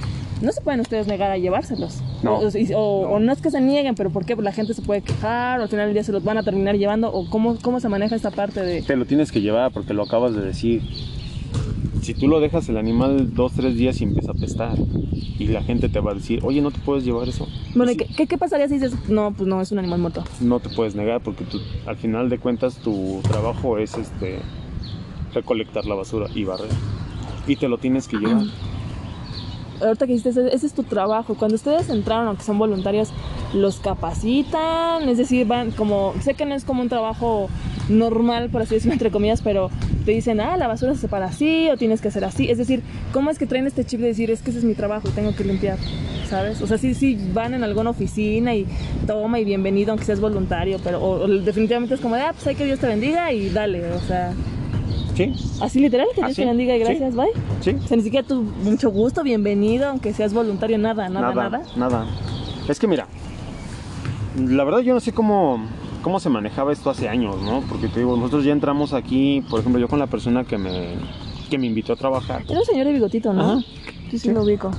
No 0.42 0.52
se 0.52 0.62
pueden 0.62 0.80
ustedes 0.80 1.06
negar 1.08 1.30
a 1.32 1.38
llevárselos. 1.38 2.00
No. 2.24 2.40
O- 2.76 2.80
o 3.16 3.20
no 3.20 3.32
es 3.32 3.42
que 3.42 3.52
se 3.52 3.62
nieguen, 3.62 3.94
pero 3.96 4.10
¿por 4.10 4.26
qué? 4.26 4.36
Pues 4.36 4.44
la 4.44 4.52
gente 4.52 4.74
se 4.74 4.82
puede 4.82 5.02
quejar, 5.02 5.60
o 5.60 5.64
al 5.64 5.70
final 5.70 5.86
del 5.88 5.94
día 5.94 6.04
se 6.04 6.12
los 6.12 6.24
van 6.24 6.38
a 6.38 6.44
terminar 6.44 6.76
llevando, 6.78 7.12
o 7.14 7.30
cómo, 7.30 7.58
cómo 7.62 7.80
se 7.80 7.90
maneja 7.90 8.16
esta 8.16 8.32
parte 8.32 8.62
de... 8.62 8.82
Te 8.82 8.96
lo 8.96 9.06
tienes 9.06 9.32
que 9.32 9.42
llevar 9.42 9.72
porque 9.72 9.94
lo 9.94 10.04
acabas 10.04 10.34
de 10.36 10.42
decir. 10.42 10.82
Si 12.02 12.14
tú 12.16 12.28
lo 12.28 12.40
dejas 12.40 12.68
el 12.70 12.78
animal 12.78 13.34
dos, 13.34 13.54
tres 13.54 13.76
días 13.76 14.02
y 14.02 14.06
empieza 14.06 14.32
a 14.32 14.34
apestar 14.34 14.76
y 15.38 15.48
la 15.48 15.62
gente 15.64 15.88
te 15.88 16.00
va 16.00 16.12
a 16.12 16.14
decir, 16.16 16.40
oye, 16.44 16.62
no 16.62 16.72
te 16.72 16.80
puedes 16.80 17.06
llevar 17.06 17.30
eso. 17.30 17.48
Bueno, 17.76 17.92
¿y 17.92 17.96
Sí. 17.96 18.00
¿qué, 18.06 18.16
qué, 18.16 18.28
qué 18.28 18.38
pasaría 18.38 18.68
si 18.68 18.76
dices, 18.76 18.94
no, 19.08 19.32
pues 19.32 19.48
no, 19.48 19.62
es 19.62 19.72
un 19.72 19.80
animal 19.80 20.00
muerto? 20.00 20.24
no 20.40 20.60
te 20.60 20.70
puedes 20.70 20.96
negar 20.96 21.22
porque 21.22 21.44
tú, 21.46 21.60
al 21.86 21.98
final 21.98 22.30
de 22.30 22.40
cuentas 22.40 22.78
tu 22.78 23.22
trabajo 23.24 23.78
es 23.78 23.98
este 23.98 24.40
recolectar 25.34 25.86
la 25.86 25.96
basura 25.96 26.28
y 26.36 26.44
barrer 26.44 26.70
y 27.48 27.56
te 27.56 27.68
lo 27.70 27.78
tienes 27.78 28.08
que 28.08 28.18
llevar 28.18 28.44
Ahorita 29.82 30.06
que 30.06 30.14
dijiste, 30.14 30.30
ese, 30.30 30.54
ese 30.54 30.68
es 30.68 30.74
tu 30.74 30.84
trabajo. 30.84 31.34
Cuando 31.34 31.56
ustedes 31.56 31.90
entraron, 31.90 32.28
aunque 32.28 32.44
son 32.44 32.60
voluntarios, 32.60 33.10
¿los 33.56 33.80
capacitan? 33.80 35.10
Es 35.10 35.18
decir, 35.18 35.48
van 35.48 35.72
como... 35.72 36.14
Sé 36.22 36.36
que 36.36 36.46
no 36.46 36.54
es 36.54 36.66
como 36.66 36.84
un 36.84 36.90
trabajo 36.90 37.50
normal, 37.92 38.50
por 38.50 38.62
así 38.62 38.76
decirlo, 38.76 38.94
entre 39.00 39.12
comillas, 39.12 39.42
pero 39.42 39.70
te 40.06 40.12
dicen, 40.12 40.40
ah, 40.40 40.58
la 40.58 40.68
basura 40.68 40.94
se 40.96 41.02
separa 41.02 41.28
así 41.28 41.70
o 41.70 41.78
tienes 41.78 42.02
que 42.02 42.08
hacer 42.08 42.26
así. 42.26 42.50
Es 42.50 42.58
decir, 42.58 42.82
¿cómo 43.14 43.30
es 43.30 43.38
que 43.38 43.46
traen 43.46 43.68
este 43.68 43.84
chip 43.86 44.00
de 44.00 44.08
decir, 44.08 44.32
es 44.32 44.42
que 44.42 44.50
ese 44.50 44.60
es 44.60 44.66
mi 44.66 44.74
trabajo 44.74 45.08
y 45.10 45.12
tengo 45.12 45.36
que 45.36 45.44
limpiar? 45.44 45.78
¿Sabes? 46.30 46.62
O 46.62 46.68
sea, 46.68 46.78
sí, 46.78 46.94
sí, 46.94 47.18
van 47.34 47.54
en 47.54 47.64
alguna 47.64 47.90
oficina 47.90 48.56
y 48.56 48.66
toma 49.06 49.40
y 49.40 49.46
bienvenido, 49.46 49.92
aunque 49.92 50.06
seas 50.06 50.20
voluntario, 50.22 50.80
pero 50.84 51.00
o- 51.04 51.24
o 51.24 51.28
definitivamente 51.28 51.96
es 51.96 52.02
como 52.02 52.16
de, 52.16 52.22
ah, 52.22 52.32
pues 52.34 52.48
hay 52.48 52.56
que 52.56 52.66
Dios 52.66 52.80
te 52.80 52.88
bendiga 52.88 53.32
y 53.34 53.50
dale. 53.50 53.86
O 53.92 54.00
sea, 54.00 54.34
sí 55.16 55.34
así 55.60 55.80
literal, 55.82 56.08
que 56.16 56.22
Dios 56.22 56.36
te 56.38 56.46
bendiga 56.46 56.74
y 56.76 56.80
sí. 56.80 56.86
gracias, 56.86 57.16
bye. 57.16 57.28
sí 57.60 57.72
O 57.84 57.88
sea, 57.88 57.98
ni 57.98 58.04
siquiera 58.04 58.26
tú, 58.26 58.44
mucho 58.64 58.90
gusto, 58.92 59.24
bienvenido, 59.24 59.88
aunque 59.90 60.14
seas 60.14 60.34
voluntario, 60.34 60.78
nada, 60.78 61.10
nada, 61.10 61.34
nada. 61.34 61.62
nada 61.76 62.06
es 62.70 62.80
que 62.80 62.88
mira 62.88 63.06
la 64.38 64.64
verdad 64.64 64.80
yo 64.80 64.94
no 64.94 65.02
sé 65.02 65.12
cómo 65.12 65.60
cómo 66.02 66.20
se 66.20 66.30
manejaba 66.30 66.74
esto 66.74 66.90
hace 66.90 67.08
años 67.10 67.42
no 67.42 67.62
porque 67.70 67.88
te 67.88 68.00
digo 68.00 68.16
nosotros 68.18 68.44
ya 68.44 68.52
entramos 68.52 68.94
aquí 68.94 69.44
por 69.50 69.60
ejemplo 69.60 69.80
yo 69.80 69.88
con 69.88 70.00
la 70.00 70.08
persona 70.08 70.44
que 70.44 70.58
me 70.58 70.96
que 71.50 71.58
me 71.58 71.68
invitó 71.68 71.94
a 71.94 71.96
trabajar 71.96 72.44
Era 72.48 72.60
un 72.60 72.66
señor 72.66 72.88
de 72.88 72.94
bigotito, 72.94 73.34
¿no? 73.34 73.42
Ajá. 73.42 73.60
Sí, 74.10 74.18
sí, 74.18 74.20
Sí. 74.20 74.32
lo 74.34 74.44
ubico. 74.44 74.72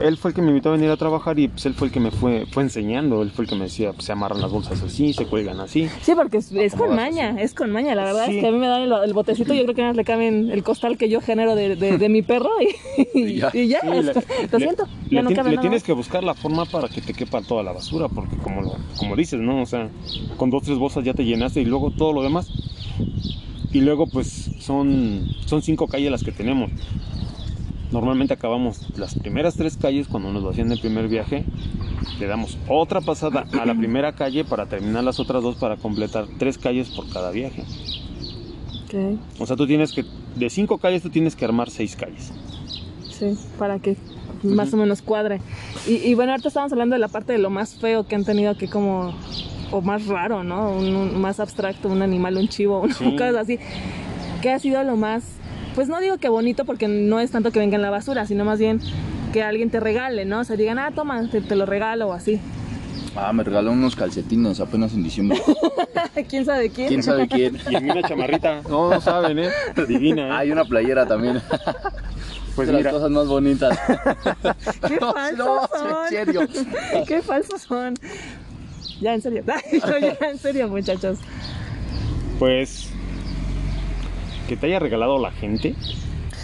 Él 0.00 0.16
fue 0.16 0.30
el 0.30 0.34
que 0.34 0.42
me 0.42 0.48
invitó 0.48 0.70
a 0.70 0.72
venir 0.72 0.90
a 0.90 0.96
trabajar 0.96 1.38
y 1.38 1.48
pues 1.48 1.66
él 1.66 1.74
fue 1.74 1.88
el 1.88 1.92
que 1.92 2.00
me 2.00 2.10
fue 2.10 2.46
fue 2.50 2.62
enseñando 2.62 3.22
él 3.22 3.30
fue 3.30 3.44
el 3.44 3.48
que 3.50 3.54
me 3.56 3.64
decía 3.64 3.92
pues, 3.92 4.04
se 4.06 4.12
amarran 4.12 4.40
las 4.40 4.50
bolsas 4.50 4.82
así 4.82 5.12
se 5.12 5.26
cuelgan 5.26 5.60
así 5.60 5.88
Sí, 6.02 6.12
porque 6.14 6.38
es, 6.38 6.50
es 6.52 6.74
con 6.74 6.94
maña, 6.94 7.40
es 7.40 7.54
con 7.54 7.70
maña. 7.70 7.94
La 7.94 8.04
verdad 8.04 8.26
Sí. 8.26 8.36
es 8.36 8.40
que 8.42 8.48
a 8.48 8.52
mí 8.52 8.58
me 8.58 8.66
dan 8.66 8.82
el, 8.82 8.92
el 8.92 9.12
botecito, 9.12 9.52
yo 9.54 9.62
creo 9.64 9.74
que 9.74 9.82
más 9.82 9.96
le 9.96 10.04
caben 10.04 10.50
el 10.50 10.62
costal 10.62 10.96
que 10.98 11.08
yo 11.08 11.20
genero 11.20 11.54
de, 11.54 11.76
de, 11.76 11.98
de 11.98 12.08
mi 12.08 12.22
perro 12.22 12.50
y, 12.60 13.18
y 13.18 13.22
Y 13.34 13.36
ya. 13.36 13.50
ya, 13.52 13.80
Sí, 13.80 13.88
es- 13.88 14.04
le- 14.06 14.14
lo 14.50 14.58
le- 14.58 14.64
siento, 14.64 14.84
le, 15.10 15.16
ya 15.16 15.22
no 15.22 15.28
ti- 15.28 15.34
cabe 15.34 15.50
le 15.50 15.56
nada 15.56 15.62
tienes 15.62 15.82
que 15.82 15.92
buscar 15.92 16.24
la 16.24 16.34
forma 16.34 16.64
para 16.64 16.88
que 16.88 17.00
te 17.00 17.12
quepa 17.14 17.42
toda 17.42 17.62
la 17.62 17.72
basura, 17.72 18.08
porque 18.08 18.36
como, 18.38 18.62
lo- 18.62 18.76
como 18.96 19.16
dices, 19.16 19.40
¿no? 19.40 19.62
O 19.62 19.66
sea, 19.66 19.88
con 20.36 20.50
dos, 20.50 20.62
tres 20.62 20.78
bolsas 20.78 21.04
ya 21.04 21.14
te 21.14 21.24
llenaste 21.24 21.60
y 21.60 21.64
luego 21.64 21.90
todo 21.90 22.12
lo 22.12 22.22
demás. 22.22 22.48
Y 23.72 23.80
luego 23.82 24.06
pues 24.08 24.50
son, 24.58 25.28
son 25.46 25.62
cinco 25.62 25.86
calles 25.86 26.10
las 26.10 26.24
que 26.24 26.32
tenemos. 26.32 26.70
Normalmente 27.92 28.34
acabamos 28.34 28.86
las 28.96 29.14
primeras 29.18 29.56
tres 29.56 29.76
calles 29.76 30.06
cuando 30.06 30.32
nos 30.32 30.42
lo 30.42 30.50
hacían 30.50 30.70
el 30.70 30.78
primer 30.78 31.08
viaje. 31.08 31.44
Le 32.20 32.26
damos 32.26 32.56
otra 32.68 33.00
pasada 33.00 33.46
a 33.60 33.66
la 33.66 33.74
primera 33.74 34.12
calle 34.12 34.44
para 34.44 34.66
terminar 34.66 35.02
las 35.04 35.18
otras 35.18 35.42
dos 35.42 35.56
para 35.56 35.76
completar 35.76 36.26
tres 36.38 36.56
calles 36.58 36.88
por 36.90 37.08
cada 37.08 37.30
viaje. 37.30 37.64
Ok, 38.84 39.18
O 39.40 39.46
sea, 39.46 39.56
tú 39.56 39.66
tienes 39.66 39.92
que, 39.92 40.04
de 40.36 40.50
cinco 40.50 40.78
calles 40.78 41.02
tú 41.02 41.10
tienes 41.10 41.34
que 41.34 41.44
armar 41.44 41.70
seis 41.70 41.96
calles. 41.96 42.32
sí, 43.10 43.36
para 43.58 43.78
que 43.78 43.96
más 44.42 44.72
o 44.72 44.76
menos 44.76 45.02
cuadre. 45.02 45.40
Y, 45.86 45.96
y 45.96 46.14
bueno, 46.14 46.32
ahorita 46.32 46.48
estamos 46.48 46.72
hablando 46.72 46.94
de 46.94 47.00
la 47.00 47.08
parte 47.08 47.32
de 47.32 47.38
lo 47.38 47.50
más 47.50 47.74
feo 47.74 48.04
que 48.06 48.14
han 48.14 48.24
tenido 48.24 48.56
que 48.56 48.68
como, 48.68 49.12
o 49.72 49.80
más 49.82 50.06
raro, 50.06 50.42
¿no? 50.44 50.70
Un, 50.70 50.94
un- 50.96 51.20
más 51.20 51.40
abstracto, 51.40 51.88
un 51.88 52.02
animal, 52.02 52.36
un 52.36 52.48
chivo, 52.48 52.80
una 52.82 52.94
Sí. 52.94 53.16
cosa 53.16 53.40
así. 53.40 53.58
¿Qué 54.42 54.50
ha 54.50 54.58
sido 54.58 54.82
lo 54.84 54.96
más, 54.96 55.24
pues 55.74 55.88
no 55.88 56.00
digo 56.00 56.18
que 56.18 56.28
bonito 56.28 56.64
porque 56.64 56.88
no 56.88 57.20
es 57.20 57.30
tanto 57.30 57.50
que 57.52 57.58
venga 57.58 57.76
en 57.76 57.82
la 57.82 57.90
basura, 57.90 58.26
sino 58.26 58.44
más 58.44 58.58
bien 58.58 58.80
que 59.32 59.42
alguien 59.42 59.70
te 59.70 59.80
regale, 59.80 60.24
¿no? 60.24 60.40
O 60.40 60.44
sea, 60.44 60.56
digan, 60.56 60.78
ah, 60.78 60.90
toma, 60.94 61.28
te, 61.30 61.40
te 61.40 61.56
lo 61.56 61.66
regalo 61.66 62.08
o 62.08 62.12
así. 62.12 62.40
Ah, 63.16 63.32
me 63.32 63.42
regaló 63.42 63.72
unos 63.72 63.96
calcetines 63.96 64.60
apenas 64.60 64.92
en 64.94 65.02
diciembre. 65.02 65.40
¿Quién 66.28 66.44
sabe 66.44 66.70
quién? 66.70 66.88
¿Quién 66.88 67.02
sabe 67.02 67.26
quién? 67.28 67.58
Y 67.70 67.76
una 67.90 68.02
chamarrita, 68.02 68.62
no, 68.68 68.90
no 68.90 69.00
saben, 69.00 69.38
¿eh? 69.40 69.50
Divina, 69.88 70.28
¿eh? 70.28 70.32
Hay 70.32 70.50
una 70.52 70.64
playera 70.64 71.06
también. 71.06 71.40
Pues 72.54 72.66
de 72.68 72.72
las 72.74 72.80
mira, 72.82 72.90
cosas 72.92 73.10
más 73.10 73.26
bonitas. 73.26 73.78
¡Qué 74.88 74.98
No, 75.00 75.12
falsos 75.12 75.38
no, 75.38 75.68
son! 75.68 76.02
en 76.04 76.08
serio. 76.08 76.40
¡Qué 77.06 77.22
falsos 77.22 77.62
son! 77.62 77.94
Ya, 79.00 79.14
en 79.14 79.22
serio. 79.22 79.44
ya, 79.46 80.28
en 80.28 80.38
serio, 80.38 80.68
muchachos. 80.68 81.18
pues 82.38 82.89
que 84.50 84.56
te 84.56 84.66
haya 84.66 84.80
regalado 84.80 85.16
la 85.20 85.30
gente. 85.30 85.76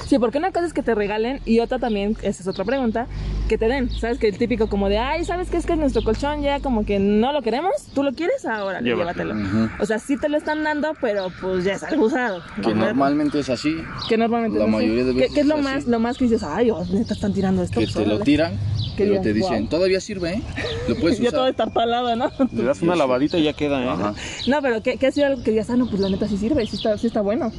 Sí, 0.06 0.20
porque 0.20 0.38
una 0.38 0.52
cosa 0.52 0.66
es 0.66 0.72
que 0.72 0.84
te 0.84 0.94
regalen 0.94 1.40
y 1.44 1.58
otra 1.58 1.80
también, 1.80 2.16
esa 2.22 2.40
es 2.40 2.46
otra 2.46 2.64
pregunta, 2.64 3.08
que 3.48 3.58
te 3.58 3.66
den. 3.66 3.90
¿Sabes? 3.90 4.18
Que 4.20 4.28
el 4.28 4.38
típico 4.38 4.68
como 4.68 4.88
de, 4.88 4.98
ay, 4.98 5.24
¿sabes 5.24 5.50
qué 5.50 5.56
es 5.56 5.66
que 5.66 5.74
nuestro 5.74 6.04
colchón 6.04 6.42
ya 6.42 6.60
como 6.60 6.84
que 6.86 7.00
no 7.00 7.32
lo 7.32 7.42
queremos? 7.42 7.72
¿Tú 7.92 8.04
lo 8.04 8.12
quieres? 8.12 8.44
Ahora, 8.44 8.80
Llévatelo. 8.80 9.34
llévatelo. 9.34 9.64
Ujú. 9.64 9.82
O 9.82 9.86
sea, 9.86 9.98
sí 9.98 10.16
te 10.16 10.28
lo 10.28 10.36
están 10.36 10.62
dando, 10.62 10.92
pero 11.00 11.26
pues 11.40 11.64
ya 11.64 11.72
es 11.72 11.82
algo 11.82 12.06
usado. 12.06 12.40
Que 12.62 12.68
¿verdad? 12.68 12.86
normalmente 12.86 13.40
es 13.40 13.50
así. 13.50 13.74
Que 14.08 14.16
normalmente 14.16 14.58
la 14.60 14.66
es 14.66 14.68
así. 14.68 14.76
mayoría 14.76 15.04
de 15.04 15.12
¿Qué- 15.12 15.18
veces 15.22 15.34
¿Qué, 15.34 15.40
es 15.40 15.46
lo 15.46 15.56
es 15.56 15.64
más, 15.64 15.76
así. 15.78 15.90
lo 15.90 15.98
más 15.98 16.16
que 16.18 16.24
dices? 16.26 16.42
Ay, 16.44 16.70
oh, 16.70 16.84
neta 16.92 17.14
están 17.14 17.32
tirando 17.32 17.64
esto. 17.64 17.80
Que 17.80 17.86
pues, 17.86 17.94
te 17.96 18.00
lo 18.06 18.06
órale". 18.14 18.24
tiran, 18.24 18.52
¿Qué 18.54 18.85
pero 18.96 19.20
te 19.20 19.32
dicen, 19.32 19.60
Wow. 19.60 19.68
todavía 19.68 20.00
sirve, 20.00 20.34
¿eh? 20.34 20.42
Lo 20.88 20.96
puedes 20.96 21.18
Ya 21.20 21.30
todo 21.30 21.40
usar. 21.42 21.50
estartalado, 21.50 22.16
¿no? 22.16 22.30
Le 22.52 22.62
das 22.64 22.82
una 22.82 22.96
lavadita 22.96 23.38
y 23.38 23.44
ya 23.44 23.52
queda, 23.52 23.84
¿eh? 23.84 23.88
Ajá. 23.88 24.14
No, 24.46 24.62
pero 24.62 24.82
¿qué, 24.82 24.96
qué 24.96 25.06
ha 25.08 25.12
sido 25.12 25.26
algo 25.26 25.42
que 25.42 25.50
digas, 25.50 25.70
ah, 25.70 25.76
no, 25.76 25.86
pues 25.86 26.00
la 26.00 26.08
neta 26.08 26.28
sí 26.28 26.36
sirve, 26.36 26.66
sí 26.66 26.76
está, 26.76 26.96
sí 26.98 27.06
está 27.06 27.20
bueno? 27.20 27.52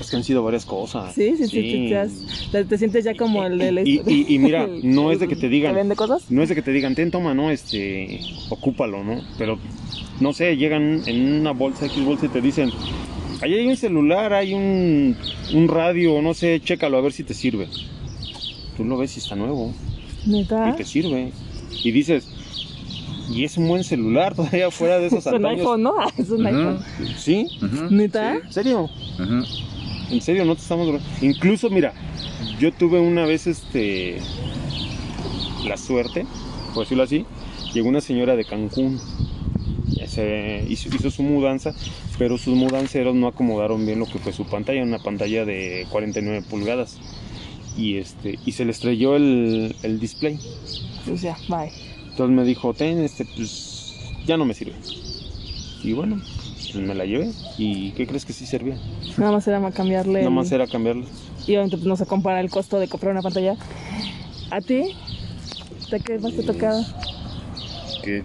Es 0.00 0.10
que 0.10 0.16
han 0.16 0.24
sido 0.24 0.42
varias 0.44 0.66
cosas. 0.66 1.14
Sí, 1.14 1.36
sí, 1.38 1.48
sí, 1.48 1.62
sí, 1.62 1.86
te, 1.88 1.96
has- 1.98 2.50
te- 2.52 2.64
te 2.66 2.76
sientes 2.78 3.02
ya 3.04 3.16
como 3.16 3.44
el 3.46 3.58
de 3.58 3.72
la 3.72 3.80
Y, 3.82 4.02
y- 4.06 4.26
y 4.34 4.38
mira, 4.38 4.68
no 4.82 5.10
es 5.10 5.20
de 5.20 5.26
que 5.26 5.34
te 5.36 5.42
¿Te 5.42 5.48
digan, 5.48 5.74
vende 5.74 5.96
cosas? 5.96 6.30
no 6.30 6.42
es 6.42 6.48
de 6.50 6.54
que 6.54 6.62
te 6.62 6.70
digan, 6.70 6.94
ten, 6.94 7.10
toma, 7.10 7.32
no, 7.34 7.50
este, 7.50 8.20
ocúpalo, 8.50 9.02
¿no? 9.02 9.22
Pero, 9.38 9.58
no 10.20 10.32
sé, 10.34 10.56
llegan 10.56 11.02
en 11.06 11.40
una 11.40 11.52
bolsa, 11.52 11.86
X 11.86 12.04
bolsa 12.04 12.26
y 12.26 12.28
te 12.28 12.40
dicen, 12.42 12.70
ahí 13.40 13.54
hay 13.54 13.66
un 13.66 13.76
celular, 13.76 14.34
hay 14.34 14.52
un, 14.52 15.16
un 15.54 15.68
radio, 15.68 16.20
no 16.20 16.34
sé, 16.34 16.60
chécalo 16.62 16.98
a 16.98 17.00
ver 17.00 17.12
si 17.12 17.24
te 17.24 17.32
sirve. 17.32 17.66
Tú 18.76 18.84
lo 18.84 18.98
ves 18.98 19.16
y 19.16 19.20
está 19.20 19.34
nuevo. 19.34 19.72
¿Neta? 20.26 20.70
y 20.70 20.76
te 20.76 20.84
sirve. 20.84 21.32
Y 21.82 21.90
dices, 21.92 22.28
y 23.30 23.44
es 23.44 23.56
un 23.56 23.68
buen 23.68 23.84
celular 23.84 24.34
todavía 24.36 24.70
fuera 24.70 24.98
de 24.98 25.06
esos 25.06 25.20
Es 25.20 25.26
un 25.26 25.36
antaños. 25.36 25.60
iPhone, 25.60 25.82
¿no? 25.82 25.94
Es 26.18 26.30
un 26.30 26.46
iPhone. 26.46 26.78
Sí. 27.16 27.46
¿Neta? 27.90 28.36
¿en 28.36 28.52
serio? 28.52 28.90
En 30.10 30.20
serio, 30.20 30.44
no 30.44 30.54
te 30.54 30.62
estamos 30.62 31.00
Incluso, 31.20 31.68
mira, 31.70 31.92
yo 32.60 32.72
tuve 32.72 33.00
una 33.00 33.26
vez 33.26 33.46
este 33.46 34.18
la 35.66 35.76
suerte, 35.76 36.24
por 36.74 36.84
decirlo 36.84 37.02
así, 37.02 37.24
llegó 37.74 37.88
una 37.88 38.00
señora 38.00 38.36
de 38.36 38.44
Cancún. 38.44 39.00
Se 40.06 40.64
hizo, 40.68 40.88
hizo 40.94 41.10
su 41.10 41.22
mudanza, 41.22 41.74
pero 42.18 42.38
sus 42.38 42.54
mudanceros 42.54 43.14
no 43.16 43.26
acomodaron 43.26 43.84
bien 43.84 43.98
lo 43.98 44.06
que 44.06 44.18
fue 44.18 44.32
su 44.32 44.44
pantalla, 44.44 44.82
una 44.82 45.00
pantalla 45.00 45.44
de 45.44 45.86
49 45.90 46.44
pulgadas. 46.48 46.98
Y 47.76 47.98
este 47.98 48.38
y 48.46 48.52
se 48.52 48.64
le 48.64 48.70
estrelló 48.72 49.16
el, 49.16 49.74
el 49.82 50.00
display. 50.00 50.38
Pues 51.06 51.22
ya, 51.22 51.36
bye. 51.48 51.70
Entonces 52.10 52.34
me 52.34 52.44
dijo, 52.44 52.72
ten, 52.74 53.00
este, 53.00 53.24
pues 53.24 53.94
ya 54.26 54.36
no 54.36 54.44
me 54.46 54.54
sirve. 54.54 54.74
Y 55.82 55.92
bueno, 55.92 56.20
pues 56.54 56.74
me 56.76 56.94
la 56.94 57.04
llevé. 57.04 57.30
¿Y 57.58 57.90
qué 57.92 58.06
crees 58.06 58.24
que 58.24 58.32
sí 58.32 58.46
servía? 58.46 58.78
Nada 59.18 59.32
más 59.32 59.46
era 59.46 59.60
cambiarle. 59.70 60.14
Nada 60.20 60.28
el- 60.28 60.34
más 60.34 60.50
era 60.50 60.66
cambiarla. 60.66 61.04
Y 61.46 61.50
obviamente 61.52 61.76
pues, 61.76 61.86
no 61.86 61.96
se 61.96 62.06
compara 62.06 62.40
el 62.40 62.50
costo 62.50 62.78
de 62.80 62.88
comprar 62.88 63.12
una 63.12 63.22
pantalla. 63.22 63.56
¿A 64.50 64.60
ti? 64.60 64.96
¿De 65.90 66.00
qué 66.00 66.18
más 66.18 66.34
te 66.34 66.42
ha 66.42 66.46
tocado? 66.46 66.84
¿Qué? 68.02 68.24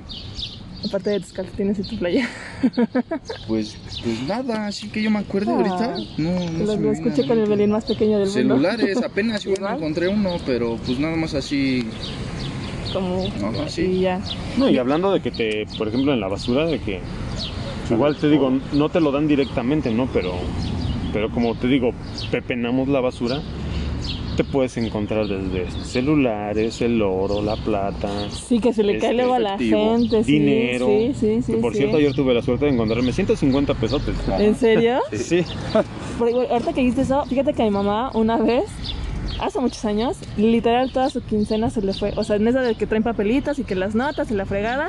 Aparte 0.85 1.11
de 1.11 1.19
tus 1.19 1.33
calcetines 1.33 1.77
y 1.79 1.83
tu 1.83 1.97
playa. 1.97 2.27
Pues, 3.47 3.75
pues 4.03 4.21
nada, 4.23 4.67
así 4.67 4.87
que 4.89 5.01
yo 5.01 5.11
me 5.11 5.19
acuerdo 5.19 5.51
Ah. 5.51 5.55
ahorita. 5.57 5.95
No, 6.17 6.31
no 6.51 6.65
Lo, 6.65 6.75
lo 6.77 6.91
escuché 6.91 7.25
con 7.27 7.37
el. 7.39 7.47
Belín 7.47 7.71
más 7.71 7.85
pequeño 7.85 8.19
del 8.19 8.27
mundo. 8.27 8.55
Celulares, 8.55 8.97
apenas 9.03 9.45
igual 9.45 9.61
me 9.61 9.77
encontré 9.77 10.07
uno, 10.07 10.37
pero 10.45 10.77
pues 10.85 10.99
nada 10.99 11.15
más 11.15 11.33
así. 11.33 11.85
Como. 12.93 13.25
Ajá, 13.25 13.67
sí. 13.69 13.81
Y 13.83 13.99
ya. 14.01 14.19
No, 14.57 14.69
y 14.69 14.77
hablando 14.77 15.11
de 15.13 15.21
que 15.21 15.31
te, 15.31 15.65
por 15.77 15.87
ejemplo, 15.87 16.13
en 16.13 16.19
la 16.19 16.27
basura, 16.27 16.65
de 16.65 16.79
que 16.79 16.99
igual 17.89 18.15
te 18.17 18.29
digo, 18.29 18.51
no 18.73 18.89
te 18.89 18.99
lo 18.99 19.11
dan 19.11 19.27
directamente, 19.27 19.91
¿no? 19.91 20.07
Pero, 20.13 20.33
pero 21.13 21.29
como 21.31 21.55
te 21.55 21.67
digo, 21.67 21.91
pepenamos 22.31 22.87
la 22.87 22.99
basura, 23.01 23.41
te 24.37 24.43
puedes 24.45 24.77
encontrar 24.77 25.27
desde 25.27 25.69
celulares, 25.83 26.81
el 26.81 27.01
oro, 27.01 27.41
la 27.41 27.55
plata, 27.57 28.09
Sí, 28.31 28.59
que 28.59 28.73
se 28.73 28.83
le 28.83 28.97
cae 28.97 29.09
Este, 29.11 29.13
luego 29.17 29.33
a 29.33 29.39
la 29.39 29.57
gente. 29.57 30.23
sí, 30.23 30.31
dinero. 30.39 30.87
Sí, 30.87 31.11
sí, 31.19 31.41
sí. 31.41 31.51
que 31.53 31.57
por 31.59 31.73
sí. 31.73 31.79
cierto, 31.79 31.97
ayer 31.97 32.13
tuve 32.13 32.33
la 32.33 32.41
suerte 32.41 32.65
de 32.65 32.71
encontrarme 32.71 33.11
150 33.11 33.73
pesotes. 33.75 34.15
¿En 34.39 34.55
serio? 34.55 34.99
Sí, 35.11 35.43
Porque, 36.17 36.33
bueno, 36.33 36.51
ahorita 36.51 36.73
que 36.73 36.81
dijiste 36.81 37.01
eso, 37.01 37.25
fíjate 37.25 37.53
que 37.53 37.61
a 37.61 37.65
mi 37.65 37.71
mamá 37.71 38.11
una 38.13 38.37
vez, 38.37 38.65
hace 39.41 39.59
muchos 39.59 39.83
años, 39.85 40.17
literal 40.37 40.91
toda 40.91 41.09
su 41.09 41.21
quincena 41.21 41.69
se 41.69 41.81
le 41.81 41.93
fue. 41.93 42.13
O 42.15 42.23
sea, 42.23 42.37
en 42.37 42.47
esa 42.47 42.61
de 42.61 42.75
que 42.75 42.87
traen 42.87 43.03
papelitos 43.03 43.59
y 43.59 43.63
que 43.63 43.75
las 43.75 43.95
notas 43.95 44.31
y 44.31 44.33
la 44.35 44.45
fregada. 44.45 44.87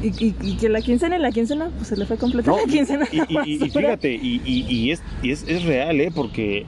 Y, 0.00 0.08
y- 0.24 0.34
y 0.42 0.56
que 0.56 0.68
la 0.68 0.80
quincena 0.80 1.16
y 1.16 1.20
la 1.20 1.32
quincena, 1.32 1.70
pues 1.76 1.88
se 1.88 1.96
le 1.96 2.06
fue 2.06 2.16
completa 2.18 2.52
No, 2.52 2.58
la 2.58 2.64
quincena. 2.72 3.08
y, 3.44 3.58
fíjate, 3.58 4.14
es, 4.14 4.22
y 4.22 4.90
es, 5.30 5.44
es 5.48 5.64
real, 5.64 6.00
¿eh? 6.00 6.12
Porque 6.14 6.64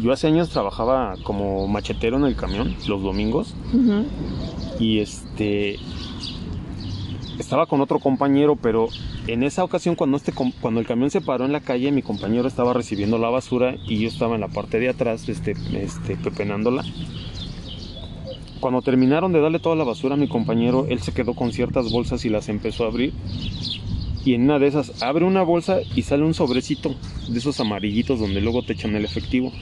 yo 0.00 0.12
hace 0.12 0.26
años 0.26 0.50
trabajaba 0.50 1.14
como 1.22 1.66
machetero 1.68 2.16
en 2.16 2.24
el 2.24 2.36
camión, 2.36 2.74
los 2.86 3.02
domingos. 3.02 3.54
Y 4.78 4.98
este 4.98 5.78
estaba 7.38 7.66
con 7.66 7.80
otro 7.80 7.98
compañero, 7.98 8.56
pero 8.56 8.88
en 9.26 9.42
esa 9.42 9.64
ocasión 9.64 9.94
cuando 9.94 10.16
este 10.16 10.32
cuando 10.32 10.80
el 10.80 10.86
camión 10.86 11.10
se 11.10 11.20
paró 11.20 11.44
en 11.44 11.52
la 11.52 11.60
calle, 11.60 11.90
mi 11.92 12.02
compañero 12.02 12.46
estaba 12.46 12.72
recibiendo 12.72 13.18
la 13.18 13.30
basura 13.30 13.76
y 13.86 13.98
yo 14.00 14.08
estaba 14.08 14.34
en 14.34 14.40
la 14.40 14.48
parte 14.48 14.78
de 14.78 14.88
atrás, 14.88 15.28
este, 15.28 15.54
este, 15.74 16.16
pepenándola. 16.16 16.84
Cuando 18.60 18.82
terminaron 18.82 19.32
de 19.32 19.40
darle 19.40 19.58
toda 19.58 19.76
la 19.76 19.84
basura 19.84 20.14
a 20.14 20.16
mi 20.16 20.28
compañero, 20.28 20.86
él 20.88 21.00
se 21.00 21.12
quedó 21.12 21.34
con 21.34 21.52
ciertas 21.52 21.90
bolsas 21.90 22.24
y 22.24 22.30
las 22.30 22.48
empezó 22.48 22.84
a 22.84 22.88
abrir. 22.88 23.12
Y 24.24 24.34
en 24.34 24.42
una 24.44 24.58
de 24.58 24.68
esas 24.68 25.02
abre 25.02 25.24
una 25.24 25.42
bolsa 25.42 25.78
y 25.94 26.02
sale 26.02 26.22
un 26.24 26.32
sobrecito 26.34 26.94
de 27.28 27.38
esos 27.38 27.60
amarillitos 27.60 28.18
donde 28.20 28.40
luego 28.40 28.62
te 28.62 28.72
echan 28.72 28.96
el 28.96 29.04
efectivo. 29.04 29.52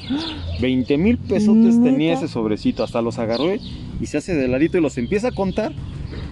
20 0.61 0.99
mil 0.99 1.19
pesotes 1.19 1.83
tenía 1.83 2.15
¿Neta? 2.15 2.25
ese 2.25 2.33
sobrecito, 2.33 2.85
hasta 2.85 3.03
los 3.03 3.19
agarró 3.19 3.53
y 4.01 4.07
se 4.07 4.19
hace 4.19 4.35
de 4.35 4.47
ladito 4.49 4.79
y 4.79 4.81
los 4.81 4.99
empieza 4.99 5.29
a 5.29 5.33
contar 5.33 5.73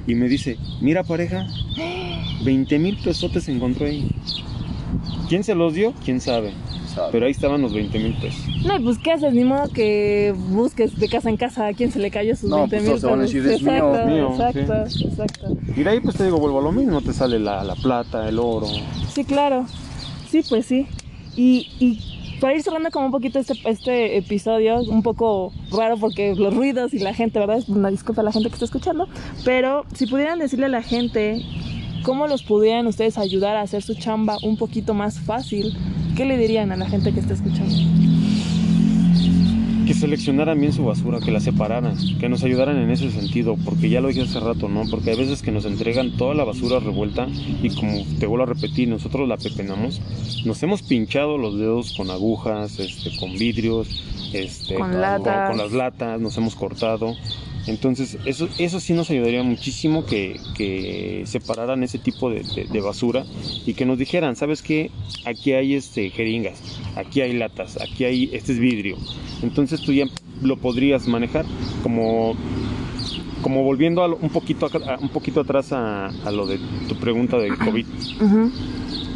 y 0.06 0.14
me 0.14 0.28
dice, 0.28 0.58
mira 0.80 1.02
pareja, 1.02 1.46
20 2.44 2.78
mil 2.78 2.96
pesotes 2.98 3.48
encontró 3.48 3.86
ahí. 3.86 4.08
¿Quién 5.28 5.44
se 5.44 5.54
los 5.54 5.74
dio? 5.74 5.92
¿Quién 6.04 6.20
sabe? 6.20 6.52
Pero 7.12 7.26
ahí 7.26 7.32
estaban 7.32 7.62
los 7.62 7.72
20 7.72 7.99
mil 7.99 8.14
pesos. 8.14 8.41
No, 8.64 8.80
pues 8.82 8.99
¿qué 8.99 9.12
haces? 9.12 9.32
Ni 9.32 9.45
modo 9.45 9.68
que 9.72 10.34
busques 10.51 10.99
de 10.99 11.09
casa 11.09 11.28
en 11.30 11.36
casa 11.36 11.66
a 11.66 11.72
quien 11.72 11.91
se 11.93 11.99
le 11.99 12.11
cayó 12.11 12.34
sus 12.36 12.51
No, 12.51 12.66
20 12.66 12.76
pues, 12.76 12.82
mil 12.82 12.91
todos 12.91 13.01
te 13.01 13.07
van 13.07 13.18
a 13.18 13.22
decir, 13.22 13.47
"Es 13.47 13.62
mío, 13.62 13.72
exacto, 13.74 14.07
mío", 14.11 14.30
exacto, 14.30 15.09
exacto. 15.09 15.57
Y 15.76 15.82
de 15.82 15.91
ahí 15.91 16.01
pues 16.01 16.16
te 16.16 16.24
digo, 16.24 16.38
vuelvo 16.38 16.59
a 16.61 16.62
lo 16.62 16.72
mismo, 16.72 17.01
te 17.01 17.12
sale 17.12 17.38
la, 17.38 17.62
la 17.64 17.74
plata, 17.74 18.28
el 18.28 18.38
oro. 18.38 18.66
Sí, 19.12 19.24
claro. 19.24 19.66
Sí, 20.28 20.43
pues 20.49 20.66
sí. 20.66 20.86
Y, 21.36 21.68
y 21.78 21.99
para 22.41 22.55
ir 22.55 22.62
cerrando 22.62 22.91
como 22.91 23.07
un 23.07 23.12
poquito 23.12 23.38
este, 23.38 23.55
este 23.64 24.16
episodio, 24.16 24.80
un 24.80 25.03
poco 25.03 25.53
raro 25.70 25.97
porque 25.99 26.34
los 26.34 26.55
ruidos 26.55 26.95
y 26.95 26.99
la 26.99 27.14
gente, 27.14 27.38
¿verdad? 27.38 27.59
Es 27.59 27.68
una 27.68 27.91
disculpa 27.91 28.22
a 28.22 28.24
la 28.24 28.32
gente 28.32 28.49
que 28.49 28.55
está 28.55 28.64
escuchando. 28.64 29.09
Pero 29.45 29.84
si 29.95 30.07
pudieran 30.07 30.38
decirle 30.38 30.66
a 30.66 30.70
la 30.70 30.82
gente 30.82 31.45
cómo 32.03 32.26
los 32.26 32.43
pudieran 32.43 32.86
ustedes 32.86 33.18
ayudar 33.18 33.57
a 33.57 33.62
hacer 33.62 33.82
su 33.82 33.95
chamba 33.95 34.38
un 34.43 34.57
poquito 34.57 34.95
más 34.95 35.20
fácil, 35.20 35.76
¿qué 36.20 36.26
le 36.26 36.36
dirían 36.36 36.70
a 36.70 36.76
la 36.76 36.86
gente 36.86 37.14
que 37.14 37.20
está 37.20 37.32
escuchando? 37.32 37.74
que 39.86 39.94
seleccionaran 39.94 40.60
bien 40.60 40.72
su 40.74 40.84
basura, 40.84 41.18
que 41.18 41.30
la 41.30 41.40
separaran, 41.40 41.96
que 42.20 42.28
nos 42.28 42.44
ayudaran 42.44 42.76
en 42.76 42.90
ese 42.90 43.10
sentido, 43.10 43.56
porque 43.64 43.88
ya 43.88 44.02
lo 44.02 44.08
dije 44.08 44.20
hace 44.20 44.38
rato, 44.38 44.68
¿no? 44.68 44.84
Porque 44.88 45.10
hay 45.10 45.16
veces 45.16 45.40
que 45.42 45.50
nos 45.50 45.64
entregan 45.64 46.16
toda 46.18 46.34
la 46.34 46.44
basura 46.44 46.78
revuelta 46.78 47.26
y 47.62 47.70
como 47.70 48.04
te 48.20 48.26
vuelvo 48.26 48.44
a 48.44 48.46
repetir, 48.54 48.86
nosotros 48.86 49.26
la 49.26 49.38
pepenamos, 49.38 50.00
nos 50.44 50.62
hemos 50.62 50.82
pinchado 50.82 51.38
los 51.38 51.58
dedos 51.58 51.94
con 51.96 52.10
agujas, 52.10 52.78
este, 52.78 53.16
con 53.16 53.32
vidrios, 53.32 53.88
este, 54.34 54.74
Con 54.74 55.00
latas. 55.00 55.48
con 55.48 55.58
las 55.58 55.72
latas, 55.72 56.20
nos 56.20 56.36
hemos 56.36 56.54
cortado. 56.54 57.16
Entonces, 57.70 58.18
eso, 58.26 58.48
eso 58.58 58.80
sí 58.80 58.92
nos 58.92 59.08
ayudaría 59.10 59.42
muchísimo 59.42 60.04
que, 60.04 60.38
que 60.56 61.22
separaran 61.24 61.82
ese 61.82 61.98
tipo 61.98 62.28
de, 62.30 62.42
de- 62.42 62.64
de 62.70 62.80
basura 62.80 63.24
y 63.64 63.74
que 63.74 63.86
nos 63.86 63.96
dijeran, 63.98 64.36
¿sabes 64.36 64.60
qué? 64.62 64.90
Aquí 65.24 65.52
hay 65.52 65.74
este, 65.74 66.10
jeringas, 66.10 66.60
aquí 66.96 67.20
hay 67.20 67.32
latas, 67.32 67.78
aquí 67.80 68.04
hay, 68.04 68.28
este 68.32 68.52
es 68.52 68.58
vidrio. 68.58 68.96
Entonces 69.42 69.80
tú 69.80 69.92
ya 69.92 70.04
lo 70.42 70.56
podrías 70.56 71.06
manejar 71.06 71.44
como, 71.82 72.34
como 73.42 73.62
volviendo 73.62 74.02
a 74.02 74.08
lo- 74.08 74.16
un, 74.16 74.30
poquito, 74.30 74.66
a- 74.66 74.98
un 74.98 75.08
poquito 75.10 75.40
atrás 75.40 75.72
a, 75.72 76.06
a 76.06 76.30
lo 76.32 76.46
de 76.46 76.58
tu 76.88 76.96
pregunta 76.96 77.38
del 77.38 77.56
COVID. 77.56 77.86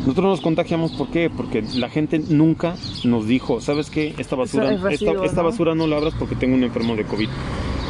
Nosotros 0.00 0.26
nos 0.26 0.40
contagiamos, 0.42 0.92
¿por 0.92 1.08
qué? 1.08 1.30
Porque 1.34 1.64
la 1.76 1.88
gente 1.88 2.18
nunca 2.18 2.76
nos 3.04 3.26
dijo, 3.26 3.60
¿sabes 3.62 3.88
qué? 3.90 4.14
Esta 4.18 4.36
basura, 4.36 4.70
es 4.72 5.00
esta, 5.00 5.12
esta 5.24 5.42
¿no? 5.42 5.48
basura 5.48 5.74
no 5.74 5.86
la 5.86 5.96
abras 5.96 6.14
porque 6.18 6.34
tengo 6.34 6.54
un 6.54 6.62
enfermo 6.62 6.94
de 6.94 7.04
COVID. 7.04 7.28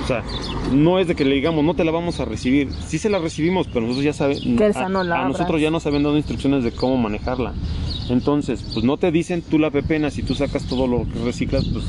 O 0.04 0.06
sea, 0.06 0.22
no 0.70 0.98
es 0.98 1.08
de 1.08 1.14
que 1.14 1.24
le 1.24 1.34
digamos, 1.34 1.64
no 1.64 1.74
te 1.74 1.82
la 1.82 1.90
vamos 1.90 2.20
a 2.20 2.26
recibir. 2.26 2.68
Sí 2.86 2.98
se 2.98 3.08
la 3.08 3.18
recibimos, 3.18 3.66
pero 3.68 3.80
nosotros 3.80 4.04
ya 4.04 4.12
sabemos. 4.12 4.42
Que 4.58 4.66
esa 4.66 4.90
no 4.90 5.02
la 5.02 5.24
a, 5.24 5.28
nosotros 5.28 5.62
ya 5.62 5.70
nos 5.70 5.86
habían 5.86 6.02
dado 6.02 6.18
instrucciones 6.18 6.62
de 6.62 6.72
cómo 6.72 6.98
manejarla. 6.98 7.54
Entonces, 8.10 8.62
pues 8.74 8.84
no 8.84 8.98
te 8.98 9.10
dicen 9.10 9.40
tú 9.40 9.58
la 9.58 9.70
pepenas 9.70 10.18
y 10.18 10.22
tú 10.22 10.34
sacas 10.34 10.64
todo 10.64 10.86
lo 10.86 11.06
que 11.10 11.24
reciclas, 11.24 11.64
pues, 11.64 11.86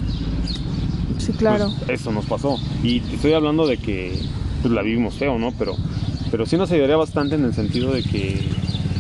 Sí, 1.18 1.34
claro. 1.34 1.70
pues, 1.86 2.00
eso 2.00 2.14
nos 2.14 2.26
pasó. 2.26 2.58
Y 2.84 3.02
te 3.02 3.16
estoy 3.16 3.34
hablando 3.34 3.68
de 3.68 3.78
que 3.78 4.18
pues, 4.62 4.74
la 4.74 4.82
vivimos 4.82 5.16
feo, 5.16 5.38
¿no? 5.38 5.52
Pero, 5.60 5.76
pero 6.32 6.46
sí 6.46 6.56
nos 6.56 6.72
ayudaría 6.72 6.96
bastante 6.96 7.36
en 7.36 7.44
el 7.44 7.54
sentido 7.54 7.92
de 7.92 8.02
que 8.02 8.40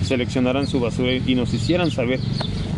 seleccionaran 0.03 0.68
su 0.68 0.82
basura 0.82 1.13
y 1.13 1.36
nos 1.36 1.53
hicieran 1.53 1.89
saber 1.89 2.20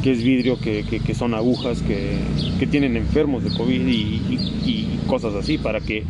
que 0.04 0.12
es 0.12 0.24
vidrio, 0.24 0.60
que, 0.60 0.84
que- 0.84 1.00
que 1.00 1.14
son 1.16 1.34
agujas, 1.34 1.82
que, 1.82 2.18
que 2.60 2.68
tienen 2.68 2.96
enfermos 2.98 3.44
de 3.44 3.50
COVID 3.58 3.88
y, 3.88 3.92
y- 3.92 4.52
y 4.66 5.00
cosas 5.08 5.34
así 5.36 5.58
para 5.58 5.80
que 5.80 6.04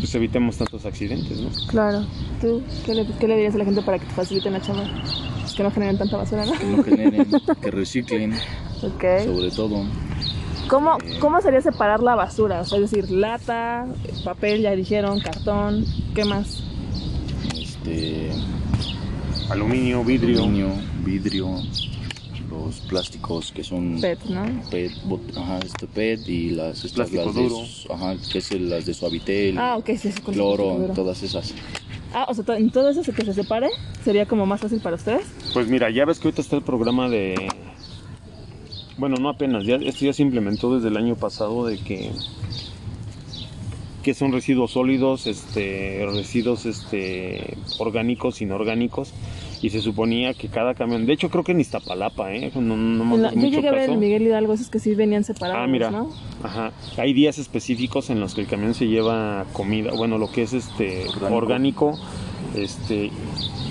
pues, 0.00 0.14
evitemos 0.14 0.56
tantos 0.58 0.84
accidentes, 0.86 1.38
¿no? 1.40 1.48
Claro. 1.68 2.04
¿Tú 2.40 2.62
qué 2.84 2.94
le, 2.94 3.06
qué 3.18 3.26
le 3.28 3.34
dirías 3.36 3.54
a 3.54 3.58
la 3.58 3.64
gente 3.64 3.82
para 3.82 3.98
que 3.98 4.06
te 4.06 4.12
faciliten 4.12 4.52
la 4.52 4.60
chamba? 4.60 4.84
Pues 5.40 5.54
que 5.54 5.62
no 5.62 5.70
generen 5.70 5.98
tanta 5.98 6.16
basura, 6.16 6.44
¿no? 6.46 6.52
Que 6.52 6.64
no 6.66 6.82
generen, 6.82 7.26
que 7.62 7.70
reciclen, 7.70 8.32
Ok. 8.82 9.04
sobre 9.24 9.50
todo. 9.50 9.84
¿Cómo, 10.68 10.96
¿Cómo 11.20 11.40
sería 11.42 11.60
separar 11.60 12.02
la 12.02 12.14
basura? 12.14 12.60
O 12.60 12.64
sea, 12.64 12.78
es 12.78 12.90
decir, 12.90 13.10
lata, 13.10 13.86
papel, 14.24 14.62
ya 14.62 14.74
dijeron, 14.74 15.20
cartón, 15.20 15.84
¿qué 16.14 16.24
más? 16.24 16.62
Este, 17.60 18.30
Aluminio, 19.50 20.02
vidrio. 20.04 20.38
aluminio, 20.42 20.68
vidrio, 21.04 21.48
los 22.64 22.80
plásticos 22.80 23.52
que 23.52 23.62
son 23.64 24.00
PET, 24.00 24.24
¿no? 24.26 24.44
PET, 24.70 24.92
bot- 25.06 25.36
ajá, 25.36 25.58
este 25.64 25.86
PET 25.86 26.28
y 26.28 26.50
las 26.50 26.84
estas 26.84 27.12
las 27.12 27.34
de, 27.34 27.50
ajá, 27.90 28.16
que 28.32 28.38
es 28.38 28.50
el- 28.52 28.70
las 28.70 28.86
de 28.86 28.94
Suavitel, 28.94 29.58
Ah, 29.58 29.76
sí, 29.96 30.10
cloro, 30.24 30.90
todas 30.94 31.22
esas. 31.22 31.54
Ah, 32.12 32.26
o 32.28 32.34
sea, 32.34 32.44
to- 32.44 32.54
en 32.54 32.70
todo 32.70 32.88
eso 32.90 33.02
que 33.12 33.24
se 33.24 33.34
separe 33.34 33.68
sería 34.04 34.26
como 34.26 34.46
más 34.46 34.60
fácil 34.60 34.80
para 34.80 34.96
ustedes. 34.96 35.26
Pues 35.52 35.68
mira, 35.68 35.90
ya 35.90 36.04
ves 36.04 36.18
que 36.18 36.28
ahorita 36.28 36.42
está 36.42 36.56
el 36.56 36.62
programa 36.62 37.08
de... 37.08 37.34
Bueno, 38.96 39.16
no 39.16 39.28
apenas, 39.28 39.64
ya, 39.66 39.74
esto 39.76 40.04
ya 40.04 40.12
se 40.12 40.22
implementó 40.22 40.74
desde 40.76 40.88
el 40.88 40.96
año 40.96 41.16
pasado 41.16 41.66
de 41.66 41.78
que 41.78 42.12
que 44.04 44.12
son 44.12 44.32
residuos 44.32 44.72
sólidos, 44.72 45.26
este, 45.26 46.04
residuos 46.12 46.66
este, 46.66 47.56
orgánicos, 47.78 48.42
inorgánicos, 48.42 49.14
y 49.62 49.70
se 49.70 49.80
suponía 49.80 50.34
que 50.34 50.48
cada 50.48 50.74
camión, 50.74 51.06
de 51.06 51.12
hecho 51.12 51.30
creo 51.30 51.44
que 51.44 51.52
en 51.52 51.60
Iztapalapa, 51.60 52.32
¿eh? 52.34 52.50
no, 52.54 52.76
no 52.76 53.14
hagas 53.16 53.32
yo 53.34 53.40
mucho 53.40 53.50
llegué 53.56 53.68
a 53.68 53.72
ver 53.72 53.90
en 53.90 53.98
Miguel 53.98 54.22
Hidalgo 54.22 54.52
esos 54.54 54.68
que 54.70 54.78
sí 54.78 54.94
venían 54.94 55.24
separados, 55.24 55.62
Ah, 55.62 55.66
mira, 55.66 55.90
¿no? 55.90 56.10
ajá. 56.42 56.72
Hay 56.98 57.12
días 57.12 57.38
específicos 57.38 58.10
en 58.10 58.20
los 58.20 58.34
que 58.34 58.40
el 58.42 58.46
camión 58.46 58.74
se 58.74 58.86
lleva 58.86 59.46
comida, 59.52 59.92
bueno, 59.96 60.18
lo 60.18 60.30
que 60.30 60.42
es 60.42 60.52
este 60.52 61.06
Orgánico. 61.08 61.36
orgánico, 61.36 61.98
este, 62.54 63.10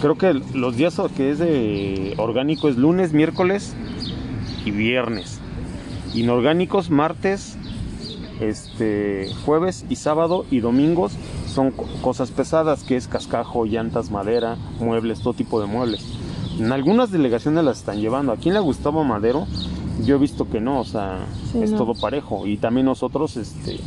creo 0.02 0.18
que 0.18 0.34
los 0.54 0.76
días 0.78 1.00
que 1.16 1.32
es 1.32 1.40
de 1.40 2.14
orgánico 2.18 2.70
es 2.70 2.78
lunes, 2.78 3.14
miércoles 3.14 3.76
y 4.66 4.72
viernes. 4.72 5.40
Inorgánicos 6.16 6.90
martes, 6.90 7.58
este, 8.40 9.28
jueves 9.46 9.86
y 9.90 9.96
sábado 9.96 10.46
y 10.52 10.60
domingos 10.60 11.14
son 11.54 11.72
co- 11.72 11.86
cosas 12.02 12.32
pesadas, 12.32 12.84
que 12.84 12.96
es 12.96 13.08
cascajo, 13.08 13.66
llantas, 13.66 14.12
madera, 14.12 14.58
muebles, 14.80 15.20
todo 15.22 15.34
tipo 15.34 15.62
de 15.62 15.68
muebles. 15.68 16.04
En 16.60 16.72
algunas 16.72 17.12
delegaciones 17.12 17.64
las 17.64 17.80
están 17.80 18.00
llevando. 18.00 18.32
Aquí 18.32 18.50
en 18.50 18.56
la 18.56 18.62
Gustavo 18.62 19.04
Madero 19.04 19.48
yo 20.06 20.16
he 20.16 20.20
visto 20.20 20.50
que 20.50 20.60
no, 20.60 20.80
o 20.80 20.86
sea, 20.86 21.26
Sí, 21.52 21.62
es 21.64 21.72
no. 21.72 21.78
todo 21.78 21.94
parejo. 21.94 22.46
Y 22.48 22.58
también 22.58 22.86
nosotros, 22.86 23.38
este, 23.38 23.80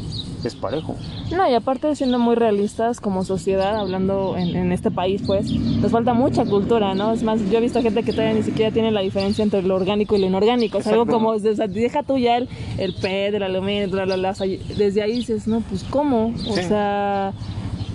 es 0.46 0.54
parejo. 0.54 0.94
No, 1.34 1.48
y 1.50 1.54
aparte 1.54 1.94
siendo 1.96 2.18
muy 2.18 2.34
realistas 2.36 3.00
como 3.00 3.24
sociedad, 3.24 3.76
hablando 3.78 4.36
en, 4.36 4.56
en 4.56 4.72
este 4.72 4.90
país, 4.90 5.22
pues, 5.26 5.50
nos 5.50 5.90
falta 5.92 6.14
mucha 6.14 6.44
cultura, 6.44 6.94
¿no? 6.94 7.12
Es 7.12 7.22
más, 7.22 7.40
yo 7.50 7.58
he 7.58 7.60
visto 7.60 7.82
gente 7.82 8.02
que 8.02 8.12
todavía 8.12 8.34
ni 8.34 8.42
siquiera 8.42 8.70
tiene 8.72 8.90
la 8.92 9.00
diferencia 9.00 9.42
entre 9.42 9.62
lo 9.62 9.74
orgánico 9.76 10.16
y 10.16 10.20
lo 10.20 10.26
inorgánico. 10.26 10.78
Es 10.78 10.86
algo 10.86 11.06
como, 11.06 11.30
o 11.30 11.38
sea, 11.38 11.66
deja 11.66 12.02
tú 12.02 12.18
ya 12.18 12.36
el, 12.36 12.48
el 12.78 12.94
PET, 12.94 13.34
el 13.34 13.42
aluminio, 13.42 13.88
bla, 13.90 14.04
bla, 14.04 14.16
bla, 14.16 14.30
o 14.38 14.44
desde 14.76 15.02
ahí 15.02 15.16
dices, 15.16 15.46
no, 15.48 15.60
pues, 15.68 15.84
¿cómo? 15.84 16.32
O 16.48 16.54
Sí. 16.54 16.62
sea, 16.62 17.32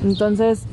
entonces, 0.03 0.63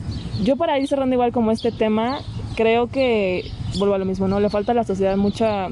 yo 0.42 0.56
para 0.56 0.78
ir 0.78 0.88
cerrando 0.88 1.14
igual 1.14 1.32
como 1.32 1.50
este 1.50 1.72
tema, 1.72 2.20
creo 2.56 2.88
que, 2.88 3.50
vuelvo 3.78 3.94
a 3.94 3.98
lo 3.98 4.04
mismo, 4.04 4.26
¿no? 4.28 4.40
Le 4.40 4.50
falta 4.50 4.72
a 4.72 4.74
la 4.74 4.84
sociedad 4.84 5.16
mucha 5.16 5.68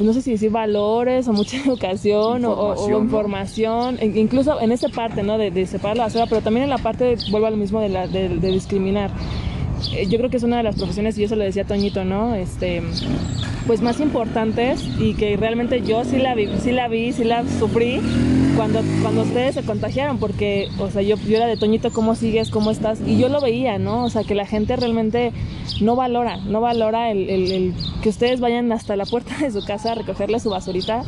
no 0.00 0.12
sé 0.12 0.22
si 0.22 0.32
decir 0.32 0.50
valores 0.50 1.28
o 1.28 1.32
mucha 1.32 1.56
educación 1.66 2.44
o- 2.44 2.52
o, 2.52 2.72
o 2.72 2.88
Información, 3.04 3.98
incluso 4.02 4.60
en 4.60 4.72
esa 4.72 4.88
parte, 4.88 5.22
¿no? 5.22 5.38
De, 5.38 5.50
de 5.50 5.66
separar 5.66 5.96
la 5.96 6.04
basura, 6.04 6.26
pero 6.26 6.40
también 6.40 6.64
en 6.64 6.70
la 6.70 6.78
parte, 6.78 7.16
vuelvo 7.30 7.46
a 7.46 7.50
lo 7.50 7.56
mismo, 7.56 7.80
de, 7.80 7.88
la, 7.88 8.06
de, 8.06 8.28
de 8.28 8.48
discriminar. 8.52 9.10
Eh, 9.94 10.06
Yo 10.08 10.18
creo 10.18 10.28
que 10.30 10.36
es 10.38 10.42
una 10.42 10.56
de 10.56 10.62
las 10.64 10.76
profesiones, 10.76 11.16
y 11.18 11.22
yo 11.22 11.28
se 11.28 11.36
lo 11.36 11.44
decía 11.44 11.62
a 11.62 11.66
Toñito, 11.66 12.04
¿no? 12.04 12.34
Este, 12.34 12.82
pues 13.66 13.80
más 13.82 14.00
importantes 14.00 14.82
y 14.98 15.14
que 15.14 15.36
realmente 15.36 15.82
yo 15.82 16.04
sí 16.04 16.16
la 16.18 16.34
vi, 16.34 16.48
sí 16.62 16.72
la 16.72 16.88
vi, 16.88 17.12
sí 17.12 17.22
la 17.24 17.44
sufrí 17.58 18.00
cuando, 18.58 18.80
cuando 19.02 19.22
ustedes 19.22 19.54
se 19.54 19.62
contagiaron, 19.62 20.18
porque, 20.18 20.68
o 20.80 20.90
sea, 20.90 21.00
yo, 21.00 21.14
yo 21.16 21.36
era 21.36 21.46
de 21.46 21.56
Toñito, 21.56 21.92
¿cómo 21.92 22.16
sigues? 22.16 22.50
¿Cómo 22.50 22.72
estás? 22.72 22.98
Y 23.06 23.16
yo 23.16 23.28
lo 23.28 23.40
veía, 23.40 23.78
¿no? 23.78 24.04
O 24.04 24.10
sea, 24.10 24.24
que 24.24 24.34
la 24.34 24.46
gente 24.46 24.74
realmente 24.74 25.32
no 25.80 25.94
valora, 25.94 26.38
no 26.38 26.60
valora 26.60 27.12
el, 27.12 27.30
el- 27.30 27.74
que 28.02 28.08
ustedes 28.08 28.40
vayan 28.40 28.72
hasta 28.72 28.96
la 28.96 29.06
puerta 29.06 29.36
de 29.38 29.52
su 29.52 29.64
casa 29.64 29.92
a 29.92 29.94
recogerle 29.94 30.40
su 30.40 30.50
basurita. 30.50 31.04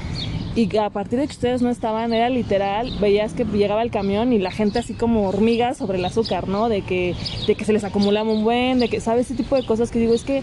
Y 0.55 0.77
a 0.77 0.91
partir 0.91 1.19
de 1.19 1.27
que 1.27 1.33
ustedes 1.33 1.61
no 1.61 1.71
estaban, 1.71 2.13
era 2.13 2.29
literal, 2.29 2.93
veías 3.01 3.33
que 3.35 3.45
llegaba 3.45 3.83
el 3.83 3.91
camión 3.91 4.33
y 4.33 4.39
la 4.39 4.53
gente 4.53 4.79
así 4.79 4.95
como 4.95 5.29
hormigas 5.29 5.79
sobre 5.79 5.99
el 5.99 6.05
azúcar, 6.05 6.47
¿no? 6.47 6.69
De 6.69 6.83
que, 6.83 7.17
de 7.49 7.55
que 7.57 7.65
se 7.65 7.73
les 7.73 7.83
acumulaba 7.83 8.31
un 8.31 8.45
buen, 8.45 8.79
de 8.79 8.89
que, 8.89 9.01
¿sabes? 9.01 9.27
Ese 9.27 9.35
tipo 9.43 9.57
de 9.57 9.65
cosas 9.67 9.91
que 9.91 9.99
digo, 9.99 10.15
es 10.15 10.23
que 10.25 10.43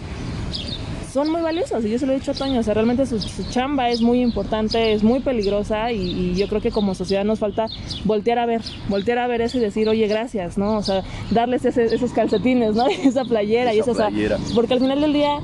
son 1.17 1.31
muy 1.31 1.41
valiosos 1.41 1.83
y 1.83 1.89
yo 1.89 1.97
se 1.99 2.05
lo 2.05 2.11
he 2.13 2.15
dicho 2.15 2.31
a 2.31 2.33
Toño, 2.35 2.59
o 2.59 2.63
sea, 2.63 2.73
realmente 2.75 3.05
su, 3.05 3.19
su 3.19 3.43
chamba 3.49 3.89
es 3.89 4.01
muy 4.01 4.21
importante, 4.21 4.93
es 4.93 5.03
muy 5.03 5.19
peligrosa 5.19 5.91
y, 5.91 6.01
y 6.01 6.35
yo 6.35 6.47
creo 6.47 6.61
que 6.61 6.69
como 6.71 6.93
sociedad 6.93 7.23
nos 7.25 7.39
falta 7.39 7.67
voltear 8.05 8.37
a 8.39 8.45
ver, 8.45 8.61
voltear 8.87 9.17
a 9.17 9.27
ver 9.27 9.41
eso 9.41 9.57
y 9.57 9.61
decir, 9.61 9.89
oye, 9.89 10.07
gracias, 10.07 10.57
¿no? 10.57 10.77
O 10.77 10.83
sea, 10.83 11.03
darles 11.31 11.65
ese- 11.65 11.85
esos 11.93 12.11
calcetines, 12.13 12.75
¿no? 12.75 12.85
Esa 13.03 13.23
playera 13.25 13.73
y 13.73 13.79
Esa 13.79 13.91
o 13.91 13.95
sea, 13.95 14.09
porque 14.55 14.73
al 14.75 14.79
final 14.79 15.01
del 15.01 15.13
día, 15.13 15.39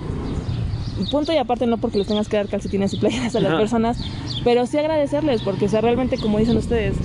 punto 1.10 1.34
y 1.34 1.38
aparte 1.38 1.66
no 1.68 1.78
porque 1.78 1.98
les 1.98 2.08
tengas 2.08 2.28
que 2.28 2.38
dar 2.38 2.48
calcetines 2.48 2.94
y 2.94 2.98
playeras 2.98 3.36
a 3.36 3.40
las 3.40 3.54
personas, 3.56 3.98
pero 4.44 4.66
sí 4.66 4.78
agradecerles 4.78 5.42
porque, 5.42 5.66
o 5.66 5.70
sea, 5.70 5.82
realmente 5.82 6.18
como 6.18 6.40
dicen 6.40 6.58
ustedes, 6.58 6.96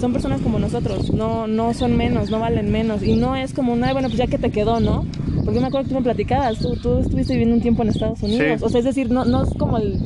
son 0.00 0.12
personas 0.12 0.40
como 0.40 0.58
nosotros, 0.58 1.12
no, 1.12 1.46
no 1.46 1.72
son 1.74 1.96
menos, 1.96 2.30
no 2.30 2.38
valen 2.40 2.70
menos 2.70 3.02
y 3.02 3.14
no 3.16 3.36
es 3.36 3.52
como, 3.54 3.72
una, 3.72 3.92
bueno, 3.92 4.08
pues 4.08 4.18
ya 4.18 4.26
que 4.26 4.38
te 4.38 4.50
quedó, 4.50 4.80
¿no? 4.80 5.04
Porque 5.44 5.60
me 5.60 5.66
acuerdo 5.66 5.84
que 5.88 5.94
tú 5.94 5.98
me 6.00 6.02
platicabas, 6.04 6.58
tú, 6.58 6.76
tú 6.76 6.98
estuviste 6.98 7.32
viviendo 7.34 7.54
un 7.56 7.62
tiempo 7.62 7.82
en 7.82 7.90
Estados 7.90 8.22
Unidos, 8.22 8.58
Sí. 8.58 8.64
o 8.64 8.68
sea, 8.68 8.78
es 8.80 8.84
decir, 8.84 9.10
no, 9.10 9.24
no 9.24 9.44
es 9.44 9.50
como 9.54 9.78
el, 9.78 9.98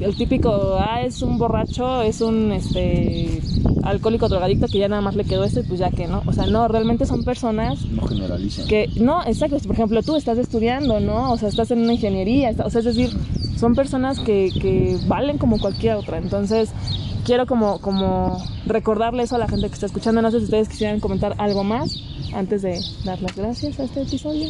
el 0.00 0.14
típico, 0.16 0.76
ah, 0.78 1.02
es 1.02 1.22
un 1.22 1.38
borracho, 1.38 2.02
es 2.02 2.20
un, 2.20 2.52
este, 2.52 3.40
alcohólico 3.82 4.28
drogadicto 4.28 4.66
que 4.66 4.78
ya 4.78 4.88
nada 4.88 5.00
más 5.02 5.16
le 5.16 5.24
quedó 5.24 5.44
esto 5.44 5.60
y 5.60 5.62
pues 5.62 5.78
ya 5.80 5.90
que, 5.90 6.06
¿no? 6.06 6.22
O 6.26 6.32
sea, 6.32 6.46
no, 6.46 6.66
realmente 6.68 7.06
son 7.06 7.24
personas 7.24 7.84
No 7.86 8.06
generalicen. 8.06 8.66
que 8.66 8.88
no, 8.96 9.22
exacto, 9.24 9.56
por 9.58 9.72
ejemplo, 9.74 10.02
tú 10.02 10.16
estás 10.16 10.38
estudiando, 10.38 11.00
¿no? 11.00 11.32
O 11.32 11.38
sea, 11.38 11.48
estás 11.48 11.70
en 11.70 11.80
una 11.82 11.92
ingeniería, 11.94 12.50
está- 12.50 12.66
o 12.66 12.70
sea, 12.70 12.80
es 12.80 12.84
decir, 12.84 13.10
son 13.56 13.74
personas 13.74 14.18
que, 14.20 14.50
que 14.60 14.96
valen 15.06 15.38
como 15.38 15.58
cualquier 15.58 15.94
otra. 15.96 16.18
Entonces, 16.18 16.70
quiero 17.24 17.46
como, 17.46 17.78
como 17.80 18.38
recordarle 18.66 19.22
eso 19.22 19.36
a 19.36 19.38
la 19.38 19.48
gente 19.48 19.68
que 19.68 19.74
está 19.74 19.86
escuchando. 19.86 20.20
No 20.20 20.30
sé 20.30 20.38
si 20.40 20.44
ustedes 20.44 20.68
quisieran 20.68 21.00
comentar 21.00 21.34
algo 21.38 21.64
más 21.64 21.96
antes 22.34 22.62
de 22.62 22.80
dar 23.04 23.20
las 23.22 23.34
gracias 23.36 23.80
a 23.80 23.84
este 23.84 24.02
episodio. 24.02 24.48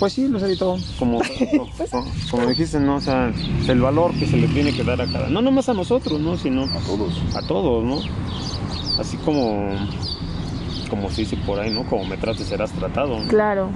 Pues 0.00 0.14
sí, 0.14 0.26
Lucerito, 0.28 0.78
como, 0.98 1.20
como, 1.90 2.06
como 2.30 2.46
dijiste, 2.46 2.80
¿no? 2.80 2.96
O 2.96 3.00
sea, 3.02 3.30
el 3.68 3.80
valor 3.82 4.14
que 4.14 4.26
se 4.26 4.38
le 4.38 4.48
tiene 4.48 4.72
que 4.72 4.82
dar 4.82 4.98
a 4.98 5.06
cada, 5.06 5.28
no 5.28 5.42
nomás 5.42 5.68
a 5.68 5.74
nosotros, 5.74 6.18
¿no? 6.18 6.38
Sino 6.38 6.64
A 6.64 6.80
todos. 6.86 7.22
a 7.36 7.46
todos, 7.46 7.84
¿no? 7.84 7.98
Así 8.98 9.18
como, 9.18 9.68
como 10.88 11.10
se 11.10 11.20
dice 11.20 11.36
por 11.46 11.60
ahí, 11.60 11.70
¿no? 11.70 11.84
Como 11.84 12.06
me 12.06 12.16
trates 12.16 12.46
serás 12.46 12.72
tratado. 12.72 13.20
¿no? 13.20 13.28
Claro. 13.28 13.68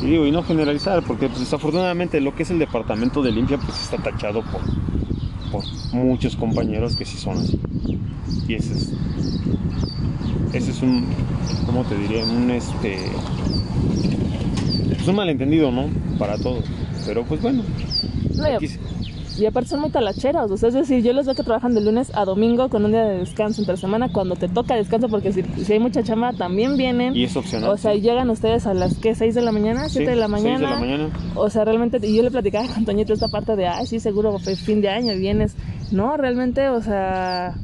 Y 0.00 0.06
digo, 0.06 0.26
y 0.26 0.30
no 0.32 0.42
generalizar, 0.42 1.02
porque 1.02 1.28
pues, 1.28 1.40
desafortunadamente 1.40 2.18
lo 2.22 2.34
que 2.34 2.44
es 2.44 2.50
el 2.50 2.58
departamento 2.58 3.22
de 3.22 3.32
limpia, 3.32 3.58
pues 3.58 3.78
está 3.78 3.98
tachado 3.98 4.42
por, 4.42 4.62
por 5.52 5.64
muchos 5.92 6.34
compañeros 6.34 6.96
que 6.96 7.04
sí 7.04 7.18
son 7.18 7.36
así. 7.36 7.60
Y 8.48 8.54
ese 8.54 8.72
es, 8.72 8.90
ese 10.54 10.70
es 10.70 10.80
un, 10.80 11.04
¿cómo 11.66 11.84
te 11.84 11.94
diré? 11.98 12.24
Un 12.24 12.50
este, 12.50 12.98
es 15.02 15.08
un 15.08 15.16
malentendido, 15.16 15.70
¿no? 15.70 15.86
Para 16.18 16.36
todos. 16.38 16.64
Pero 17.06 17.24
pues 17.24 17.42
bueno, 17.42 17.62
No, 18.36 18.44
y- 18.60 19.46
aparte 19.46 19.70
son 19.70 19.80
muy 19.80 19.90
talacheros, 19.90 20.50
o 20.50 20.56
sea, 20.58 20.68
es 20.68 20.74
decir, 20.74 21.02
yo 21.02 21.12
los 21.14 21.24
veo 21.26 21.34
que 21.34 21.42
trabajan 21.42 21.74
de 21.74 21.80
lunes 21.80 22.12
a 22.14 22.24
domingo 22.26 22.68
con 22.68 22.84
un 22.84 22.92
día 22.92 23.02
de 23.04 23.18
descanso 23.18 23.62
entre 23.62 23.76
semana 23.78 24.12
cuando 24.12 24.36
te 24.36 24.46
toca 24.46 24.74
descanso, 24.76 25.08
porque 25.08 25.32
si, 25.32 25.42
si 25.64 25.72
hay 25.72 25.78
mucha 25.80 26.02
chamba 26.02 26.32
también 26.34 26.76
vienen. 26.76 27.16
y 27.16 27.24
es 27.24 27.34
opcional. 27.36 27.70
O 27.70 27.76
sea, 27.78 27.94
y 27.94 28.02
llegan 28.02 28.28
ustedes 28.30 28.66
a 28.66 28.74
las 28.74 28.96
que 28.98 29.14
6 29.14 29.34
de 29.34 29.40
la 29.42 29.50
mañana, 29.50 29.88
7 29.88 30.04
Sí, 30.04 30.10
de 30.10 30.16
la 30.16 30.28
mañana. 30.28 30.58
de 30.68 30.74
la 30.74 30.78
mañana. 30.80 31.08
O 31.34 31.48
sea, 31.50 31.64
realmente, 31.64 31.98
y 32.06 32.14
yo 32.14 32.22
le 32.22 32.30
platicaba 32.30 32.68
con 32.68 32.84
Toñito 32.84 33.14
esta 33.14 33.28
parte 33.28 33.56
de, 33.56 33.66
ay, 33.66 33.86
sí, 33.86 34.00
seguro 34.00 34.38
fue 34.38 34.54
fin 34.54 34.80
de 34.82 34.90
año 34.90 35.12
y 35.14 35.18
vienes. 35.18 35.56
No, 35.90 36.16
realmente, 36.18 36.68
o 36.68 36.82
sea, 36.82 37.54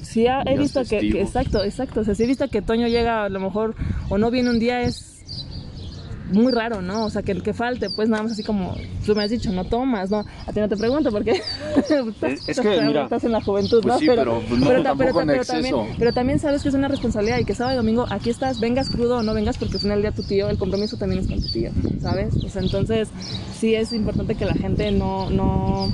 sí 0.00 0.26
he 0.26 0.58
visto 0.58 0.80
que, 0.84 0.98
que- 1.00 1.20
exacto, 1.20 1.62
exacto, 1.62 2.00
o 2.00 2.04
sea, 2.04 2.14
sí 2.14 2.22
he 2.24 2.26
visto 2.26 2.48
que 2.48 2.62
Toño 2.62 2.88
llega 2.88 3.24
a 3.24 3.28
lo 3.28 3.38
mejor 3.38 3.74
o 4.08 4.16
no 4.18 4.30
viene 4.30 4.48
un 4.50 4.58
día, 4.58 4.80
es 4.82 5.11
muy 6.32 6.52
raro, 6.52 6.82
¿no? 6.82 7.04
O 7.04 7.10
sea, 7.10 7.22
que 7.22 7.32
el 7.32 7.42
que 7.42 7.52
falte, 7.54 7.90
pues 7.90 8.08
nada 8.08 8.22
más 8.22 8.32
así 8.32 8.42
como 8.42 8.74
tú 9.06 9.14
me 9.14 9.22
has 9.24 9.30
dicho, 9.30 9.50
no 9.52 9.64
tomas, 9.64 10.10
¿no? 10.10 10.24
A 10.46 10.52
ti 10.52 10.60
no 10.60 10.68
te 10.68 10.76
pregunto 10.76 11.10
porque 11.10 11.32
Es- 12.22 12.48
es 12.48 12.60
que, 12.60 12.80
mira, 12.82 13.04
estás 13.04 13.24
en 13.24 13.32
la 13.32 13.40
juventud, 13.40 13.80
pues 13.82 13.94
¿no? 13.94 13.98
sí, 14.00 14.06
pero, 14.06 14.40
pues, 14.48 14.60
no, 14.60 14.68
ta- 14.68 14.82
tampoco 14.82 15.20
en 15.20 15.26
pero 15.28 15.42
exceso. 15.42 15.52
también, 15.70 15.96
pero 15.98 16.12
también 16.12 16.38
sabes 16.38 16.62
que 16.62 16.68
es 16.68 16.74
una 16.74 16.88
responsabilidad 16.88 17.38
y 17.38 17.44
que 17.44 17.54
sábado 17.54 17.74
y 17.74 17.76
domingo 17.78 18.06
aquí 18.10 18.30
estás, 18.30 18.60
vengas 18.60 18.88
crudo 18.90 19.18
o 19.18 19.22
no 19.22 19.34
vengas 19.34 19.58
porque 19.58 19.74
al 19.74 19.80
final 19.80 20.02
del 20.02 20.12
día 20.12 20.12
tu 20.12 20.22
tío, 20.22 20.48
el 20.48 20.58
compromiso 20.58 20.96
también 20.96 21.20
es 21.22 21.28
con 21.28 21.40
tu 21.40 21.48
tío, 21.48 21.70
¿sabes? 22.00 22.34
O 22.44 22.48
sea, 22.48 22.62
entonces 22.62 23.08
sí 23.58 23.74
es 23.74 23.92
importante 23.92 24.34
que 24.34 24.44
la 24.44 24.54
gente 24.54 24.90
no, 24.92 25.28
no, 25.30 25.92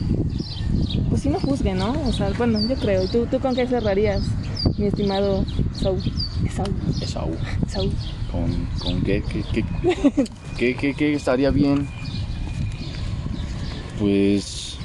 pues 1.10 1.22
sí 1.22 1.28
no 1.30 1.40
juzgue, 1.40 1.74
¿no? 1.74 1.94
O 2.08 2.12
sea, 2.12 2.30
bueno, 2.36 2.60
yo 2.68 2.76
creo. 2.76 3.04
¿Y 3.04 3.06
tú, 3.08 3.26
tú 3.26 3.40
con 3.40 3.54
qué 3.54 3.66
cerrarías, 3.66 4.22
mi 4.76 4.86
estimado 4.86 5.44
Saúl? 5.74 6.00
Saúl, 6.54 6.74
Esaú. 7.00 7.30
Saúl. 7.66 7.90
¿Con, 8.30 8.66
con 8.78 9.00
qué, 9.02 9.22
qué, 9.22 9.42
qué, 10.58 10.74
qué, 10.76 10.94
qué- 10.94 11.14
estaría 11.14 11.50
bien? 11.50 11.88
Pues... 13.98 14.76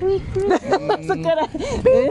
Su 1.06 1.22
cara. 1.22 1.48
¿eh? 1.84 2.10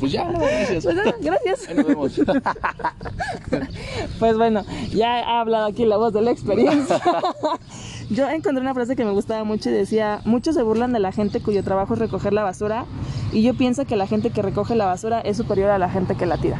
Pues 0.00 0.12
ya, 0.12 0.30
gracias. 0.30 0.84
Pues 0.84 0.96
nada, 0.96 1.14
gracias. 1.20 1.68
Ahí 1.68 1.74
nos 1.76 1.86
vemos. 1.86 2.20
Pues 4.18 4.36
bueno, 4.36 4.64
ya 4.94 5.18
ha 5.20 5.40
hablado 5.40 5.66
aquí 5.66 5.84
la 5.84 5.96
voz 5.98 6.12
de 6.12 6.22
la 6.22 6.30
experiencia. 6.30 7.00
Yo 8.10 8.28
encontré 8.28 8.60
una 8.62 8.72
frase 8.74 8.96
que 8.96 9.04
me 9.04 9.10
gustaba 9.10 9.44
mucho 9.44 9.68
y 9.68 9.72
decía, 9.72 10.20
muchos 10.24 10.54
se 10.54 10.62
burlan 10.62 10.92
de 10.92 10.98
la 10.98 11.12
gente 11.12 11.40
cuyo 11.40 11.62
trabajo 11.62 11.92
es 11.94 12.00
recoger 12.00 12.32
la 12.32 12.42
basura 12.42 12.86
y 13.32 13.42
yo 13.42 13.54
pienso 13.54 13.84
que 13.84 13.96
la 13.96 14.06
gente 14.06 14.30
que 14.30 14.40
recoge 14.40 14.74
la 14.74 14.86
basura 14.86 15.20
es 15.20 15.36
superior 15.36 15.70
a 15.70 15.78
la 15.78 15.90
gente 15.90 16.14
que 16.14 16.24
la 16.24 16.38
tira. 16.38 16.56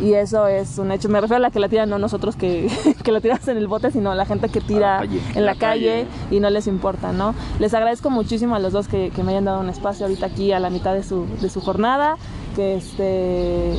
y 0.00 0.12
eso 0.12 0.46
es 0.46 0.78
un 0.78 0.92
hecho. 0.92 1.08
Me 1.08 1.20
refiero 1.20 1.36
a 1.38 1.40
la 1.40 1.50
que 1.50 1.58
la 1.58 1.68
tiran, 1.68 1.88
no 1.88 1.98
nosotros 1.98 2.36
que, 2.36 2.70
que 3.02 3.10
la 3.12 3.20
tiramos 3.20 3.48
en 3.48 3.56
el 3.56 3.66
bote, 3.66 3.90
sino 3.90 4.14
la 4.14 4.26
gente 4.26 4.48
que 4.48 4.60
tira 4.60 4.98
calle. 5.00 5.20
en 5.34 5.44
la, 5.44 5.54
La 5.54 5.58
calle, 5.58 6.06
calle. 6.06 6.36
y 6.36 6.38
no 6.40 6.50
les 6.50 6.66
importa, 6.68 7.12
¿no? 7.12 7.34
Les 7.58 7.74
agradezco 7.74 8.08
muchísimo 8.10 8.54
a 8.54 8.58
los 8.60 8.72
dos 8.72 8.86
que, 8.86 9.10
que 9.10 9.22
me 9.24 9.32
hayan 9.32 9.46
dado 9.46 9.60
un 9.60 9.68
espacio 9.70 10.06
ahorita 10.06 10.26
aquí 10.26 10.52
a 10.52 10.60
la 10.60 10.70
mitad 10.70 10.94
de 10.94 11.02
su, 11.02 11.26
de 11.40 11.48
su 11.48 11.60
jornada, 11.60 12.16
que 12.54 12.76
este, 12.76 13.72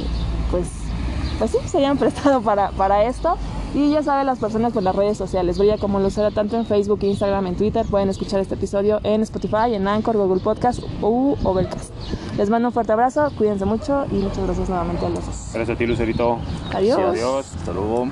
pues, 0.52 0.68
pues 1.40 1.52
sí, 1.52 1.58
se 1.68 1.78
hayan 1.78 1.98
prestado 2.00 2.42
para, 2.42 2.72
para 2.72 3.06
esto. 3.06 3.38
Y 3.74 3.92
ya 3.92 4.02
saben 4.02 4.26
las 4.26 4.40
personas 4.40 4.74
por 4.74 4.84
las 4.84 4.96
redes 4.96 5.18
sociales, 5.18 5.58
Brilla 5.58 5.78
como 5.78 6.00
Lucero 6.00 6.32
tanto 6.32 6.56
en 6.58 6.66
Facebook, 6.66 7.00
Instagram, 7.02 7.48
en 7.48 7.56
Twitter. 7.56 7.86
Pueden 7.86 8.10
escuchar 8.10 8.40
este 8.40 8.56
episodio 8.56 9.00
en 9.04 9.22
Spotify, 9.22 9.74
en 9.74 9.88
Anchor, 9.88 10.18
Google 10.18 10.42
Podcast 10.42 10.82
u 11.02 11.36
Overcast. 11.44 11.94
Les 12.38 12.50
mando 12.50 12.70
un 12.70 12.74
fuerte 12.74 12.94
abrazo, 12.94 13.32
cuídense 13.38 13.66
mucho 13.66 14.06
y 14.12 14.16
muchas 14.16 14.46
gracias 14.46 14.70
nuevamente 14.70 15.06
a 15.06 15.10
los 15.10 15.26
dos. 15.26 15.50
Gracias 15.54 15.76
a 15.76 15.78
ti, 15.78 15.86
Lucerito. 15.86 16.40
Adiós. 16.74 17.00
Adiós. 17.00 17.56
Hasta 17.56 17.74
luego. 17.74 18.08